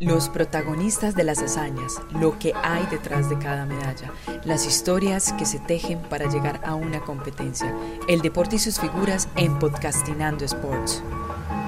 Los 0.00 0.30
protagonistas 0.30 1.14
de 1.14 1.24
las 1.24 1.42
hazañas, 1.42 2.00
lo 2.18 2.38
que 2.38 2.54
hay 2.54 2.86
detrás 2.90 3.28
de 3.28 3.38
cada 3.38 3.66
medalla, 3.66 4.10
las 4.44 4.64
historias 4.64 5.34
que 5.34 5.44
se 5.44 5.58
tejen 5.58 6.00
para 6.00 6.26
llegar 6.26 6.58
a 6.64 6.74
una 6.74 7.00
competencia, 7.02 7.76
el 8.08 8.22
deporte 8.22 8.56
y 8.56 8.58
sus 8.60 8.80
figuras 8.80 9.28
en 9.36 9.58
Podcastinando 9.58 10.46
Sports. 10.46 11.02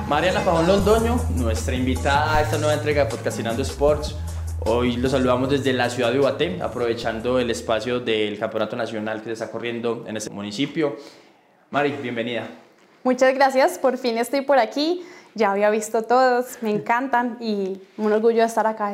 Mariana 0.08 0.42
Pajón 0.42 0.66
Londoño, 0.66 1.20
nuestra 1.36 1.74
invitada 1.74 2.38
a 2.38 2.40
esta 2.40 2.56
nueva 2.56 2.72
entrega 2.72 3.04
de 3.04 3.10
Podcastinando 3.10 3.60
Sports. 3.60 4.16
Hoy 4.60 4.96
lo 4.96 5.10
saludamos 5.10 5.50
desde 5.50 5.74
la 5.74 5.90
ciudad 5.90 6.10
de 6.10 6.20
Ubaté, 6.20 6.58
aprovechando 6.62 7.38
el 7.38 7.50
espacio 7.50 8.00
del 8.00 8.38
Campeonato 8.38 8.76
Nacional 8.76 9.18
que 9.18 9.26
se 9.26 9.32
está 9.32 9.50
corriendo 9.50 10.06
en 10.08 10.16
este 10.16 10.30
municipio. 10.30 10.96
Mari, 11.68 11.90
bienvenida. 12.00 12.48
Muchas 13.04 13.34
gracias, 13.34 13.78
por 13.78 13.98
fin 13.98 14.16
estoy 14.16 14.40
por 14.40 14.58
aquí 14.58 15.02
ya 15.34 15.52
había 15.52 15.70
visto 15.70 16.02
todos, 16.02 16.58
me 16.62 16.70
encantan 16.70 17.36
y 17.40 17.80
un 17.96 18.12
orgullo 18.12 18.40
de 18.40 18.46
estar 18.46 18.66
acá. 18.66 18.92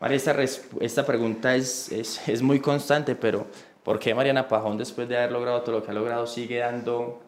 María, 0.00 0.16
esta, 0.16 0.34
esta 0.80 1.06
pregunta 1.06 1.54
es, 1.54 1.90
es, 1.92 2.28
es, 2.28 2.42
muy 2.42 2.60
constante, 2.60 3.14
pero 3.14 3.46
¿por 3.82 3.98
qué 3.98 4.14
Mariana 4.14 4.48
Pajón, 4.48 4.76
después 4.76 5.08
de 5.08 5.16
haber 5.16 5.32
logrado 5.32 5.62
todo 5.62 5.76
lo 5.76 5.84
que 5.84 5.90
ha 5.90 5.94
logrado, 5.94 6.26
sigue 6.26 6.58
dando 6.58 7.20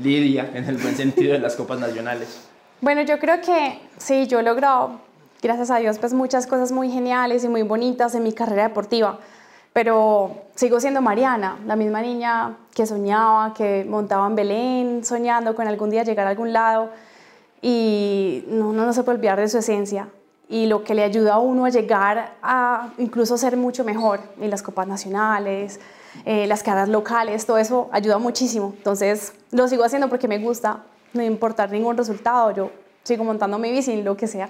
lidia 0.00 0.50
en 0.54 0.64
el 0.64 0.76
buen 0.78 0.96
sentido 0.96 1.32
de 1.32 1.38
las 1.38 1.56
copas 1.56 1.78
nacionales? 1.78 2.48
Bueno, 2.80 3.02
yo 3.02 3.18
creo 3.18 3.40
que 3.40 3.80
sí, 3.98 4.26
yo 4.26 4.40
he 4.40 4.42
logrado, 4.42 5.00
gracias 5.42 5.70
a 5.70 5.78
Dios, 5.78 5.98
pues 5.98 6.12
muchas 6.12 6.46
cosas 6.46 6.72
muy 6.72 6.90
geniales 6.90 7.44
y 7.44 7.48
muy 7.48 7.62
bonitas 7.62 8.14
en 8.14 8.22
mi 8.22 8.32
carrera 8.32 8.64
deportiva, 8.64 9.18
pero 9.72 10.44
sigo 10.54 10.80
siendo 10.80 11.00
Mariana, 11.00 11.58
la 11.66 11.76
misma 11.76 12.02
niña 12.02 12.56
que 12.74 12.86
soñaba, 12.86 13.54
que 13.54 13.84
montaba 13.88 14.26
en 14.26 14.34
Belén, 14.34 15.04
soñando 15.04 15.54
con 15.54 15.66
algún 15.68 15.90
día 15.90 16.04
llegar 16.04 16.26
a 16.26 16.30
algún 16.30 16.52
lado 16.52 16.90
y 17.60 18.44
no, 18.48 18.72
no, 18.72 18.92
se 18.92 19.02
puede 19.02 19.18
olvidar 19.18 19.40
de 19.40 19.48
su 19.48 19.58
esencia 19.58 20.08
y 20.48 20.66
lo 20.66 20.84
que 20.84 20.94
le 20.94 21.02
ayuda 21.02 21.34
a 21.34 21.38
uno 21.38 21.66
a 21.66 21.70
llegar 21.70 22.36
a 22.42 22.90
incluso 22.98 23.36
ser 23.36 23.56
mucho 23.56 23.84
mejor 23.84 24.20
en 24.40 24.50
las 24.50 24.62
copas 24.62 24.86
nacionales, 24.86 25.80
eh, 26.24 26.46
las 26.46 26.62
caras 26.62 26.88
locales, 26.88 27.44
todo 27.44 27.58
eso 27.58 27.88
ayuda 27.92 28.18
muchísimo. 28.18 28.72
Entonces 28.76 29.34
lo 29.50 29.68
sigo 29.68 29.84
haciendo 29.84 30.08
porque 30.08 30.28
me 30.28 30.38
gusta, 30.38 30.84
no 31.12 31.22
importar 31.22 31.70
ningún 31.70 31.96
resultado, 31.96 32.52
yo 32.52 32.70
sigo 33.02 33.24
montando 33.24 33.58
mi 33.58 33.70
bici, 33.70 34.02
lo 34.02 34.16
que 34.16 34.26
sea. 34.26 34.48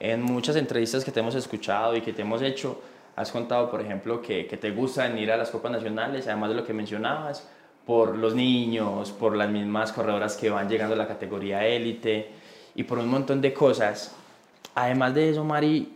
En 0.00 0.22
muchas 0.22 0.56
entrevistas 0.56 1.04
que 1.04 1.12
te 1.12 1.20
hemos 1.20 1.34
escuchado 1.34 1.94
y 1.94 2.00
que 2.00 2.12
te 2.12 2.22
hemos 2.22 2.42
hecho, 2.42 2.80
has 3.16 3.30
contado, 3.30 3.70
por 3.70 3.80
ejemplo, 3.82 4.22
que, 4.22 4.46
que 4.46 4.56
te 4.56 4.70
gusta 4.70 5.06
ir 5.08 5.30
a 5.30 5.36
las 5.36 5.50
copas 5.50 5.70
nacionales, 5.70 6.26
además 6.26 6.50
de 6.50 6.56
lo 6.56 6.64
que 6.64 6.72
mencionabas, 6.72 7.46
por 7.86 8.16
los 8.16 8.34
niños, 8.34 9.10
por 9.12 9.36
las 9.36 9.50
mismas 9.50 9.92
corredoras 9.92 10.36
que 10.36 10.50
van 10.50 10.68
llegando 10.68 10.94
a 10.94 10.98
la 10.98 11.08
categoría 11.08 11.66
élite 11.66 12.30
y 12.74 12.84
por 12.84 12.98
un 12.98 13.08
montón 13.08 13.40
de 13.40 13.52
cosas. 13.52 14.14
Además 14.74 15.14
de 15.14 15.30
eso, 15.30 15.44
Mari, 15.44 15.92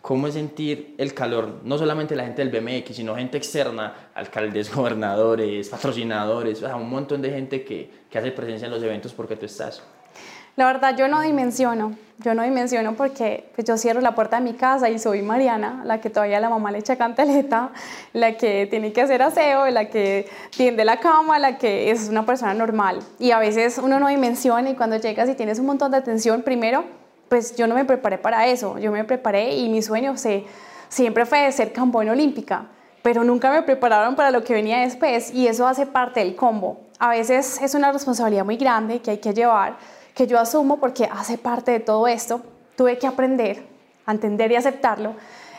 ¿cómo 0.00 0.26
es 0.26 0.34
sentir 0.34 0.94
el 0.98 1.14
calor? 1.14 1.60
No 1.64 1.78
solamente 1.78 2.14
la 2.16 2.24
gente 2.24 2.44
del 2.44 2.60
BMX, 2.60 2.96
sino 2.96 3.16
gente 3.16 3.38
externa, 3.38 4.10
alcaldes, 4.14 4.74
gobernadores, 4.74 5.68
patrocinadores, 5.68 6.62
un 6.62 6.90
montón 6.90 7.22
de 7.22 7.30
gente 7.30 7.64
que, 7.64 7.90
que 8.10 8.18
hace 8.18 8.32
presencia 8.32 8.66
en 8.66 8.72
los 8.72 8.82
eventos 8.82 9.12
porque 9.12 9.36
tú 9.36 9.46
estás. 9.46 9.82
La 10.54 10.66
verdad, 10.66 10.94
yo 10.96 11.08
no 11.08 11.22
dimensiono, 11.22 11.96
yo 12.18 12.34
no 12.34 12.42
dimensiono 12.42 12.94
porque 12.94 13.50
pues, 13.54 13.66
yo 13.66 13.78
cierro 13.78 14.02
la 14.02 14.14
puerta 14.14 14.36
de 14.36 14.42
mi 14.42 14.52
casa 14.52 14.90
y 14.90 14.98
soy 14.98 15.22
Mariana, 15.22 15.80
la 15.84 16.00
que 16.00 16.10
todavía 16.10 16.40
la 16.40 16.50
mamá 16.50 16.70
le 16.70 16.78
echa 16.78 16.96
cantaleta, 16.96 17.70
la 18.12 18.36
que 18.36 18.66
tiene 18.66 18.92
que 18.92 19.00
hacer 19.00 19.22
aseo, 19.22 19.66
la 19.70 19.88
que 19.88 20.28
tiende 20.54 20.84
la 20.84 21.00
cama, 21.00 21.38
la 21.38 21.56
que 21.56 21.90
es 21.90 22.10
una 22.10 22.26
persona 22.26 22.52
normal. 22.52 22.98
Y 23.18 23.30
a 23.30 23.38
veces 23.38 23.78
uno 23.78 23.98
no 23.98 24.08
dimensiona 24.08 24.68
y 24.68 24.74
cuando 24.74 24.96
llegas 24.96 25.28
y 25.30 25.34
tienes 25.34 25.58
un 25.58 25.66
montón 25.66 25.90
de 25.90 25.96
atención, 25.96 26.42
primero, 26.42 26.84
pues 27.30 27.56
yo 27.56 27.66
no 27.66 27.74
me 27.74 27.86
preparé 27.86 28.18
para 28.18 28.46
eso, 28.46 28.78
yo 28.78 28.92
me 28.92 29.04
preparé 29.04 29.56
y 29.56 29.70
mi 29.70 29.80
sueño 29.80 30.16
siempre 30.88 31.24
fue 31.24 31.50
ser 31.50 31.72
campeona 31.72 32.12
olímpica, 32.12 32.66
pero 33.00 33.24
nunca 33.24 33.50
me 33.50 33.62
prepararon 33.62 34.16
para 34.16 34.30
lo 34.30 34.44
que 34.44 34.52
venía 34.52 34.80
después 34.80 35.32
y 35.32 35.46
eso 35.46 35.66
hace 35.66 35.86
parte 35.86 36.20
del 36.20 36.36
combo. 36.36 36.80
A 36.98 37.08
veces 37.08 37.58
es 37.62 37.74
una 37.74 37.90
responsabilidad 37.90 38.44
muy 38.44 38.58
grande 38.58 39.00
que 39.00 39.12
hay 39.12 39.18
que 39.18 39.32
llevar 39.32 39.76
que 40.14 40.26
yo 40.26 40.38
asumo 40.38 40.78
porque 40.78 41.08
hace 41.10 41.38
parte 41.38 41.72
de 41.72 41.80
todo 41.80 42.06
esto. 42.06 42.42
Tuve 42.76 42.98
que 42.98 43.06
aprender 43.06 43.64
a 44.06 44.12
entender 44.12 44.50
y 44.52 44.56
aceptarlo. 44.56 45.14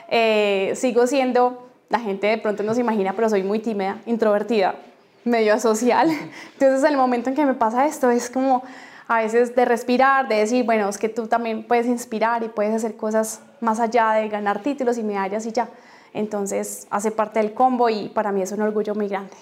Eh, 0.10 0.74
sigo 0.76 1.08
siendo, 1.08 1.68
la 1.90 2.00
gente 2.00 2.28
de 2.28 2.38
pronto 2.38 2.64
no 2.64 2.74
se 2.74 2.82
imagina, 2.82 3.14
pero 3.14 3.30
soy 3.30 3.44
muy 3.44 3.60
tímida, 3.60 4.00
introvertida, 4.06 4.76
medio 5.24 5.54
asocial. 5.54 6.10
Entonces, 6.54 6.84
el 6.90 6.98
momento 6.98 7.30
en 7.30 7.36
que 7.36 7.46
me 7.46 7.54
pasa 7.54 7.86
esto 7.86 8.10
es 8.12 8.30
como 8.30 8.64
a 9.08 9.22
veces 9.22 9.56
de 9.56 9.66
respirar, 9.66 10.28
de 10.28 10.36
decir, 10.36 10.66
bueno, 10.66 10.90
es 10.90 10.98
que 10.98 11.10
tú 11.10 11.28
también 11.28 11.64
puedes 11.68 11.88
inspirar 11.88 12.44
y 12.44 12.48
puedes 12.48 12.74
hacer 12.74 12.96
cosas 12.96 13.42
más 13.60 13.80
allá 13.80 14.12
de 14.14 14.30
ganar 14.30 14.62
títulos 14.62 14.98
y 14.98 15.04
medallas 15.04 15.46
y 15.46 15.52
ya. 15.52 15.70
Entonces, 16.14 16.88
hace 16.90 17.12
parte 17.12 17.40
del 17.40 17.54
combo 17.54 17.90
y 17.90 18.10
para 18.10 18.32
mí 18.32 18.42
es 18.42 18.52
un 18.52 18.62
orgullo 18.62 18.96
muy 18.96 19.08
grande. 19.08 19.36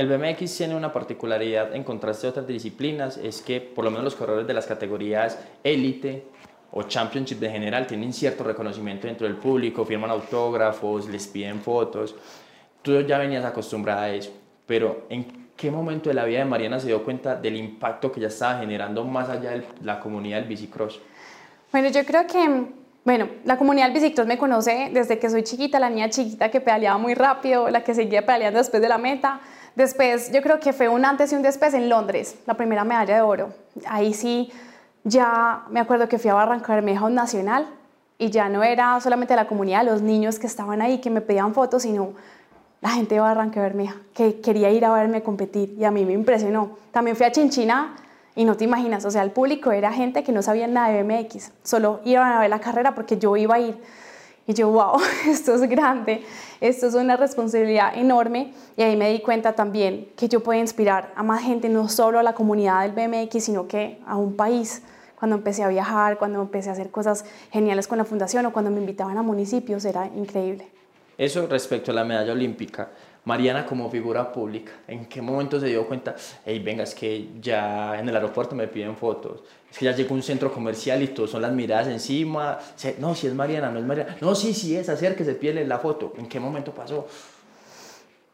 El 0.00 0.08
BMX 0.08 0.56
tiene 0.56 0.74
una 0.74 0.94
particularidad 0.94 1.76
en 1.76 1.84
contraste 1.84 2.26
a 2.26 2.30
otras 2.30 2.46
disciplinas, 2.46 3.18
es 3.18 3.42
que 3.42 3.60
por 3.60 3.84
lo 3.84 3.90
menos 3.90 4.04
los 4.04 4.16
corredores 4.16 4.46
de 4.46 4.54
las 4.54 4.64
categorías 4.64 5.38
élite 5.62 6.24
o 6.72 6.84
championship 6.84 7.38
de 7.38 7.50
general 7.50 7.86
tienen 7.86 8.14
cierto 8.14 8.42
reconocimiento 8.42 9.08
dentro 9.08 9.26
del 9.26 9.36
público, 9.36 9.84
firman 9.84 10.10
autógrafos, 10.10 11.06
les 11.06 11.28
piden 11.28 11.60
fotos. 11.60 12.14
Tú 12.80 12.98
ya 13.02 13.18
venías 13.18 13.44
acostumbrada 13.44 14.04
a 14.04 14.10
eso, 14.14 14.32
pero 14.64 15.04
¿en 15.10 15.50
qué 15.54 15.70
momento 15.70 16.08
de 16.08 16.14
la 16.14 16.24
vida 16.24 16.38
de 16.38 16.46
Mariana 16.46 16.80
se 16.80 16.86
dio 16.86 17.04
cuenta 17.04 17.36
del 17.36 17.56
impacto 17.56 18.10
que 18.10 18.22
ya 18.22 18.28
estaba 18.28 18.58
generando 18.58 19.04
más 19.04 19.28
allá 19.28 19.50
de 19.50 19.64
la 19.82 20.00
comunidad 20.00 20.38
del 20.38 20.48
bicicross? 20.48 20.98
Bueno, 21.72 21.90
yo 21.90 22.06
creo 22.06 22.26
que 22.26 22.68
bueno, 23.04 23.28
la 23.44 23.58
comunidad 23.58 23.90
del 23.90 24.00
bicicross 24.00 24.26
me 24.26 24.38
conoce 24.38 24.88
desde 24.94 25.18
que 25.18 25.28
soy 25.28 25.42
chiquita, 25.42 25.78
la 25.78 25.90
niña 25.90 26.08
chiquita 26.08 26.50
que 26.50 26.62
pedaleaba 26.62 26.96
muy 26.96 27.12
rápido, 27.12 27.68
la 27.68 27.84
que 27.84 27.94
seguía 27.94 28.24
pedaleando 28.24 28.60
después 28.60 28.80
de 28.80 28.88
la 28.88 28.96
meta. 28.96 29.40
Después, 29.76 30.32
yo 30.32 30.42
creo 30.42 30.60
que 30.60 30.72
fue 30.72 30.88
un 30.88 31.04
antes 31.04 31.32
y 31.32 31.36
un 31.36 31.42
después 31.42 31.74
en 31.74 31.88
Londres, 31.88 32.36
la 32.46 32.54
primera 32.54 32.84
medalla 32.84 33.16
de 33.16 33.22
oro. 33.22 33.50
Ahí 33.86 34.14
sí, 34.14 34.52
ya 35.04 35.64
me 35.70 35.80
acuerdo 35.80 36.08
que 36.08 36.18
fui 36.18 36.30
a 36.30 36.34
Barranca 36.34 36.74
Bermeja 36.74 37.04
un 37.04 37.14
nacional 37.14 37.66
y 38.18 38.30
ya 38.30 38.48
no 38.48 38.62
era 38.62 39.00
solamente 39.00 39.34
la 39.34 39.46
comunidad, 39.46 39.84
los 39.84 40.02
niños 40.02 40.38
que 40.38 40.46
estaban 40.46 40.82
ahí, 40.82 40.98
que 40.98 41.08
me 41.08 41.20
pedían 41.20 41.54
fotos, 41.54 41.82
sino 41.82 42.12
la 42.80 42.90
gente 42.90 43.14
de 43.14 43.20
Barranca 43.20 43.60
Bermeja, 43.60 43.96
que 44.14 44.40
quería 44.40 44.70
ir 44.70 44.84
a 44.84 44.92
verme 44.92 45.22
competir 45.22 45.74
y 45.78 45.84
a 45.84 45.90
mí 45.90 46.04
me 46.04 46.12
impresionó. 46.12 46.76
También 46.90 47.16
fui 47.16 47.26
a 47.26 47.32
Chinchina 47.32 47.96
y 48.34 48.44
no 48.44 48.56
te 48.56 48.64
imaginas, 48.64 49.04
o 49.04 49.10
sea, 49.10 49.22
el 49.22 49.30
público 49.30 49.72
era 49.72 49.92
gente 49.92 50.22
que 50.22 50.32
no 50.32 50.42
sabía 50.42 50.66
nada 50.66 50.88
de 50.88 51.02
BMX, 51.02 51.52
solo 51.62 52.00
iban 52.04 52.32
a 52.32 52.40
ver 52.40 52.50
la 52.50 52.60
carrera 52.60 52.94
porque 52.94 53.18
yo 53.18 53.36
iba 53.36 53.54
a 53.54 53.60
ir. 53.60 53.76
Y 54.46 54.54
yo, 54.54 54.68
wow, 54.70 55.00
esto 55.28 55.54
es 55.54 55.68
grande, 55.68 56.22
esto 56.60 56.86
es 56.86 56.94
una 56.94 57.16
responsabilidad 57.16 57.96
enorme. 57.96 58.52
Y 58.76 58.82
ahí 58.82 58.96
me 58.96 59.10
di 59.10 59.20
cuenta 59.20 59.52
también 59.54 60.08
que 60.16 60.28
yo 60.28 60.40
puedo 60.42 60.58
inspirar 60.58 61.12
a 61.14 61.22
más 61.22 61.42
gente, 61.42 61.68
no 61.68 61.88
solo 61.88 62.18
a 62.18 62.22
la 62.22 62.34
comunidad 62.34 62.82
del 62.82 62.92
BMX, 62.92 63.44
sino 63.44 63.68
que 63.68 63.98
a 64.06 64.16
un 64.16 64.36
país. 64.36 64.82
Cuando 65.18 65.36
empecé 65.36 65.62
a 65.62 65.68
viajar, 65.68 66.16
cuando 66.16 66.40
empecé 66.40 66.70
a 66.70 66.72
hacer 66.72 66.90
cosas 66.90 67.26
geniales 67.52 67.86
con 67.86 67.98
la 67.98 68.06
fundación 68.06 68.46
o 68.46 68.52
cuando 68.52 68.70
me 68.70 68.80
invitaban 68.80 69.18
a 69.18 69.22
municipios, 69.22 69.84
era 69.84 70.06
increíble. 70.06 70.66
Eso 71.18 71.46
respecto 71.46 71.90
a 71.90 71.94
la 71.94 72.04
medalla 72.04 72.32
olímpica. 72.32 72.88
Mariana 73.24 73.66
como 73.66 73.90
figura 73.90 74.32
pública, 74.32 74.72
¿en 74.88 75.04
qué 75.04 75.20
momento 75.20 75.60
se 75.60 75.66
dio 75.66 75.86
cuenta, 75.86 76.16
hey, 76.46 76.58
venga, 76.64 76.84
es 76.84 76.94
que 76.94 77.28
ya 77.40 77.98
en 77.98 78.08
el 78.08 78.16
aeropuerto 78.16 78.54
me 78.54 78.66
piden 78.66 78.96
fotos, 78.96 79.42
es 79.70 79.78
que 79.78 79.84
ya 79.84 79.92
llegó 79.92 80.14
un 80.14 80.22
centro 80.22 80.52
comercial 80.52 81.02
y 81.02 81.08
todos 81.08 81.30
son 81.30 81.42
las 81.42 81.52
miradas 81.52 81.88
encima, 81.88 82.58
no, 82.98 83.14
si 83.14 83.26
es 83.26 83.34
Mariana, 83.34 83.70
no 83.70 83.78
es 83.78 83.84
Mariana, 83.84 84.16
no, 84.20 84.34
sí, 84.34 84.52
sí 84.52 84.76
es, 84.76 84.88
acérquese, 84.88 85.34
pídele 85.34 85.66
la 85.66 85.78
foto, 85.78 86.12
¿en 86.18 86.26
qué 86.26 86.40
momento 86.40 86.72
pasó? 86.72 87.06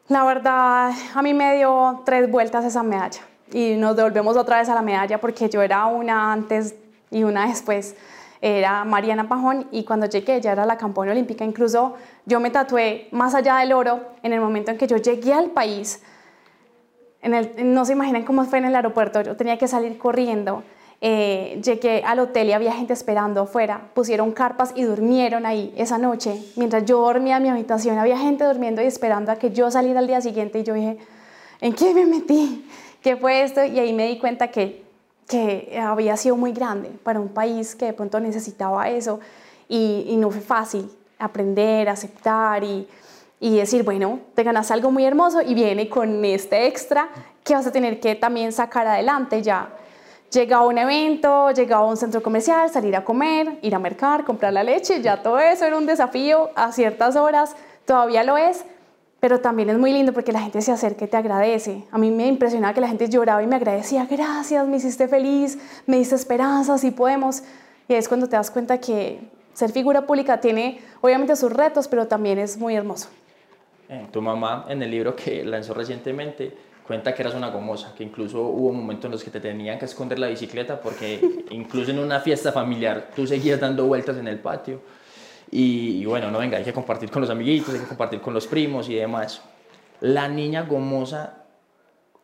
La 0.07 0.23
verdad, 0.23 0.91
a 1.13 1.21
mí 1.21 1.33
me 1.33 1.57
dio 1.57 2.01
tres 2.05 2.31
vueltas 2.31 2.63
esa 2.65 2.81
medalla 2.81 3.21
y 3.51 3.75
nos 3.75 3.95
devolvemos 3.95 4.37
otra 4.37 4.59
vez 4.59 4.69
a 4.69 4.75
la 4.75 4.81
medalla 4.81 5.19
porque 5.19 5.49
yo 5.49 5.61
era 5.61 5.85
una 5.85 6.31
antes 6.31 6.75
y 7.11 7.23
una 7.23 7.47
después 7.47 7.95
era 8.41 8.83
Mariana 8.83 9.27
Pajón 9.27 9.67
y 9.71 9.83
cuando 9.83 10.05
llegué 10.05 10.39
ya 10.41 10.51
era 10.51 10.65
la 10.65 10.77
campeona 10.77 11.11
olímpica. 11.11 11.43
Incluso 11.43 11.95
yo 12.25 12.39
me 12.39 12.49
tatué 12.49 13.07
más 13.11 13.33
allá 13.33 13.57
del 13.57 13.73
oro 13.73 14.01
en 14.23 14.33
el 14.33 14.39
momento 14.39 14.71
en 14.71 14.77
que 14.77 14.87
yo 14.87 14.97
llegué 14.97 15.33
al 15.33 15.51
país. 15.51 16.01
En 17.21 17.33
el, 17.33 17.73
no 17.73 17.83
se 17.85 17.93
imaginan 17.93 18.23
cómo 18.23 18.45
fue 18.45 18.59
en 18.59 18.65
el 18.65 18.75
aeropuerto, 18.75 19.21
yo 19.21 19.35
tenía 19.35 19.57
que 19.57 19.67
salir 19.67 19.97
corriendo. 19.97 20.63
Eh, 20.99 21.61
llegué 21.63 22.03
al 22.03 22.19
hotel 22.19 22.47
y 22.47 22.53
había 22.53 22.73
gente 22.73 22.93
esperando 22.93 23.41
afuera. 23.41 23.89
Pusieron 23.93 24.31
carpas 24.31 24.71
y 24.75 24.83
durmieron 24.83 25.45
ahí 25.45 25.73
esa 25.77 25.97
noche. 25.97 26.43
Mientras 26.55 26.85
yo 26.85 27.01
dormía 27.01 27.37
en 27.37 27.43
mi 27.43 27.49
habitación, 27.49 27.97
había 27.97 28.17
gente 28.17 28.43
durmiendo 28.43 28.81
y 28.81 28.85
esperando 28.85 29.31
a 29.31 29.35
que 29.35 29.51
yo 29.51 29.69
saliera 29.69 29.99
al 29.99 30.07
día 30.07 30.21
siguiente. 30.21 30.59
Y 30.59 30.63
yo 30.63 30.73
dije, 30.73 30.97
¿en 31.61 31.73
qué 31.73 31.93
me 31.93 32.05
metí? 32.05 32.67
¿Qué 33.01 33.15
fue 33.15 33.43
esto? 33.43 33.63
Y 33.63 33.79
ahí 33.79 33.93
me 33.93 34.07
di 34.07 34.17
cuenta 34.17 34.49
que 34.49 34.83
había 35.79 36.17
sido 36.17 36.35
muy 36.35 36.51
grande 36.51 36.89
para 37.03 37.19
un 37.19 37.29
país 37.29 37.75
que 37.75 37.85
de 37.85 37.93
pronto 37.93 38.19
necesitaba 38.19 38.89
eso 38.89 39.19
y, 39.69 40.15
no 40.17 40.31
fue 40.31 40.41
fácil 40.41 40.89
aprender, 41.19 41.89
aceptar 41.89 42.63
y, 42.63 42.87
y, 43.39 43.57
decir, 43.57 43.83
bueno, 43.83 44.19
te 44.35 44.43
ganas 44.43 44.71
algo 44.71 44.91
muy 44.91 45.03
hermoso 45.03 45.41
y 45.41 45.53
viene 45.53 45.89
con 45.89 46.23
este 46.23 46.67
extra 46.67 47.09
que 47.43 47.53
vas 47.53 47.67
a 47.67 47.71
tener 47.71 47.99
que 47.99 48.15
también 48.15 48.51
sacar 48.51 48.87
adelante 48.87 49.41
ya. 49.41 49.69
Llegaba 50.31 50.63
a 50.63 50.67
un 50.67 50.77
evento, 50.77 51.51
llegaba 51.51 51.85
a 51.85 51.89
un 51.89 51.97
centro 51.97 52.21
comercial, 52.21 52.69
salir 52.69 52.95
a 52.95 53.03
comer, 53.03 53.59
ir 53.61 53.75
a 53.75 53.79
mercar, 53.79 54.23
comprar 54.23 54.53
la 54.53 54.63
leche, 54.63 55.01
ya 55.01 55.21
todo 55.21 55.39
eso 55.39 55.65
era 55.65 55.77
un 55.77 55.85
desafío 55.85 56.49
a 56.55 56.71
ciertas 56.71 57.15
horas, 57.15 57.55
todavía 57.85 58.23
lo 58.23 58.37
es, 58.37 58.65
pero 59.19 59.39
también 59.39 59.69
es 59.69 59.77
muy 59.77 59.91
lindo 59.91 60.13
porque 60.13 60.31
la 60.31 60.41
gente 60.41 60.61
se 60.61 60.71
acerca 60.71 61.05
y 61.05 61.07
te 61.07 61.17
agradece. 61.17 61.83
A 61.91 61.97
mí 61.97 62.11
me 62.11 62.27
impresionaba 62.27 62.73
que 62.73 62.81
la 62.81 62.87
gente 62.87 63.09
lloraba 63.09 63.41
y 63.41 63.47
me 63.47 63.55
agradecía, 63.55 64.05
gracias, 64.05 64.67
me 64.67 64.77
hiciste 64.77 65.07
feliz, 65.07 65.57
me 65.85 65.97
diste 65.97 66.15
esperanza, 66.15 66.77
sí 66.77 66.91
podemos. 66.91 67.43
Y 67.87 67.95
es 67.95 68.07
cuando 68.07 68.27
te 68.27 68.35
das 68.35 68.51
cuenta 68.51 68.79
que 68.79 69.19
ser 69.53 69.71
figura 69.71 70.05
pública 70.05 70.39
tiene 70.39 70.81
obviamente 71.01 71.35
sus 71.35 71.51
retos, 71.51 71.87
pero 71.87 72.07
también 72.07 72.37
es 72.37 72.57
muy 72.57 72.75
hermoso. 72.75 73.09
Eh, 73.89 74.05
tu 74.11 74.21
mamá 74.21 74.65
en 74.67 74.83
el 74.83 74.91
libro 74.91 75.15
que 75.15 75.43
lanzó 75.45 75.73
recientemente 75.73 76.51
cuenta 76.87 77.13
que 77.13 77.21
eras 77.21 77.35
una 77.35 77.49
gomosa, 77.49 77.93
que 77.95 78.03
incluso 78.03 78.41
hubo 78.41 78.71
momentos 78.71 79.05
en 79.05 79.11
los 79.11 79.23
que 79.23 79.29
te 79.29 79.41
tenían 79.41 79.77
que 79.77 79.85
esconder 79.85 80.17
la 80.17 80.27
bicicleta 80.27 80.79
porque 80.79 81.19
incluso 81.51 81.91
en 81.91 81.99
una 81.99 82.21
fiesta 82.21 82.51
familiar 82.51 83.09
tú 83.15 83.27
seguías 83.27 83.59
dando 83.59 83.85
vueltas 83.85 84.17
en 84.17 84.27
el 84.27 84.39
patio. 84.39 84.81
Y, 85.49 86.05
bueno, 86.05 86.29
no 86.29 86.39
venga, 86.39 86.57
hay 86.57 86.63
que 86.63 86.73
compartir 86.73 87.09
con 87.09 87.21
los 87.21 87.29
amiguitos, 87.29 87.73
hay 87.73 87.81
que 87.81 87.87
compartir 87.87 88.19
con 88.19 88.33
los 88.33 88.47
primos 88.47 88.89
y 88.89 88.95
demás. 88.95 89.41
La 90.01 90.27
niña 90.27 90.63
gomosa, 90.63 91.45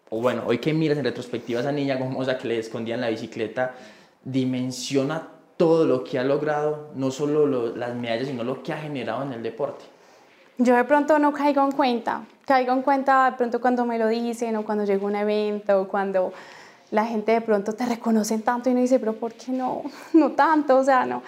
o 0.09 0.21
bueno, 0.21 0.43
hoy 0.45 0.57
que 0.57 0.73
miras 0.73 0.97
en 0.97 1.05
retrospectiva 1.05 1.61
esa 1.61 1.71
niña 1.71 1.95
gomosa 1.95 2.37
que 2.37 2.47
le 2.47 2.59
escondían 2.59 2.99
la 2.99 3.09
bicicleta, 3.09 3.75
dimensiona 4.23 5.29
todo 5.55 5.85
lo 5.85 6.03
que 6.03 6.19
ha 6.19 6.23
logrado, 6.23 6.91
no 6.95 7.11
solo 7.11 7.73
las 7.75 7.95
medallas, 7.95 8.27
sino 8.27 8.43
lo 8.43 8.61
que 8.61 8.73
ha 8.73 8.77
generado 8.77 9.23
en 9.23 9.33
el 9.33 9.43
deporte. 9.43 9.85
Yo 10.63 10.77
de 10.77 10.85
pronto 10.85 11.19
no 11.19 11.33
caigo 11.33 11.61
en 11.61 11.73
cuenta, 11.73 12.23
caigo 12.45 12.71
en 12.71 12.83
cuenta 12.83 13.29
de 13.29 13.35
pronto 13.35 13.59
cuando 13.59 13.85
me 13.85 13.99
lo 13.99 14.07
dicen 14.07 14.55
o 14.55 14.63
cuando 14.63 14.85
llego 14.85 15.07
a 15.07 15.09
un 15.09 15.15
evento 15.17 15.81
o 15.81 15.87
cuando 15.89 16.31
la 16.89 17.05
gente 17.05 17.33
de 17.33 17.41
pronto 17.41 17.73
te 17.73 17.85
reconoce 17.85 18.37
tanto 18.37 18.69
y 18.69 18.71
uno 18.71 18.81
dice, 18.81 18.97
pero 18.97 19.13
¿por 19.13 19.33
qué 19.33 19.51
no? 19.51 19.81
No 20.13 20.31
tanto, 20.31 20.77
o 20.77 20.83
sea, 20.83 21.05
no. 21.05 21.21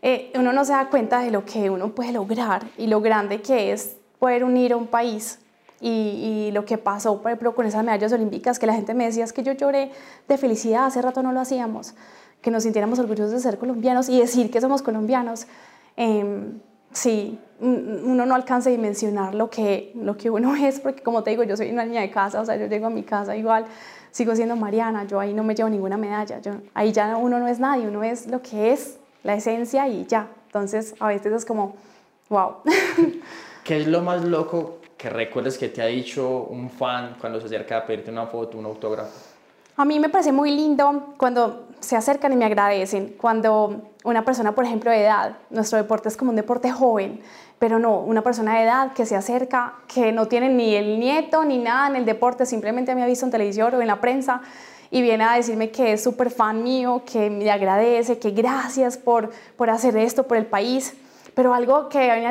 Eh, 0.00 0.32
uno 0.36 0.54
no 0.54 0.64
se 0.64 0.72
da 0.72 0.88
cuenta 0.88 1.20
de 1.20 1.30
lo 1.30 1.44
que 1.44 1.68
uno 1.68 1.90
puede 1.90 2.12
lograr 2.12 2.66
y 2.78 2.86
lo 2.86 3.02
grande 3.02 3.42
que 3.42 3.72
es 3.72 3.96
poder 4.18 4.42
unir 4.42 4.72
a 4.72 4.78
un 4.78 4.86
país. 4.86 5.38
Y, 5.80 6.50
lo 6.52 6.64
que 6.64 6.78
pasó, 6.78 7.20
por 7.20 7.30
ejemplo, 7.30 7.54
con 7.54 7.66
esas 7.66 7.84
medallas 7.84 8.12
olímpicas, 8.12 8.58
que 8.58 8.66
la 8.66 8.72
gente 8.72 8.94
me 8.94 9.04
decía 9.04 9.22
es 9.22 9.34
que 9.34 9.42
yo 9.42 9.52
lloré 9.52 9.92
de 10.26 10.38
felicidad, 10.38 10.86
hace 10.86 11.02
rato 11.02 11.22
no 11.22 11.30
lo 11.30 11.40
hacíamos, 11.40 11.94
que 12.40 12.50
nos 12.50 12.62
sintiéramos 12.62 12.98
orgullosos 12.98 13.32
de 13.32 13.40
ser 13.40 13.58
colombianos 13.58 14.08
y 14.08 14.18
decir 14.18 14.50
que 14.50 14.60
somos 14.62 14.80
colombianos. 14.80 15.46
Eh, 15.96 16.58
sí, 16.92 17.38
uno 17.60 18.24
no 18.24 18.34
alcanza 18.34 18.68
a 18.68 18.72
dimensionar 18.72 19.34
lo 19.34 19.50
que, 19.50 19.92
lo 19.94 20.16
que 20.16 20.30
uno 20.30 20.54
es, 20.66 20.80
porque 20.80 21.02
como 21.02 21.22
te 21.22 21.30
digo, 21.30 21.42
yo 21.42 21.56
soy 21.56 21.70
una 21.70 21.84
niña 21.84 22.00
de 22.00 22.10
casa, 22.10 22.40
o 22.40 22.44
sea, 22.44 22.56
yo 22.56 22.66
llego 22.66 22.86
a 22.86 22.90
mi 22.90 23.02
casa 23.02 23.36
igual, 23.36 23.66
sigo 24.10 24.34
siendo 24.34 24.56
Mariana, 24.56 25.04
yo 25.04 25.20
ahí 25.20 25.34
no 25.34 25.44
me 25.44 25.54
llevo 25.54 25.68
ninguna 25.68 25.96
medalla, 25.96 26.40
yo, 26.40 26.52
ahí 26.74 26.92
ya 26.92 27.16
uno 27.16 27.38
no 27.38 27.48
es 27.48 27.58
nadie, 27.58 27.88
uno 27.88 28.02
es 28.02 28.26
lo 28.26 28.42
que 28.42 28.72
es, 28.72 28.98
la 29.22 29.34
esencia 29.34 29.88
y 29.88 30.06
ya. 30.06 30.28
Entonces, 30.46 30.94
a 30.98 31.08
veces 31.08 31.32
es 31.32 31.44
como, 31.44 31.76
wow. 32.28 32.56
¿Qué 33.64 33.76
es 33.76 33.86
lo 33.86 34.00
más 34.00 34.24
loco 34.24 34.78
que 34.96 35.10
recuerdes 35.10 35.58
que 35.58 35.68
te 35.68 35.82
ha 35.82 35.86
dicho 35.86 36.46
un 36.50 36.70
fan 36.70 37.16
cuando 37.20 37.40
se 37.40 37.46
acerca 37.46 37.78
a 37.78 37.86
pedirte 37.86 38.10
una 38.10 38.26
foto, 38.26 38.58
un 38.58 38.64
autógrafo? 38.64 39.12
A 39.76 39.84
mí 39.84 40.00
me 40.00 40.08
parece 40.08 40.32
muy 40.32 40.50
lindo 40.50 41.14
cuando 41.18 41.67
se 41.80 41.96
acercan 41.96 42.32
y 42.32 42.36
me 42.36 42.44
agradecen, 42.44 43.14
cuando 43.18 43.82
una 44.04 44.24
persona, 44.24 44.54
por 44.54 44.64
ejemplo, 44.64 44.90
de 44.90 45.02
edad, 45.02 45.36
nuestro 45.50 45.78
deporte 45.78 46.08
es 46.08 46.16
como 46.16 46.30
un 46.30 46.36
deporte 46.36 46.70
joven, 46.70 47.20
pero 47.58 47.78
no, 47.78 48.00
una 48.00 48.22
persona 48.22 48.56
de 48.56 48.64
edad 48.64 48.92
que 48.92 49.06
se 49.06 49.16
acerca, 49.16 49.74
que 49.86 50.12
no 50.12 50.26
tiene 50.26 50.48
ni 50.48 50.74
el 50.74 51.00
nieto 51.00 51.44
ni 51.44 51.58
nada 51.58 51.88
en 51.88 51.96
el 51.96 52.04
deporte, 52.04 52.46
simplemente 52.46 52.94
me 52.94 53.02
ha 53.02 53.06
visto 53.06 53.24
en 53.24 53.32
televisión 53.32 53.74
o 53.74 53.80
en 53.80 53.86
la 53.86 54.00
prensa 54.00 54.42
y 54.90 55.02
viene 55.02 55.24
a 55.24 55.34
decirme 55.34 55.70
que 55.70 55.92
es 55.92 56.02
súper 56.02 56.30
fan 56.30 56.62
mío, 56.62 57.02
que 57.04 57.30
me 57.30 57.50
agradece, 57.50 58.18
que 58.18 58.30
gracias 58.30 58.96
por, 58.96 59.30
por 59.56 59.70
hacer 59.70 59.96
esto 59.96 60.26
por 60.26 60.36
el 60.36 60.46
país. 60.46 60.94
Pero 61.34 61.54
algo 61.54 61.88
que 61.88 61.98
hay 62.10 62.24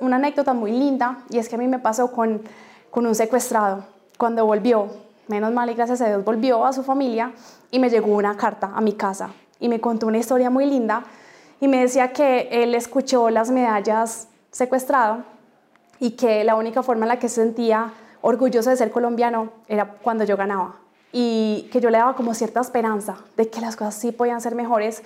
una 0.00 0.16
anécdota, 0.16 0.52
muy 0.52 0.72
linda 0.72 1.18
y 1.30 1.38
es 1.38 1.48
que 1.48 1.56
a 1.56 1.58
mí 1.58 1.66
me 1.66 1.78
pasó 1.78 2.12
con, 2.12 2.42
con 2.90 3.06
un 3.06 3.14
secuestrado 3.14 3.84
cuando 4.18 4.44
volvió. 4.46 4.88
Menos 5.32 5.50
mal 5.54 5.70
y 5.70 5.72
gracias 5.72 6.02
a 6.02 6.08
Dios 6.08 6.22
volvió 6.26 6.66
a 6.66 6.74
su 6.74 6.82
familia 6.82 7.32
y 7.70 7.78
me 7.78 7.88
llegó 7.88 8.14
una 8.14 8.36
carta 8.36 8.70
a 8.74 8.82
mi 8.82 8.92
casa 8.92 9.30
y 9.58 9.70
me 9.70 9.80
contó 9.80 10.06
una 10.06 10.18
historia 10.18 10.50
muy 10.50 10.66
linda 10.66 11.04
y 11.58 11.68
me 11.68 11.80
decía 11.80 12.12
que 12.12 12.50
él 12.50 12.74
escuchó 12.74 13.30
las 13.30 13.50
medallas 13.50 14.28
secuestrado 14.50 15.24
y 15.98 16.10
que 16.10 16.44
la 16.44 16.54
única 16.54 16.82
forma 16.82 17.06
en 17.06 17.08
la 17.08 17.18
que 17.18 17.30
se 17.30 17.36
sentía 17.36 17.94
orgulloso 18.20 18.68
de 18.68 18.76
ser 18.76 18.90
colombiano 18.90 19.48
era 19.68 19.86
cuando 20.02 20.24
yo 20.24 20.36
ganaba 20.36 20.74
y 21.12 21.66
que 21.72 21.80
yo 21.80 21.88
le 21.88 21.96
daba 21.96 22.14
como 22.14 22.34
cierta 22.34 22.60
esperanza 22.60 23.16
de 23.38 23.48
que 23.48 23.62
las 23.62 23.74
cosas 23.74 23.94
sí 23.94 24.12
podían 24.12 24.42
ser 24.42 24.54
mejores 24.54 25.02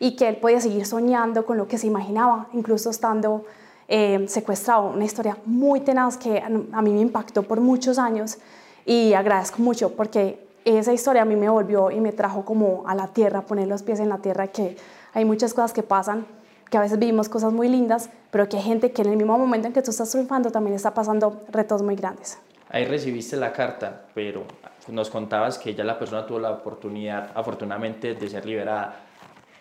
y 0.00 0.16
que 0.16 0.26
él 0.26 0.38
podía 0.38 0.60
seguir 0.60 0.86
soñando 0.86 1.46
con 1.46 1.56
lo 1.56 1.68
que 1.68 1.78
se 1.78 1.86
imaginaba, 1.86 2.48
incluso 2.52 2.90
estando 2.90 3.44
eh, 3.86 4.24
secuestrado. 4.26 4.88
Una 4.88 5.04
historia 5.04 5.38
muy 5.46 5.82
tenaz 5.82 6.16
que 6.16 6.40
a 6.40 6.82
mí 6.82 6.92
me 6.92 7.00
impactó 7.00 7.44
por 7.44 7.60
muchos 7.60 7.96
años 8.00 8.38
y 8.88 9.12
agradezco 9.12 9.60
mucho 9.60 9.94
porque 9.94 10.48
esa 10.64 10.94
historia 10.94 11.22
a 11.22 11.24
mí 11.26 11.36
me 11.36 11.50
volvió 11.50 11.90
y 11.90 12.00
me 12.00 12.10
trajo 12.10 12.46
como 12.46 12.84
a 12.86 12.94
la 12.94 13.08
tierra, 13.08 13.42
poner 13.42 13.68
los 13.68 13.82
pies 13.82 14.00
en 14.00 14.08
la 14.08 14.18
tierra, 14.18 14.46
que 14.46 14.78
hay 15.12 15.26
muchas 15.26 15.52
cosas 15.52 15.74
que 15.74 15.82
pasan 15.82 16.26
que 16.70 16.78
a 16.78 16.80
veces 16.80 16.98
vivimos 16.98 17.28
cosas 17.28 17.52
muy 17.52 17.68
lindas, 17.68 18.08
pero 18.30 18.48
que 18.48 18.56
hay 18.56 18.62
gente 18.62 18.92
que 18.92 19.02
en 19.02 19.10
el 19.10 19.16
mismo 19.16 19.38
momento 19.38 19.66
en 19.66 19.74
que 19.74 19.82
tú 19.82 19.90
estás 19.90 20.10
triunfando 20.10 20.50
también 20.50 20.74
está 20.74 20.92
pasando 20.92 21.44
retos 21.50 21.82
muy 21.82 21.96
grandes. 21.96 22.38
Ahí 22.70 22.86
recibiste 22.86 23.36
la 23.36 23.52
carta, 23.52 24.04
pero 24.14 24.44
nos 24.88 25.10
contabas 25.10 25.58
que 25.58 25.74
ya 25.74 25.84
la 25.84 25.98
persona 25.98 26.26
tuvo 26.26 26.38
la 26.38 26.50
oportunidad, 26.50 27.30
afortunadamente, 27.34 28.14
de 28.14 28.28
ser 28.28 28.44
liberada. 28.44 28.96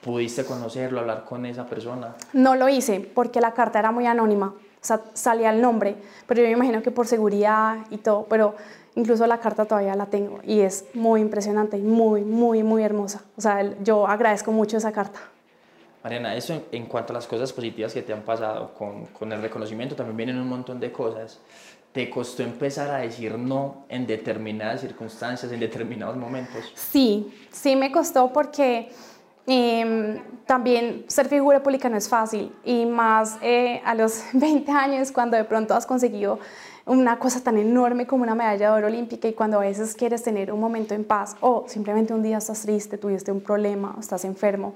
¿Pudiste 0.02 0.46
conocerlo, 0.46 1.02
hablar 1.02 1.26
con 1.26 1.46
esa 1.46 1.66
persona? 1.66 2.16
No 2.32 2.56
lo 2.56 2.70
hice 2.70 3.00
porque 3.14 3.42
la 3.42 3.54
carta 3.54 3.80
era 3.80 3.92
muy 3.92 4.06
anónima, 4.06 4.54
o 4.82 4.86
sea, 4.88 5.02
salía 5.14 5.50
el 5.50 5.62
nombre, 5.62 5.96
pero 6.28 6.42
yo 6.42 6.48
me 6.48 6.54
imagino 6.54 6.82
que 6.82 6.92
por 6.92 7.08
seguridad 7.08 7.78
y 7.90 7.98
todo, 7.98 8.26
pero 8.30 8.56
incluso 8.98 9.28
la 9.28 9.40
carta 9.40 9.66
todavía 9.66 9.96
la 9.96 10.08
tengo 10.08 10.40
y 10.44 10.60
es 10.62 10.86
muy 10.94 11.22
impresionante 11.22 11.78
y 11.78 11.82
muy, 11.82 12.24
muy, 12.24 12.64
muy 12.64 12.84
hermosa. 12.84 13.22
O 13.38 13.42
sea, 13.42 13.62
yo 13.84 14.08
agradezco 14.08 14.52
mucho 14.52 14.78
esa 14.78 14.92
carta. 14.92 15.20
Mariana, 16.04 16.36
eso 16.36 16.64
en, 16.72 16.86
cuanto 16.86 17.14
a 17.14 17.16
las 17.16 17.28
cosas 17.28 17.54
positivas 17.54 17.94
que 17.94 18.02
te 18.02 18.12
han 18.12 18.24
pasado 18.24 18.74
con, 18.74 19.06
con, 19.08 19.32
el 19.32 19.42
reconocimiento, 19.42 19.96
también 19.96 20.18
vienen 20.18 20.38
un 20.40 20.50
montón 20.50 20.80
de 20.80 20.92
cosas. 20.92 21.40
¿Te 21.92 22.10
costó 22.10 22.44
empezar 22.44 22.90
a 22.90 22.98
decir 22.98 23.38
no 23.38 23.86
en 23.88 24.08
determinadas 24.08 24.82
circunstancias, 24.82 25.52
en 25.52 25.60
determinados 25.60 26.18
momentos? 26.18 26.72
Sí, 26.76 27.32
sí 27.52 27.76
me 27.76 27.92
costó 27.92 28.34
porque 28.34 28.90
em, 29.46 30.22
también 30.46 31.06
ser 31.08 31.28
figura 31.28 31.62
pública 31.62 31.88
no 31.90 31.98
es 31.98 32.10
fácil 32.10 32.52
y 32.64 32.86
más 32.86 33.38
eh, 33.42 33.82
a 33.86 33.94
los 33.94 34.24
20 34.34 34.72
años 34.72 35.12
cuando 35.12 35.38
de 35.38 35.44
pronto 35.44 35.76
has 35.76 35.86
conseguido 35.86 36.40
una 36.88 37.20
cosa 37.20 37.42
tan 37.42 37.58
enorme 37.58 38.08
como 38.08 38.24
una 38.24 38.36
medalla 38.36 38.72
de 38.72 38.78
oro 38.78 38.88
olímpica 38.88 39.28
y 39.28 39.34
cuando 39.34 39.58
a 39.58 39.62
veces 39.62 39.94
quieres 39.94 40.24
tener 40.24 40.52
un 40.52 40.60
momento 40.60 40.94
en 40.94 41.04
paz 41.04 41.36
o 41.42 41.66
simplemente 41.68 42.14
un 42.14 42.24
día 42.24 42.38
estás 42.38 42.62
triste, 42.62 42.98
tuviste 42.98 43.32
un 43.32 43.42
problema, 43.42 43.96
estás 44.00 44.26
enfermo 44.26 44.74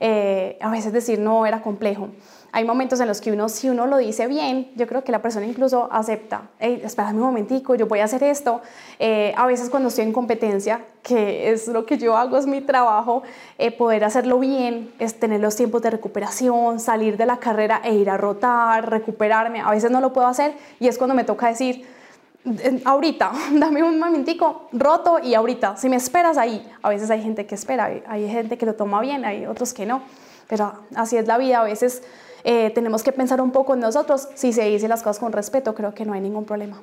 eh, 0.00 0.58
a 0.60 0.70
veces 0.70 0.92
decir 0.92 1.18
no 1.18 1.46
era 1.46 1.62
complejo. 1.62 2.08
Hay 2.56 2.64
momentos 2.64 3.00
en 3.00 3.08
los 3.08 3.20
que 3.20 3.32
uno, 3.32 3.48
si 3.48 3.68
uno 3.68 3.84
lo 3.88 3.96
dice 3.96 4.28
bien, 4.28 4.70
yo 4.76 4.86
creo 4.86 5.02
que 5.02 5.10
la 5.10 5.20
persona 5.20 5.44
incluso 5.44 5.88
acepta, 5.90 6.42
hey, 6.60 6.80
espérame 6.84 7.16
un 7.16 7.22
momentico, 7.22 7.74
yo 7.74 7.88
voy 7.88 7.98
a 7.98 8.04
hacer 8.04 8.22
esto. 8.22 8.62
Eh, 9.00 9.34
a 9.36 9.44
veces 9.46 9.68
cuando 9.70 9.88
estoy 9.88 10.04
en 10.04 10.12
competencia, 10.12 10.84
que 11.02 11.50
es 11.50 11.66
lo 11.66 11.84
que 11.84 11.98
yo 11.98 12.16
hago, 12.16 12.38
es 12.38 12.46
mi 12.46 12.60
trabajo, 12.60 13.24
eh, 13.58 13.72
poder 13.72 14.04
hacerlo 14.04 14.38
bien, 14.38 14.94
es 15.00 15.18
tener 15.18 15.40
los 15.40 15.56
tiempos 15.56 15.82
de 15.82 15.90
recuperación, 15.90 16.78
salir 16.78 17.16
de 17.16 17.26
la 17.26 17.38
carrera 17.38 17.80
e 17.82 17.92
ir 17.92 18.08
a 18.08 18.16
rotar, 18.16 18.88
recuperarme. 18.88 19.60
A 19.60 19.72
veces 19.72 19.90
no 19.90 20.00
lo 20.00 20.12
puedo 20.12 20.28
hacer 20.28 20.54
y 20.78 20.86
es 20.86 20.96
cuando 20.96 21.16
me 21.16 21.24
toca 21.24 21.48
decir, 21.48 21.84
ahorita, 22.84 23.32
dame 23.54 23.82
un 23.82 23.98
momentico, 23.98 24.68
roto 24.70 25.18
y 25.20 25.34
ahorita, 25.34 25.76
si 25.76 25.88
me 25.88 25.96
esperas 25.96 26.38
ahí, 26.38 26.64
a 26.82 26.88
veces 26.88 27.10
hay 27.10 27.20
gente 27.20 27.46
que 27.46 27.56
espera, 27.56 27.90
hay 28.06 28.28
gente 28.28 28.56
que 28.56 28.64
lo 28.64 28.74
toma 28.74 29.00
bien, 29.00 29.24
hay 29.24 29.44
otros 29.44 29.74
que 29.74 29.86
no, 29.86 30.02
pero 30.48 30.72
así 30.94 31.16
es 31.16 31.26
la 31.26 31.36
vida, 31.36 31.60
a 31.60 31.64
veces 31.64 32.04
eh, 32.44 32.70
tenemos 32.74 33.02
que 33.02 33.10
pensar 33.10 33.40
un 33.40 33.50
poco 33.50 33.74
en 33.74 33.80
nosotros, 33.80 34.28
si 34.34 34.52
se 34.52 34.64
dicen 34.64 34.90
las 34.90 35.02
cosas 35.02 35.18
con 35.18 35.32
respeto, 35.32 35.74
creo 35.74 35.94
que 35.94 36.04
no 36.04 36.12
hay 36.12 36.20
ningún 36.20 36.44
problema. 36.44 36.80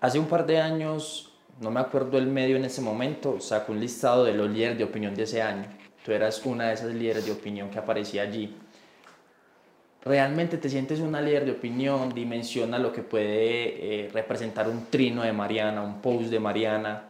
Hace 0.00 0.18
un 0.18 0.26
par 0.26 0.44
de 0.44 0.60
años, 0.60 1.32
no 1.60 1.70
me 1.70 1.78
acuerdo 1.78 2.18
el 2.18 2.26
medio 2.26 2.56
en 2.56 2.64
ese 2.64 2.80
momento, 2.80 3.40
sacó 3.40 3.72
un 3.72 3.80
listado 3.80 4.24
de 4.24 4.34
los 4.34 4.50
líderes 4.50 4.76
de 4.76 4.84
opinión 4.84 5.14
de 5.14 5.22
ese 5.22 5.40
año, 5.40 5.66
tú 6.04 6.12
eras 6.12 6.44
una 6.44 6.68
de 6.68 6.74
esas 6.74 6.92
líderes 6.92 7.24
de 7.24 7.32
opinión 7.32 7.70
que 7.70 7.78
aparecía 7.78 8.22
allí. 8.22 8.56
Realmente 10.02 10.56
te 10.56 10.68
sientes 10.70 11.00
una 11.00 11.20
líder 11.20 11.44
de 11.44 11.52
opinión, 11.52 12.12
dimensiona 12.14 12.78
lo 12.78 12.90
que 12.90 13.02
puede 13.02 14.06
eh, 14.06 14.10
representar 14.12 14.66
un 14.68 14.86
trino 14.86 15.22
de 15.22 15.32
Mariana, 15.32 15.82
un 15.82 16.00
post 16.00 16.30
de 16.30 16.40
Mariana. 16.40 17.04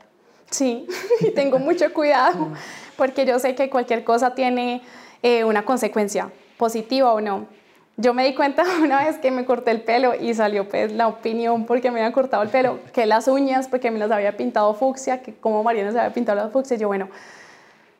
Sí, 0.50 0.86
y 1.20 1.30
tengo 1.30 1.58
mucho 1.58 1.92
cuidado 1.94 2.48
porque 2.96 3.24
yo 3.24 3.38
sé 3.38 3.54
que 3.54 3.70
cualquier 3.70 4.04
cosa 4.04 4.34
tiene 4.34 4.82
eh, 5.22 5.44
una 5.44 5.64
consecuencia, 5.64 6.30
positiva 6.60 7.12
o 7.14 7.20
no. 7.22 7.46
Yo 7.96 8.14
me 8.14 8.24
di 8.24 8.34
cuenta 8.34 8.64
una 8.82 9.04
vez 9.04 9.16
que 9.18 9.30
me 9.30 9.44
corté 9.44 9.70
el 9.72 9.80
pelo 9.80 10.14
y 10.14 10.34
salió 10.34 10.68
pues 10.68 10.92
la 10.92 11.08
opinión 11.08 11.64
porque 11.64 11.90
me 11.90 12.00
había 12.00 12.12
cortado 12.12 12.42
el 12.42 12.50
pelo, 12.50 12.78
que 12.92 13.06
las 13.06 13.26
uñas 13.26 13.66
porque 13.66 13.90
me 13.90 13.98
las 13.98 14.10
había 14.10 14.36
pintado 14.36 14.72
fucsia, 14.74 15.22
que 15.22 15.34
como 15.34 15.64
Mariana 15.64 15.90
se 15.90 15.98
había 15.98 16.12
pintado 16.12 16.36
las 16.36 16.52
fucsia, 16.52 16.76
yo 16.76 16.88
bueno, 16.88 17.08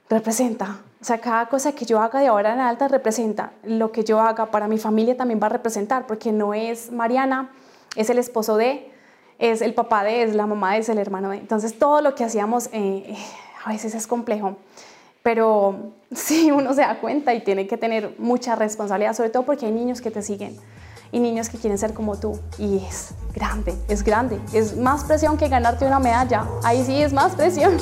representa. 0.09 0.79
O 1.00 1.05
sea, 1.05 1.19
cada 1.19 1.47
cosa 1.47 1.73
que 1.73 1.87
yo 1.87 2.00
haga 2.00 2.21
de 2.21 2.26
ahora 2.26 2.52
en 2.52 2.61
alta 2.61 2.87
representa. 2.87 3.52
Lo 3.64 3.90
que 3.90 4.05
yo 4.05 4.21
haga 4.21 4.50
para 4.50 4.69
mi 4.69 4.76
familia 4.76 5.17
también 5.17 5.40
va 5.43 5.47
a 5.47 5.50
representar, 5.50 6.07
porque 6.07 6.31
no 6.31 6.52
es 6.52 6.93
Mariana, 6.93 7.50
es 7.97 8.11
el 8.11 8.19
esposo 8.19 8.59
de, 8.59 8.93
es 9.38 9.62
el 9.62 9.73
papá 9.73 10.05
de, 10.05 10.23
es 10.23 10.35
la 10.35 10.47
mamá 10.47 10.75
de, 10.75 10.81
es 10.81 10.90
el 10.90 10.99
hermano 10.99 11.31
de. 11.31 11.38
Entonces, 11.38 11.79
todo 11.79 12.02
lo 12.02 12.14
que 12.14 12.25
hacíamos 12.25 12.69
eh, 12.73 13.17
a 13.64 13.71
veces 13.71 13.95
es 13.95 14.07
complejo. 14.07 14.59
Pero 15.23 15.95
sí, 16.12 16.50
uno 16.50 16.75
se 16.75 16.83
da 16.83 17.00
cuenta 17.00 17.35
y 17.35 17.41
tiene 17.43 17.67
que 17.67 17.77
tener 17.77 18.15
mucha 18.19 18.57
responsabilidad, 18.57 19.15
sobre 19.15 19.31
todo 19.31 19.45
porque 19.45 19.67
hay 19.67 19.73
niños 19.73 20.00
que 20.00 20.11
te 20.11 20.23
siguen 20.23 20.57
y 21.12 21.19
niños 21.19 21.49
que 21.49 21.59
quieren 21.59 21.79
ser 21.79 21.95
como 21.95 22.19
tú. 22.19 22.39
Y 22.59 22.79
es 22.79 23.15
grande, 23.35 23.75
es 23.89 24.03
grande. 24.03 24.41
Es 24.53 24.77
más 24.77 25.05
presión 25.05 25.37
que 25.37 25.49
ganarte 25.49 25.87
una 25.87 25.99
medalla. 25.99 26.47
Ahí 26.62 26.85
sí 26.85 27.03
es 27.03 27.12
más 27.12 27.35
presión. 27.35 27.79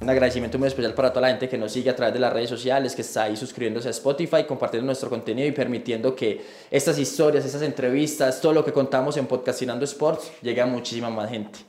Un 0.00 0.10
agradecimiento 0.10 0.58
muy 0.58 0.66
especial 0.68 0.92
para 0.92 1.10
toda 1.10 1.22
la 1.22 1.28
gente 1.28 1.48
que 1.48 1.56
nos 1.56 1.72
sigue 1.72 1.88
a 1.88 1.96
través 1.96 2.12
de 2.12 2.20
las 2.20 2.30
redes 2.30 2.50
sociales, 2.50 2.94
que 2.94 3.00
está 3.00 3.22
ahí 3.22 3.38
suscribiéndose 3.38 3.88
a 3.88 3.92
Spotify, 3.92 4.44
compartiendo 4.46 4.84
nuestro 4.84 5.08
contenido 5.08 5.48
y 5.48 5.52
permitiendo 5.52 6.14
que 6.14 6.44
estas 6.70 6.98
historias, 6.98 7.46
estas 7.46 7.62
entrevistas, 7.62 8.38
todo 8.38 8.52
lo 8.52 8.62
que 8.62 8.72
contamos 8.72 9.16
en 9.16 9.26
Podcastinando 9.26 9.86
Sports 9.86 10.30
llegue 10.42 10.60
a 10.60 10.66
muchísima 10.66 11.08
más 11.08 11.30
gente. 11.30 11.60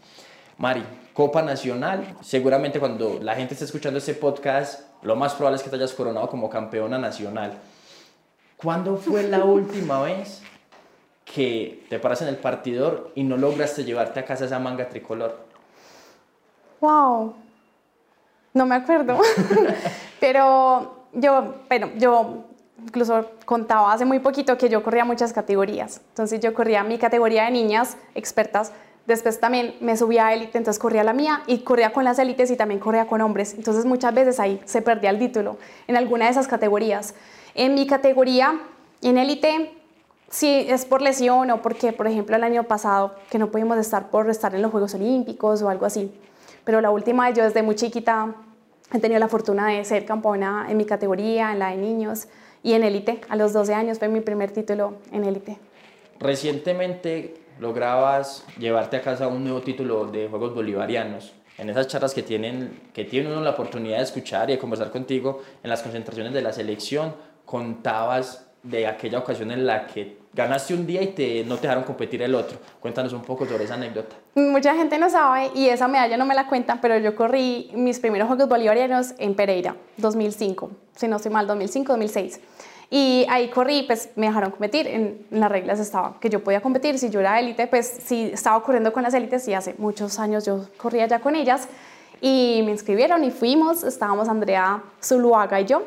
Mari, 0.58 0.84
Copa 1.16 1.42
Nacional, 1.42 2.14
seguramente 2.20 2.78
cuando 2.78 3.20
la 3.22 3.36
gente 3.36 3.54
esté 3.54 3.64
escuchando 3.64 4.00
este 4.00 4.16
podcast, 4.16 4.82
lo 5.02 5.16
más 5.16 5.34
probable 5.34 5.56
es 5.56 5.64
que 5.64 5.70
te 5.70 5.78
hayas 5.78 5.94
coronado 5.94 6.28
como 6.28 6.50
campeona 6.50 6.98
nacional. 6.98 7.58
¿Cuándo 8.58 8.98
fue 8.98 9.24
la 9.24 9.46
última 9.46 10.02
vez 10.02 10.42
que 11.24 11.86
te 11.90 12.00
paras 12.00 12.22
en 12.22 12.28
el 12.28 12.36
partidor 12.36 13.14
y 13.16 13.24
no 13.24 13.38
lograste 13.38 13.86
llevarte 13.86 14.20
a 14.20 14.26
casa 14.26 14.44
esa 14.44 14.60
manga 14.60 14.90
tricolor? 14.90 15.40
Wow, 16.82 17.34
no 18.54 18.66
me 18.66 18.76
acuerdo. 18.76 19.18
pero 20.20 21.06
yo, 21.14 21.56
bueno, 21.70 21.92
yo 21.96 22.44
incluso 22.84 23.32
contaba 23.46 23.94
hace 23.94 24.04
muy 24.04 24.20
poquito 24.20 24.58
que 24.58 24.68
yo 24.68 24.84
corría 24.84 25.06
muchas 25.06 25.32
categorías. 25.32 26.02
Entonces 26.10 26.42
yo 26.42 26.54
corría 26.54 26.84
mi 26.84 26.98
categoría 26.98 27.46
de 27.46 27.52
niñas 27.52 27.96
expertas. 28.16 28.74
Después 29.06 29.40
también 29.40 29.76
me 29.82 29.96
subía 29.98 30.28
a 30.28 30.34
élite, 30.34 30.58
entonces 30.58 30.80
corría 30.80 31.04
la 31.04 31.14
mía 31.14 31.44
y 31.48 31.60
corría 31.60 31.94
con 31.94 32.04
las 32.04 32.18
élites 32.18 32.50
y 32.50 32.56
también 32.56 32.80
corría 32.80 33.06
con 33.06 33.22
hombres. 33.22 33.54
Entonces 33.54 33.86
muchas 33.86 34.14
veces 34.14 34.40
ahí 34.40 34.60
se 34.66 34.82
perdía 34.82 35.12
el 35.12 35.20
título 35.20 35.58
en 35.88 35.96
alguna 35.96 36.26
de 36.26 36.32
esas 36.32 36.48
categorías. 36.48 37.14
En 37.54 37.76
mi 37.76 37.86
categoría, 37.86 38.60
en 39.02 39.18
élite, 39.18 39.72
si 40.30 40.48
es 40.48 40.86
por 40.86 41.02
lesión 41.02 41.52
o 41.52 41.62
porque, 41.62 41.94
por 41.94 42.08
ejemplo, 42.08 42.36
el 42.36 42.44
año 42.44 42.64
pasado 42.64 43.16
que 43.30 43.38
no 43.38 43.52
pudimos 43.52 43.78
estar 43.78 44.10
por 44.10 44.30
estar 44.30 44.56
en 44.56 44.62
los 44.62 44.72
Juegos 44.72 44.96
Olímpicos 44.96 45.62
o 45.62 45.70
algo 45.70 45.86
así. 45.86 46.12
Pero 46.64 46.82
la 46.82 46.90
última, 46.90 47.30
yo 47.30 47.44
desde 47.44 47.62
muy 47.62 47.76
chiquita 47.76 48.34
He 48.94 49.00
tenido 49.00 49.20
la 49.20 49.28
fortuna 49.28 49.68
de 49.70 49.84
ser 49.84 50.06
campeona 50.06 50.68
en 50.70 50.78
mi 50.78 50.86
categoría, 50.86 51.52
en 51.52 51.60
la 51.60 51.72
de 51.72 51.78
niños 51.78 52.28
y 52.62 52.74
en 52.74 52.84
élite. 52.84 53.20
A 53.30 53.36
los 53.36 53.52
12 53.52 53.74
años 53.74 54.00
fue 54.00 54.08
mi 54.08 54.22
primer 54.22 54.52
título 54.52 54.96
en 55.12 55.24
élite. 55.24 55.58
Recientemente 56.20 57.34
lograbas 57.60 58.44
llevarte 58.58 58.98
a 58.98 59.02
casa 59.02 59.28
un 59.28 59.44
nuevo 59.44 59.62
título 59.62 60.06
de 60.08 60.28
Juegos 60.28 60.54
Bolivarianos. 60.54 61.34
En 61.58 61.70
esas 61.70 61.88
charlas 61.88 62.14
que 62.14 62.22
tienen, 62.22 62.82
que 62.94 63.06
tiene 63.06 63.32
uno 63.32 63.42
la 63.42 63.52
oportunidad 63.52 63.98
de 63.98 64.04
escuchar 64.04 64.50
y 64.50 64.54
de 64.54 64.60
conversar 64.60 64.92
contigo 64.92 65.42
en 65.64 65.70
las 65.70 65.82
concentraciones 65.82 66.34
de 66.34 66.42
la 66.42 66.52
selección, 66.52 67.16
contabas 67.46 68.46
de 68.62 68.88
aquella 68.88 69.20
ocasión 69.20 69.52
en 69.52 69.66
la 69.66 69.86
que 69.86 70.18
ganaste 70.34 70.74
un 70.74 70.86
día 70.86 71.02
y 71.02 71.08
te, 71.08 71.46
no 71.46 71.56
te 71.56 71.62
dejaron 71.62 71.84
competir 71.84 72.22
el 72.24 72.36
otro. 72.36 72.58
Cuéntanos 72.80 73.14
un 73.14 73.22
poco 73.22 73.46
sobre 73.46 73.64
esa 73.64 73.76
anécdota. 73.76 74.16
Mucha 74.34 74.76
gente 74.76 74.98
no 74.98 75.10
sabe 75.10 75.52
y 75.56 75.70
esa 75.70 75.88
medalla 75.88 76.18
no 76.18 76.26
me 76.26 76.36
la 76.36 76.48
cuentan, 76.48 76.82
pero 76.82 76.98
yo 76.98 77.16
corrí 77.16 77.72
mis 77.74 78.00
primeros 78.00 78.28
Juegos 78.28 78.50
Bolivarianos 78.50 79.14
en 79.18 79.36
Pereira, 79.36 79.76
2005, 79.98 80.72
si 80.96 81.08
no 81.08 81.18
estoy 81.18 81.32
mal, 81.32 81.48
2005, 81.48 81.94
2006. 81.94 82.42
Y 82.90 83.26
ahí 83.30 83.50
corrí, 83.50 83.84
pues 83.84 84.10
me 84.16 84.28
dejaron 84.28 84.52
competir, 84.52 84.88
en, 84.88 85.26
las 85.32 85.52
reglas 85.52 85.80
estaba 85.80 86.20
que 86.20 86.30
yo 86.30 86.44
podía 86.44 86.62
competir, 86.62 87.00
si 87.00 87.10
yo 87.10 87.20
era 87.20 87.40
élite, 87.40 87.68
pues 87.68 88.00
sí 88.06 88.30
estaba 88.34 88.62
corriendo 88.64 88.94
con 88.94 89.04
las 89.04 89.14
élites 89.14 89.48
y 89.48 89.54
hace 89.54 89.76
muchos 89.78 90.20
años 90.20 90.46
yo 90.46 90.66
corría 90.78 91.08
ya 91.08 91.20
con 91.20 91.36
ellas 91.36 91.68
y 92.22 92.62
me 92.64 92.72
inscribieron 92.72 93.24
y 93.24 93.32
fuimos, 93.32 93.84
estábamos 93.84 94.30
Andrea 94.30 94.84
Zuluaga 95.04 95.60
y 95.60 95.66
yo 95.66 95.84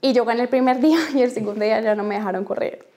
y 0.00 0.12
yo 0.12 0.24
gané 0.24 0.42
el 0.42 0.48
primer 0.48 0.80
día 0.80 0.98
y 1.14 1.22
el 1.22 1.30
segundo 1.30 1.64
día 1.64 1.80
ya 1.80 1.94
no 1.94 2.02
me 2.02 2.16
dejaron 2.16 2.44
correr. 2.44 2.90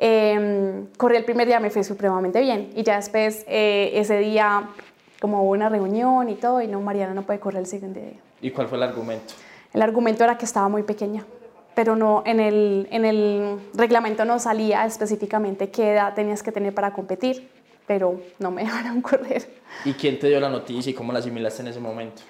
Eh, 0.00 0.84
corrí 0.96 1.16
el 1.16 1.24
primer 1.24 1.46
día, 1.48 1.58
me 1.58 1.70
fue 1.70 1.82
supremamente 1.82 2.40
bien. 2.40 2.70
Y 2.76 2.84
ya 2.84 2.96
después, 2.96 3.44
eh, 3.48 3.90
ese 3.94 4.18
día, 4.18 4.68
como 5.20 5.42
hubo 5.42 5.50
una 5.50 5.68
reunión 5.68 6.28
y 6.28 6.36
todo, 6.36 6.62
y 6.62 6.68
no, 6.68 6.80
Mariana 6.80 7.14
no 7.14 7.22
puede 7.22 7.40
correr 7.40 7.60
el 7.60 7.66
siguiente 7.66 8.00
día. 8.00 8.20
¿Y 8.40 8.50
cuál 8.52 8.68
fue 8.68 8.78
el 8.78 8.84
argumento? 8.84 9.34
El 9.72 9.82
argumento 9.82 10.24
era 10.24 10.38
que 10.38 10.44
estaba 10.44 10.68
muy 10.68 10.84
pequeña, 10.84 11.24
pero 11.78 11.94
no, 11.94 12.24
en 12.26 12.40
el, 12.40 12.88
en 12.90 13.04
el 13.04 13.56
reglamento 13.72 14.24
no 14.24 14.40
salía 14.40 14.84
específicamente 14.84 15.70
qué 15.70 15.92
edad 15.92 16.12
tenías 16.12 16.42
que 16.42 16.50
tener 16.50 16.74
para 16.74 16.92
competir, 16.92 17.48
pero 17.86 18.20
no 18.40 18.50
me 18.50 18.62
dejaron 18.64 19.00
correr. 19.00 19.48
¿Y 19.84 19.92
quién 19.92 20.18
te 20.18 20.26
dio 20.26 20.40
la 20.40 20.48
noticia 20.48 20.90
y 20.90 20.92
cómo 20.92 21.12
la 21.12 21.20
asimilaste 21.20 21.62
en 21.62 21.68
ese 21.68 21.78
momento? 21.78 22.22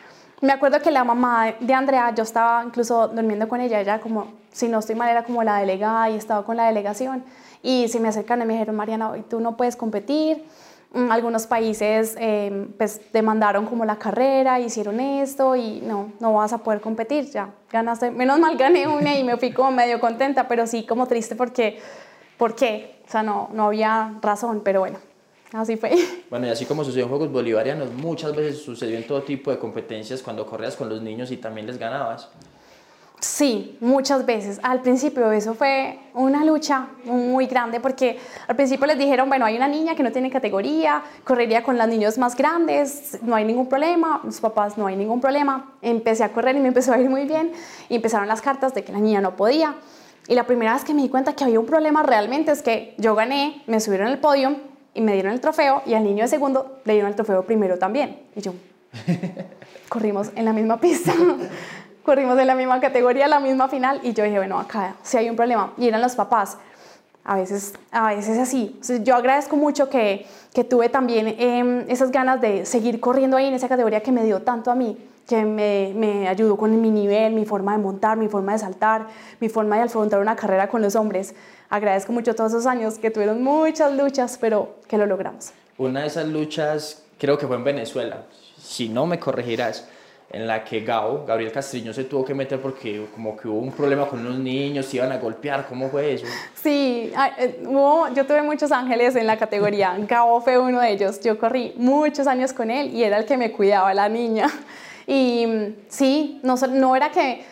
Me 0.42 0.52
acuerdo 0.52 0.82
que 0.82 0.90
la 0.90 1.02
mamá 1.02 1.54
de 1.60 1.72
Andrea, 1.72 2.14
yo 2.14 2.24
estaba 2.24 2.62
incluso 2.62 3.08
durmiendo 3.08 3.48
con 3.48 3.62
ella, 3.62 3.80
ella 3.80 4.00
como, 4.00 4.34
si 4.52 4.68
no 4.68 4.80
estoy 4.80 4.96
mal, 4.96 5.08
era 5.08 5.24
como 5.24 5.42
la 5.42 5.60
delegada 5.60 6.10
y 6.10 6.16
estaba 6.16 6.44
con 6.44 6.58
la 6.58 6.66
delegación. 6.66 7.24
Y 7.62 7.88
se 7.88 8.00
me 8.00 8.08
acercan 8.08 8.42
y 8.42 8.44
me 8.44 8.52
dijeron, 8.52 8.76
Mariana, 8.76 9.12
hoy 9.12 9.22
tú 9.22 9.40
no 9.40 9.56
puedes 9.56 9.76
competir. 9.76 10.44
Mm, 10.92 11.12
algunos 11.12 11.46
países 11.46 12.16
eh, 12.18 12.66
pues 12.78 13.00
demandaron 13.12 13.66
como 13.66 13.84
la 13.84 13.98
carrera, 13.98 14.58
hicieron 14.58 15.00
esto 15.00 15.54
y 15.54 15.80
no, 15.82 16.12
no 16.18 16.32
vas 16.32 16.52
a 16.52 16.58
poder 16.58 16.80
competir, 16.80 17.30
ya 17.30 17.50
ganaste. 17.70 18.10
Menos 18.10 18.38
mal 18.38 18.56
gané 18.56 18.88
una 18.88 19.16
y 19.16 19.22
me 19.22 19.36
fui 19.36 19.52
como 19.52 19.70
medio 19.70 20.00
contenta, 20.00 20.48
pero 20.48 20.66
sí 20.66 20.86
como 20.86 21.06
triste 21.06 21.36
porque, 21.36 21.78
¿por 22.38 22.54
qué? 22.54 23.00
O 23.06 23.10
sea, 23.10 23.22
no, 23.22 23.50
no 23.52 23.66
había 23.66 24.14
razón, 24.22 24.62
pero 24.64 24.80
bueno, 24.80 24.98
Así 25.52 25.76
fue. 25.76 25.92
Bueno, 26.30 26.46
y 26.46 26.50
así 26.50 26.66
como 26.66 26.84
sucedió 26.84 27.04
en 27.04 27.08
Juegos 27.08 27.32
Bolivarianos, 27.32 27.90
muchas 27.94 28.36
veces 28.36 28.62
sucedió 28.62 28.98
en 28.98 29.06
todo 29.06 29.22
tipo 29.22 29.50
de 29.50 29.58
competencias 29.58 30.22
cuando 30.22 30.44
corrías 30.44 30.76
con 30.76 30.90
los 30.90 31.00
niños 31.00 31.30
y 31.30 31.38
también 31.38 31.66
les 31.66 31.78
ganabas. 31.78 32.28
Sí, 33.20 33.76
muchas 33.80 34.24
veces. 34.26 34.60
Al 34.62 34.80
principio 34.80 35.32
eso 35.32 35.54
fue 35.54 35.98
una 36.14 36.44
lucha 36.44 36.86
muy 37.04 37.46
grande 37.46 37.80
porque 37.80 38.18
al 38.46 38.54
principio 38.54 38.86
les 38.86 38.96
dijeron, 38.96 39.28
bueno, 39.28 39.44
hay 39.44 39.56
una 39.56 39.66
niña 39.66 39.96
que 39.96 40.04
no 40.04 40.12
tiene 40.12 40.30
categoría, 40.30 41.02
correría 41.24 41.64
con 41.64 41.76
los 41.76 41.88
niños 41.88 42.16
más 42.16 42.36
grandes, 42.36 43.18
no 43.22 43.34
hay 43.34 43.44
ningún 43.44 43.68
problema, 43.68 44.20
los 44.22 44.40
papás 44.40 44.78
no 44.78 44.86
hay 44.86 44.94
ningún 44.94 45.20
problema. 45.20 45.72
Empecé 45.82 46.22
a 46.22 46.32
correr 46.32 46.54
y 46.56 46.60
me 46.60 46.68
empezó 46.68 46.92
a 46.92 46.98
ir 46.98 47.10
muy 47.10 47.24
bien 47.24 47.50
y 47.88 47.96
empezaron 47.96 48.28
las 48.28 48.40
cartas 48.40 48.72
de 48.72 48.84
que 48.84 48.92
la 48.92 49.00
niña 49.00 49.20
no 49.20 49.34
podía. 49.34 49.74
Y 50.28 50.34
la 50.34 50.44
primera 50.44 50.74
vez 50.74 50.84
que 50.84 50.94
me 50.94 51.02
di 51.02 51.08
cuenta 51.08 51.32
que 51.32 51.42
había 51.42 51.58
un 51.58 51.66
problema 51.66 52.04
realmente 52.04 52.52
es 52.52 52.62
que 52.62 52.94
yo 52.98 53.16
gané, 53.16 53.62
me 53.66 53.80
subieron 53.80 54.06
al 54.06 54.18
podio 54.18 54.56
y 54.94 55.00
me 55.00 55.14
dieron 55.14 55.32
el 55.32 55.40
trofeo 55.40 55.82
y 55.86 55.94
al 55.94 56.04
niño 56.04 56.22
de 56.22 56.28
segundo 56.28 56.80
le 56.84 56.92
dieron 56.92 57.10
el 57.10 57.16
trofeo 57.16 57.44
primero 57.44 57.78
también. 57.78 58.20
Y 58.36 58.42
yo, 58.42 58.54
corrimos 59.88 60.30
en 60.36 60.44
la 60.44 60.52
misma 60.52 60.78
pista, 60.80 61.14
corrimos 62.08 62.38
en 62.38 62.46
la 62.46 62.54
misma 62.54 62.80
categoría, 62.80 63.28
la 63.28 63.38
misma 63.38 63.68
final 63.68 64.00
y 64.02 64.14
yo 64.14 64.24
dije, 64.24 64.38
bueno, 64.38 64.58
acá 64.58 64.94
sí 65.02 65.18
hay 65.18 65.28
un 65.28 65.36
problema. 65.36 65.74
Y 65.76 65.88
eran 65.88 66.00
los 66.00 66.14
papás. 66.14 66.56
A 67.22 67.36
veces, 67.36 67.74
a 67.90 68.14
veces 68.14 68.38
así. 68.38 68.80
yo 69.02 69.14
agradezco 69.14 69.56
mucho 69.56 69.90
que, 69.90 70.24
que 70.54 70.64
tuve 70.64 70.88
también 70.88 71.36
em, 71.38 71.84
esas 71.86 72.10
ganas 72.10 72.40
de 72.40 72.64
seguir 72.64 72.98
corriendo 72.98 73.36
ahí 73.36 73.44
en 73.44 73.52
esa 73.52 73.68
categoría 73.68 74.02
que 74.02 74.10
me 74.10 74.24
dio 74.24 74.40
tanto 74.40 74.70
a 74.70 74.74
mí, 74.74 74.96
que 75.28 75.44
me, 75.44 75.92
me, 75.94 76.26
ayudó 76.26 76.56
con 76.56 76.80
mi 76.80 76.90
nivel, 76.90 77.34
mi 77.34 77.44
forma 77.44 77.72
de 77.72 77.82
montar, 77.82 78.16
mi 78.16 78.28
forma 78.28 78.52
de 78.52 78.60
saltar, 78.60 79.08
mi 79.38 79.50
forma 79.50 79.76
de 79.76 79.82
afrontar 79.82 80.20
una 80.20 80.34
carrera 80.34 80.66
con 80.68 80.80
los 80.80 80.96
hombres 80.96 81.34
agradezco 81.70 82.12
mucho 82.12 82.34
todos 82.34 82.52
esos 82.52 82.64
años 82.64 82.98
que 82.98 83.10
tuvieron 83.10 83.42
muchas 83.42 83.92
luchas, 83.92 84.38
pero 84.40 84.76
que 84.88 84.96
lo 84.96 85.04
logramos. 85.04 85.52
Una 85.76 86.00
de 86.00 86.06
esas 86.06 86.26
luchas 86.26 87.02
creo 87.18 87.36
que 87.36 87.46
fue 87.46 87.56
en 87.56 87.64
Venezuela, 87.64 88.24
si 88.58 88.88
no 88.88 89.06
me 89.06 89.20
corregirás, 89.20 89.86
en 90.30 90.46
la 90.46 90.62
que 90.62 90.80
Gao, 90.80 91.24
Gabriel 91.26 91.50
Castriño, 91.52 91.92
se 91.94 92.04
tuvo 92.04 92.24
que 92.24 92.34
meter 92.34 92.60
porque 92.60 93.06
como 93.14 93.36
que 93.36 93.48
hubo 93.48 93.60
un 93.60 93.72
problema 93.72 94.06
con 94.06 94.20
unos 94.20 94.38
niños, 94.38 94.86
se 94.86 94.98
iban 94.98 95.10
a 95.10 95.16
golpear, 95.16 95.66
¿cómo 95.66 95.88
fue 95.88 96.14
eso? 96.14 96.26
Sí, 96.54 97.12
eh, 97.38 97.62
yo 98.14 98.26
tuve 98.26 98.42
muchos 98.42 98.70
ángeles 98.70 99.16
en 99.16 99.26
la 99.26 99.38
categoría, 99.38 99.96
Gao 100.06 100.40
fue 100.40 100.58
uno 100.58 100.80
de 100.80 100.92
ellos, 100.92 101.20
yo 101.20 101.38
corrí 101.38 101.72
muchos 101.76 102.26
años 102.26 102.52
con 102.52 102.70
él 102.70 102.94
y 102.94 103.04
era 103.04 103.16
el 103.16 103.24
que 103.24 103.36
me 103.36 103.52
cuidaba, 103.52 103.94
la 103.94 104.08
niña. 104.08 104.48
Y 105.10 105.74
sí, 105.88 106.38
no, 106.42 106.56
no 106.56 106.94
era 106.94 107.10
que 107.10 107.42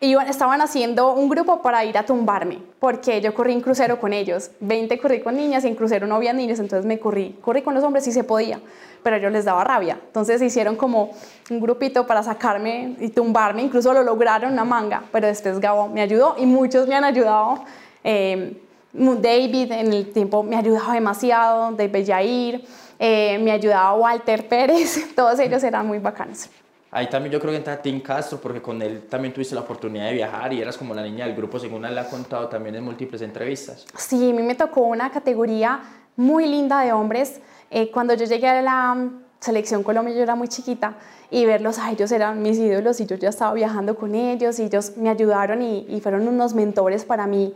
estaban 0.00 0.62
haciendo 0.62 1.12
un 1.12 1.28
grupo 1.28 1.60
para 1.60 1.84
ir 1.84 1.98
a 1.98 2.06
tumbarme, 2.06 2.58
porque 2.78 3.20
yo 3.20 3.34
corrí 3.34 3.52
en 3.52 3.60
crucero 3.60 4.00
con 4.00 4.14
ellos. 4.14 4.50
20 4.60 4.98
corrí 4.98 5.20
con 5.20 5.36
niñas 5.36 5.64
y 5.64 5.68
en 5.68 5.74
crucero 5.74 6.06
no 6.06 6.14
había 6.14 6.32
niños, 6.32 6.58
entonces 6.58 6.86
me 6.86 6.98
corrí. 6.98 7.36
Corrí 7.42 7.60
con 7.60 7.74
los 7.74 7.84
hombres 7.84 8.04
si 8.04 8.12
se 8.12 8.24
podía, 8.24 8.60
pero 9.02 9.16
ellos 9.16 9.30
les 9.30 9.44
daba 9.44 9.62
rabia. 9.62 10.00
Entonces 10.06 10.40
hicieron 10.40 10.76
como 10.76 11.10
un 11.50 11.60
grupito 11.60 12.06
para 12.06 12.22
sacarme 12.22 12.96
y 12.98 13.10
tumbarme, 13.10 13.62
incluso 13.62 13.92
lo 13.92 14.02
lograron 14.02 14.52
una 14.52 14.64
manga, 14.64 15.04
pero 15.12 15.26
después 15.26 15.60
Gabo 15.60 15.88
me 15.88 16.00
ayudó 16.00 16.34
y 16.38 16.46
muchos 16.46 16.88
me 16.88 16.94
han 16.94 17.04
ayudado. 17.04 17.64
Eh, 18.02 18.56
David 18.92 19.72
en 19.72 19.92
el 19.92 20.12
tiempo 20.12 20.42
me 20.42 20.56
ha 20.56 20.60
ayudado 20.60 20.92
demasiado, 20.92 21.72
David 21.72 22.06
Jair, 22.06 22.64
eh, 22.98 23.38
me 23.38 23.52
ayudaba 23.52 23.94
Walter 23.94 24.48
Pérez, 24.48 25.08
todos 25.14 25.38
ellos 25.38 25.62
eran 25.62 25.86
muy 25.86 25.98
bacanos. 25.98 26.48
Ahí 26.92 27.08
también 27.08 27.32
yo 27.32 27.38
creo 27.38 27.52
que 27.52 27.58
entra 27.58 27.80
Tim 27.80 28.00
Castro, 28.00 28.40
porque 28.40 28.60
con 28.60 28.82
él 28.82 29.02
también 29.08 29.32
tuviste 29.32 29.54
la 29.54 29.60
oportunidad 29.60 30.06
de 30.06 30.14
viajar 30.14 30.52
y 30.52 30.60
eras 30.60 30.76
como 30.76 30.92
la 30.92 31.02
niña 31.02 31.26
del 31.26 31.36
grupo, 31.36 31.58
según 31.58 31.84
él 31.84 31.96
ha 31.96 32.08
contado 32.08 32.48
también 32.48 32.74
en 32.74 32.84
múltiples 32.84 33.22
entrevistas. 33.22 33.86
Sí, 33.96 34.30
a 34.30 34.34
mí 34.34 34.42
me 34.42 34.56
tocó 34.56 34.82
una 34.82 35.10
categoría 35.10 35.80
muy 36.16 36.46
linda 36.48 36.80
de 36.80 36.92
hombres. 36.92 37.40
Eh, 37.70 37.92
cuando 37.92 38.14
yo 38.14 38.24
llegué 38.24 38.48
a 38.48 38.60
la 38.60 39.08
selección 39.38 39.84
Colombia, 39.84 40.14
yo 40.14 40.22
era 40.22 40.34
muy 40.34 40.48
chiquita 40.48 40.96
y 41.30 41.46
verlos 41.46 41.78
a 41.78 41.92
ellos 41.92 42.10
eran 42.10 42.42
mis 42.42 42.58
ídolos 42.58 43.00
y 43.00 43.06
yo 43.06 43.14
ya 43.14 43.28
estaba 43.28 43.54
viajando 43.54 43.94
con 43.94 44.16
ellos 44.16 44.58
y 44.58 44.64
ellos 44.64 44.96
me 44.96 45.10
ayudaron 45.10 45.62
y, 45.62 45.86
y 45.88 46.00
fueron 46.00 46.26
unos 46.26 46.54
mentores 46.54 47.04
para 47.04 47.28
mí 47.28 47.54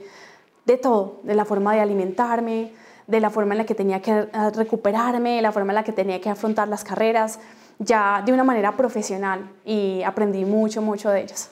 de 0.65 0.77
todo, 0.79 1.21
de 1.25 1.35
la 1.35 1.45
forma 1.45 1.75
de 1.75 1.81
alimentarme, 1.81 2.73
de 3.07 3.21
la 3.21 3.31
forma 3.31 3.55
en 3.55 3.59
la 3.59 3.67
que 3.67 3.75
tenía 3.75 4.01
que 4.01 4.29
recuperarme, 4.55 5.37
de 5.37 5.43
la 5.43 5.53
forma 5.53 5.73
en 5.73 5.77
la 5.77 5.85
que 5.85 5.93
tenía 5.93 6.21
que 6.21 6.31
afrontar 6.31 6.69
las 6.69 6.85
carreras 6.85 7.39
ya 7.79 8.23
de 8.25 8.33
una 8.33 8.45
manera 8.45 8.77
profesional 8.77 9.51
y 9.65 10.03
aprendí 10.03 10.45
mucho, 10.45 10.83
mucho 10.83 11.11
de 11.11 11.23
ellos. 11.23 11.51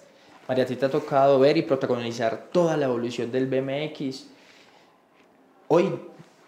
María, 0.49 0.65
a 0.65 0.67
ti 0.67 0.77
te 0.77 0.87
ha 0.87 0.91
tocado 0.91 1.39
ver 1.39 1.57
y 1.57 1.63
protagonizar 1.63 2.49
toda 2.53 2.77
la 2.77 2.87
evolución 2.87 3.31
del 3.31 3.47
BMX. 3.47 4.27
Hoy 5.69 5.95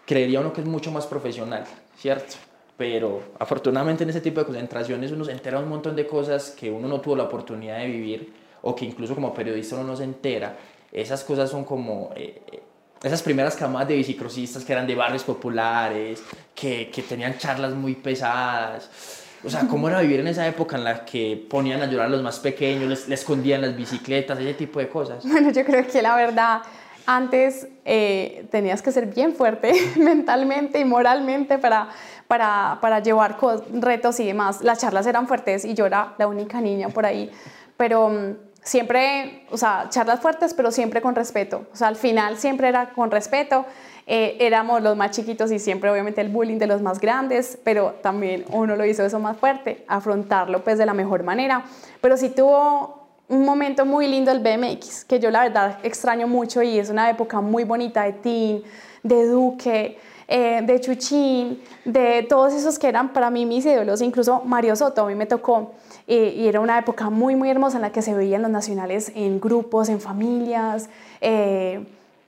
creería 0.05 0.39
uno 0.39 0.53
que 0.53 0.61
es 0.61 0.67
mucho 0.67 0.91
más 0.91 1.07
profesional, 1.07 1.65
¿cierto? 1.97 2.35
Pero 2.77 3.23
afortunadamente 3.39 4.03
en 4.03 4.09
ese 4.09 4.21
tipo 4.21 4.41
de 4.41 4.45
concentraciones 4.45 5.11
uno 5.11 5.23
se 5.23 5.31
entera 5.31 5.59
un 5.59 5.69
montón 5.69 5.95
de 5.95 6.05
cosas 6.05 6.51
que 6.51 6.69
uno 6.69 6.87
no 6.87 6.99
tuvo 6.99 7.15
la 7.15 7.23
oportunidad 7.23 7.77
de 7.77 7.87
vivir 7.87 8.33
o 8.61 8.75
que 8.75 8.85
incluso 8.85 9.15
como 9.15 9.33
periodista 9.33 9.75
uno 9.75 9.85
no 9.85 9.95
se 9.95 10.03
entera. 10.03 10.57
Esas 10.91 11.23
cosas 11.23 11.49
son 11.49 11.63
como 11.63 12.11
eh, 12.15 12.41
eh, 12.51 12.61
esas 13.01 13.21
primeras 13.21 13.55
camadas 13.55 13.87
de 13.87 13.95
bicicrosistas 13.95 14.65
que 14.65 14.73
eran 14.73 14.87
de 14.87 14.95
barrios 14.95 15.23
populares, 15.23 16.21
que, 16.53 16.89
que 16.89 17.01
tenían 17.01 17.37
charlas 17.37 17.73
muy 17.73 17.95
pesadas 17.95 19.24
o 19.45 19.49
sea, 19.49 19.67
¿cómo 19.67 19.87
era 19.87 20.01
vivir 20.01 20.19
en 20.19 20.27
esa 20.27 20.47
época 20.47 20.77
en 20.77 20.83
la 20.83 21.05
que 21.05 21.45
ponían 21.49 21.81
a 21.81 21.85
llorar 21.85 22.07
a 22.07 22.09
los 22.09 22.23
más 22.23 22.39
pequeños, 22.39 22.89
les, 22.89 23.09
escondían 23.09 23.61
las 23.61 23.75
bicicletas, 23.75 24.39
ese 24.39 24.53
tipo 24.53 24.79
de 24.79 24.89
cosas? 24.89 25.25
Bueno, 25.25 25.51
yo 25.51 25.63
creo 25.63 25.85
que 25.85 26.01
la 26.01 26.15
verdad, 26.15 26.61
antes 27.05 27.67
eh, 27.85 28.47
tenías 28.51 28.81
que 28.81 28.91
ser 28.91 29.07
bien 29.07 29.33
fuerte 29.33 29.73
mentalmente 29.97 30.79
y 30.79 30.85
moralmente 30.85 31.57
para, 31.57 31.89
para, 32.27 32.79
para 32.81 32.99
llevar 32.99 33.37
retos 33.73 34.19
y 34.19 34.25
demás. 34.25 34.61
Las 34.61 34.79
charlas 34.79 35.05
eran 35.05 35.27
fuertes 35.27 35.65
y 35.65 35.73
yo 35.73 35.85
era 35.85 36.13
la 36.17 36.27
única 36.27 36.59
niña 36.61 36.89
por 36.89 37.05
ahí, 37.05 37.29
pero 37.77 38.09
mm, 38.09 38.35
siempre, 38.65 39.45
o 39.51 39.57
sea, 39.57 39.87
charlas 39.89 40.19
fuertes, 40.19 40.53
pero 40.53 40.71
siempre 40.71 41.01
con 41.01 41.15
respeto. 41.15 41.67
O 41.71 41.75
sea, 41.75 41.87
al 41.87 41.95
final 41.95 42.37
siempre 42.37 42.67
era 42.67 42.89
con 42.89 43.11
respeto. 43.11 43.65
Eh, 44.07 44.37
éramos 44.39 44.83
los 44.83 44.95
más 44.95 45.11
chiquitos 45.11 45.51
y 45.51 45.57
siempre 45.57 45.89
obviamente 45.89 46.21
el 46.21 46.29
bullying 46.29 46.59
de 46.59 46.67
los 46.67 46.81
más 46.81 46.99
grandes, 46.99 47.57
pero 47.63 47.95
también 48.03 48.45
uno 48.51 48.75
lo 48.75 48.85
hizo 48.85 49.03
eso 49.03 49.19
más 49.19 49.37
fuerte, 49.37 49.83
afrontarlo 49.87 50.63
pues 50.63 50.77
de 50.77 50.85
la 50.85 50.93
mejor 50.93 51.23
manera. 51.23 51.63
Pero 52.01 52.15
sí 52.15 52.29
tuvo 52.29 53.07
un 53.27 53.43
momento 53.45 53.85
muy 53.85 54.07
lindo 54.07 54.31
el 54.31 54.39
BMX, 54.39 55.05
que 55.05 55.19
yo 55.19 55.31
la 55.31 55.41
verdad 55.41 55.79
extraño 55.81 56.27
mucho 56.27 56.61
y 56.61 56.77
es 56.77 56.89
una 56.89 57.09
época 57.09 57.41
muy 57.41 57.63
bonita 57.63 58.03
de 58.03 58.13
Teen, 58.13 58.63
de 59.01 59.27
Duque, 59.27 59.97
eh, 60.27 60.61
de 60.63 60.79
Chuchín, 60.79 61.61
de 61.83 62.23
todos 62.29 62.53
esos 62.53 62.77
que 62.77 62.87
eran 62.87 63.11
para 63.11 63.31
mí 63.31 63.47
mis 63.47 63.65
ídolos, 63.65 64.01
incluso 64.01 64.41
Mario 64.45 64.75
Soto, 64.75 65.03
a 65.03 65.07
mí 65.07 65.15
me 65.15 65.25
tocó. 65.25 65.73
Eh, 66.07 66.35
y 66.37 66.47
era 66.47 66.59
una 66.59 66.77
época 66.77 67.09
muy, 67.09 67.35
muy 67.35 67.49
hermosa 67.49 67.77
en 67.77 67.81
la 67.81 67.91
que 67.91 68.03
se 68.03 68.13
veían 68.13 68.43
los 68.43 68.51
nacionales 68.51 69.11
en 69.15 69.39
grupos, 69.39 69.89
en 69.89 69.99
familias 69.99 70.89